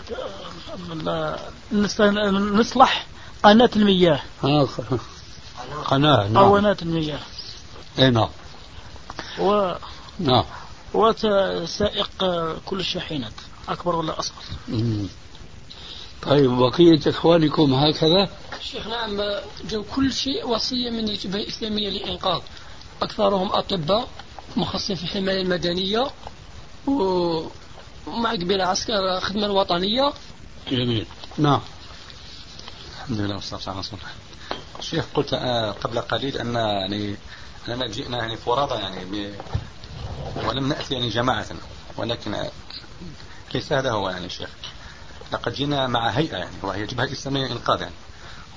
نصلح 2.31 3.07
قناة 3.43 3.69
المياه. 3.75 4.19
ها 4.43 4.67
قناة 5.85 6.27
نعم. 6.27 6.43
قوانات 6.43 6.81
المياه. 6.81 7.19
أي 7.99 8.09
نعم. 8.09 8.29
و 9.39 9.73
نعم. 10.19 10.43
وسائق 10.93 12.09
كل 12.65 12.79
الشاحنات 12.79 13.33
أكبر 13.69 13.95
ولا 13.95 14.19
أصغر. 14.19 14.43
مم. 14.67 15.07
طيب 16.21 16.51
بقية 16.51 16.99
إخوانكم 17.07 17.73
هكذا؟ 17.73 18.29
شيخ 18.61 18.87
نعم 18.87 19.21
جو 19.69 19.83
كل 19.95 20.13
شيء 20.13 20.47
وصية 20.47 20.89
من 20.89 21.09
الجبهة 21.09 21.39
الإسلامية 21.39 21.89
للإنقاذ 21.89 22.41
أكثرهم 23.01 23.51
أطباء 23.51 24.07
مخصصين 24.57 24.95
في 24.95 25.03
الحماية 25.03 25.41
المدنية 25.41 26.07
ومع 26.87 28.31
قبيل 28.31 28.61
عسكر 28.61 29.17
الخدمة 29.17 29.45
الوطنية. 29.45 30.13
جميل. 30.71 31.05
نعم. 31.37 31.61
الحمد 32.97 33.19
لله 33.19 33.35
والصلاة 33.35 33.55
والسلام 33.55 33.77
على 33.77 33.85
رسول 33.85 33.99
الله. 33.99 34.11
شيخ 34.81 35.05
قلت 35.13 35.33
آه، 35.33 35.71
قبل 35.71 35.99
قليل 35.99 36.37
أن 36.37 36.55
يعني 36.55 37.15
أننا 37.67 37.87
جئنا 37.87 38.17
يعني 38.17 38.37
فرادى 38.37 38.73
يعني 38.73 39.05
ب... 39.05 39.35
ولم 40.47 40.69
نأتي 40.69 40.93
يعني 40.93 41.09
جماعة. 41.09 41.45
ولكن 41.97 42.33
آه، 42.33 42.51
ليس 43.53 43.73
هذا 43.73 43.91
هو 43.91 44.09
يعني 44.09 44.29
شيخ؟ 44.29 44.49
لقد 45.31 45.53
جئنا 45.53 45.87
مع 45.87 46.09
هيئة 46.09 46.37
يعني 46.37 46.55
وهي 46.61 46.85
جبهة 46.85 47.11
إسلامية 47.11 47.51
إنقاذ 47.51 47.81
يعني. 47.81 47.95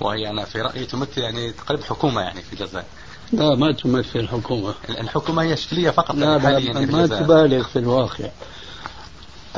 وهي 0.01 0.31
أنا 0.31 0.45
في 0.45 0.61
رأيي 0.61 0.87
تمثل 0.87 1.21
يعني 1.21 1.53
تقريبا 1.53 1.85
حكومة 1.85 2.21
يعني 2.21 2.43
في 2.43 2.53
الجزائر 2.53 2.87
لا 3.33 3.55
ما 3.55 3.73
تمثل 3.73 4.19
الحكومة 4.19 4.75
الحكومة 4.89 5.43
هي 5.43 5.57
شكلية 5.57 5.91
فقط 5.91 6.15
لا 6.15 6.39
ما. 6.39 7.07
تبالغ 7.07 7.63
في 7.63 7.79
الواقع 7.79 8.29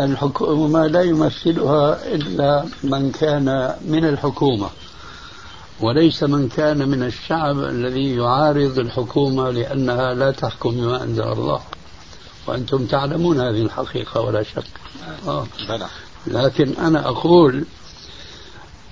الحكومة 0.01 0.87
لا 0.87 1.03
يمثلها 1.03 2.15
إلا 2.15 2.65
من 2.85 3.13
كان 3.13 3.75
من 3.87 4.05
الحكومة 4.05 4.69
وليس 5.81 6.23
من 6.23 6.49
كان 6.49 6.89
من 6.89 7.03
الشعب 7.03 7.59
الذي 7.59 8.17
يعارض 8.17 8.79
الحكومة 8.79 9.51
لأنها 9.51 10.15
لا 10.15 10.31
تحكم 10.31 10.71
بما 10.71 11.03
أنزل 11.03 11.23
الله 11.33 11.61
وأنتم 12.47 12.87
تعلمون 12.87 13.41
هذه 13.41 13.63
الحقيقة 13.63 14.21
ولا 14.21 14.43
شك 14.43 14.65
آه. 15.27 15.47
لكن 16.27 16.73
أنا 16.73 17.09
أقول 17.09 17.65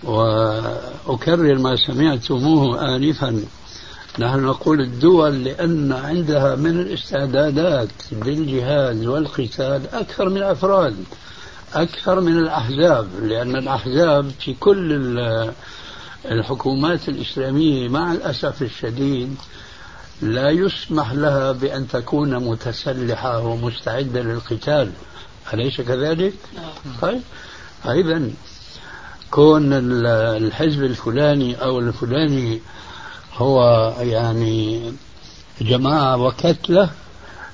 وأكرر 0.05 1.59
ما 1.59 1.77
سمعتموه 1.77 2.97
آنفا 2.97 3.45
نحن 4.19 4.41
نقول 4.41 4.81
الدول 4.81 5.45
لأن 5.45 5.93
عندها 5.93 6.55
من 6.57 6.81
الاستعدادات 6.81 7.89
للجهاد 8.13 9.07
والقتال 9.07 9.83
أكثر 9.93 10.29
من 10.29 10.37
الأفراد 10.37 10.97
أكثر 11.75 12.21
من 12.21 12.39
الأحزاب 12.39 13.09
لأن 13.23 13.57
الأحزاب 13.57 14.31
في 14.41 14.55
كل 14.55 14.93
ال- 14.93 15.53
الحكومات 16.31 17.09
الإسلامية 17.09 17.89
مع 17.89 18.13
الأسف 18.13 18.63
الشديد 18.63 19.37
لا 20.23 20.51
يسمح 20.51 21.13
لها 21.13 21.53
بأن 21.53 21.89
تكون 21.89 22.37
متسلحة 22.37 23.41
ومستعدة 23.41 24.23
للقتال. 24.23 24.91
أليس 25.55 25.81
كذلك؟ 25.81 26.35
طيب. 27.03 27.21
فإذا 27.85 28.23
كون 29.31 29.73
ال- 29.73 30.07
الحزب 30.47 30.85
الفلاني 30.85 31.63
أو 31.63 31.79
الفلاني 31.79 32.61
هو 33.39 33.93
يعني 34.01 34.93
جماعة 35.61 36.17
وكتلة 36.17 36.91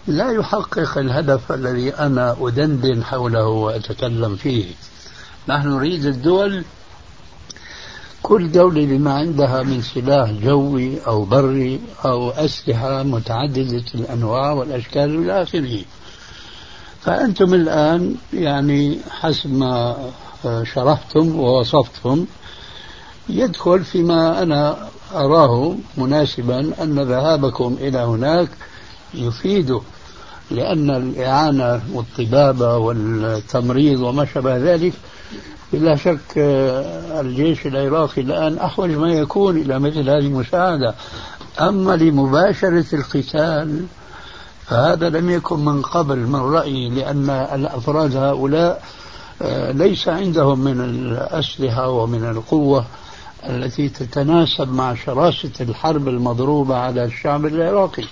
لا 0.07 0.33
يحقق 0.33 0.99
الهدف 0.99 1.53
الذي 1.53 1.95
أنا 1.95 2.37
أدندن 2.41 3.05
حوله 3.05 3.47
وأتكلم 3.47 4.37
فيه. 4.37 4.65
نحن 5.49 5.69
نريد 5.69 6.07
الدول 6.07 6.65
كل 8.23 8.53
دولة 8.53 8.87
بما 8.87 9.13
عندها 9.13 9.63
من 9.63 9.83
سلاح 9.83 10.31
جوي 10.31 11.07
أو 11.07 11.25
بري 11.25 11.81
أو 12.05 12.31
أسلحة 12.31 13.03
متعددة 13.03 13.85
الأنواع 13.95 14.53
والأشكال 14.53 15.19
إلى 15.19 15.43
آخره. 15.43 15.85
فأنتم 17.01 17.55
الآن 17.55 18.15
يعني 18.33 18.99
حسب 19.11 19.53
ما 19.53 19.97
شرحتم 20.75 21.39
ووصفتم 21.41 22.27
يدخل 23.29 23.85
فيما 23.85 24.43
أنا 24.43 24.89
أراه 25.15 25.75
مناسبا 25.97 26.73
أن 26.83 26.99
ذهابكم 26.99 27.77
إلى 27.81 27.99
هناك 27.99 28.49
يفيده 29.15 29.81
لأن 30.51 30.91
الإعانة 30.91 31.81
والطبابة 31.93 32.77
والتمريض 32.77 34.01
وما 34.01 34.25
شابه 34.25 34.57
ذلك 34.57 34.93
بلا 35.73 35.97
شك 35.97 36.39
الجيش 37.21 37.67
العراقي 37.67 38.23
الآن 38.23 38.59
أحوج 38.59 38.91
ما 38.91 39.13
يكون 39.13 39.57
إلى 39.57 39.79
مثل 39.79 40.11
هذه 40.11 40.19
المساعدة. 40.19 40.95
أما 41.61 41.97
لمباشرة 41.97 42.95
القتال 42.95 43.87
فهذا 44.67 45.09
لم 45.09 45.31
يكن 45.31 45.65
من 45.65 45.83
قبل 45.83 46.19
من 46.19 46.41
رأيي 46.41 46.91
لأن 46.91 47.31
الأفراد 47.31 48.17
هؤلاء 48.17 48.83
آه، 49.43 49.73
ليس 49.73 50.09
عندهم 50.09 50.59
من 50.59 50.81
الأسلحة 50.81 51.89
ومن 51.89 52.25
القوة 52.25 52.85
التي 53.49 53.89
تتناسب 53.89 54.69
مع 54.73 54.95
شراسة 54.95 55.51
الحرب 55.61 56.09
المضروبة 56.09 56.77
على 56.77 57.05
الشعب 57.05 57.47
العراقي. 57.47 58.05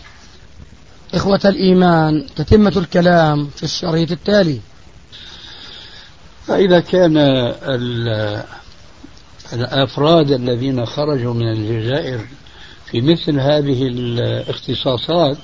إخوة 1.14 1.40
الإيمان 1.44 2.26
تتمة 2.36 2.72
الكلام 2.76 3.46
في 3.56 3.62
الشريط 3.62 4.10
التالي. 4.10 4.60
فإذا 6.46 6.80
كان 6.80 7.16
ال- 7.16 8.42
الأفراد 9.52 10.30
الذين 10.30 10.86
خرجوا 10.86 11.34
من 11.34 11.52
الجزائر 11.52 12.20
في 12.90 13.00
مثل 13.00 13.40
هذه 13.40 13.86
الاختصاصات 13.88 15.36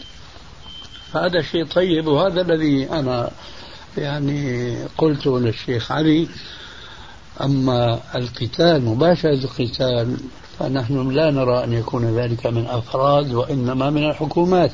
فهذا 1.13 1.43
شيء 1.43 1.65
طيب 1.65 2.07
وهذا 2.07 2.41
الذي 2.41 2.91
أنا 2.91 3.31
يعني 3.99 4.75
قلته 4.99 5.41
للشيخ 5.41 5.93
علي 5.93 6.29
أما 7.41 8.01
القتال 8.15 8.85
مباشرة 8.85 9.35
القتال 9.35 10.17
فنحن 10.59 11.11
لا 11.11 11.31
نرى 11.31 11.65
أن 11.65 11.73
يكون 11.73 12.19
ذلك 12.19 12.47
من 12.47 12.67
أفراد 12.67 13.33
وإنما 13.33 13.91
من 13.91 14.05
الحكومات. 14.11 14.71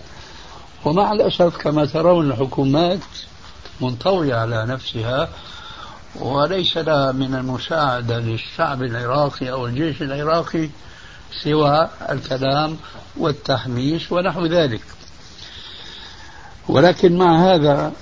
ومع 0.84 1.12
الأسف 1.12 1.56
كما 1.56 1.84
ترون 1.84 2.30
الحكومات 2.30 3.00
منطوية 3.80 4.34
على 4.34 4.66
نفسها 4.66 5.28
وليس 6.20 6.76
لها 6.76 7.12
من 7.12 7.34
المساعدة 7.34 8.18
للشعب 8.18 8.82
العراقي 8.82 9.50
أو 9.50 9.66
الجيش 9.66 10.02
العراقي 10.02 10.68
سوى 11.42 11.88
الكلام 12.10 12.76
والتحميس 13.16 14.12
ونحو 14.12 14.46
ذلك. 14.46 14.82
ولكن 16.68 17.18
مع 17.18 17.54
هذا 17.54 17.92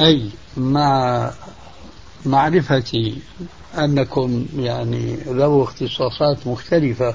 أي 0.00 0.30
مع 0.56 1.30
معرفتي 2.26 3.18
أنكم 3.74 4.46
يعني 4.56 5.16
ذو 5.26 5.62
اختصاصات 5.62 6.46
مختلفة. 6.46 7.14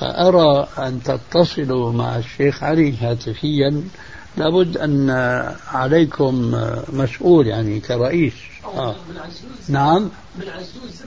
فأرى 0.00 0.68
أن 0.78 1.02
تتصلوا 1.02 1.92
مع 1.92 2.16
الشيخ 2.16 2.62
علي 2.62 2.96
هاتفيا. 2.96 3.82
لابد 4.36 4.76
أن 4.76 5.10
عليكم 5.68 6.60
مسؤول 6.92 7.46
يعني 7.46 7.80
كرئيس. 7.80 8.34
آه. 8.64 8.96
نعم. 9.68 10.10
من 10.38 10.48
عزوز 10.48 11.02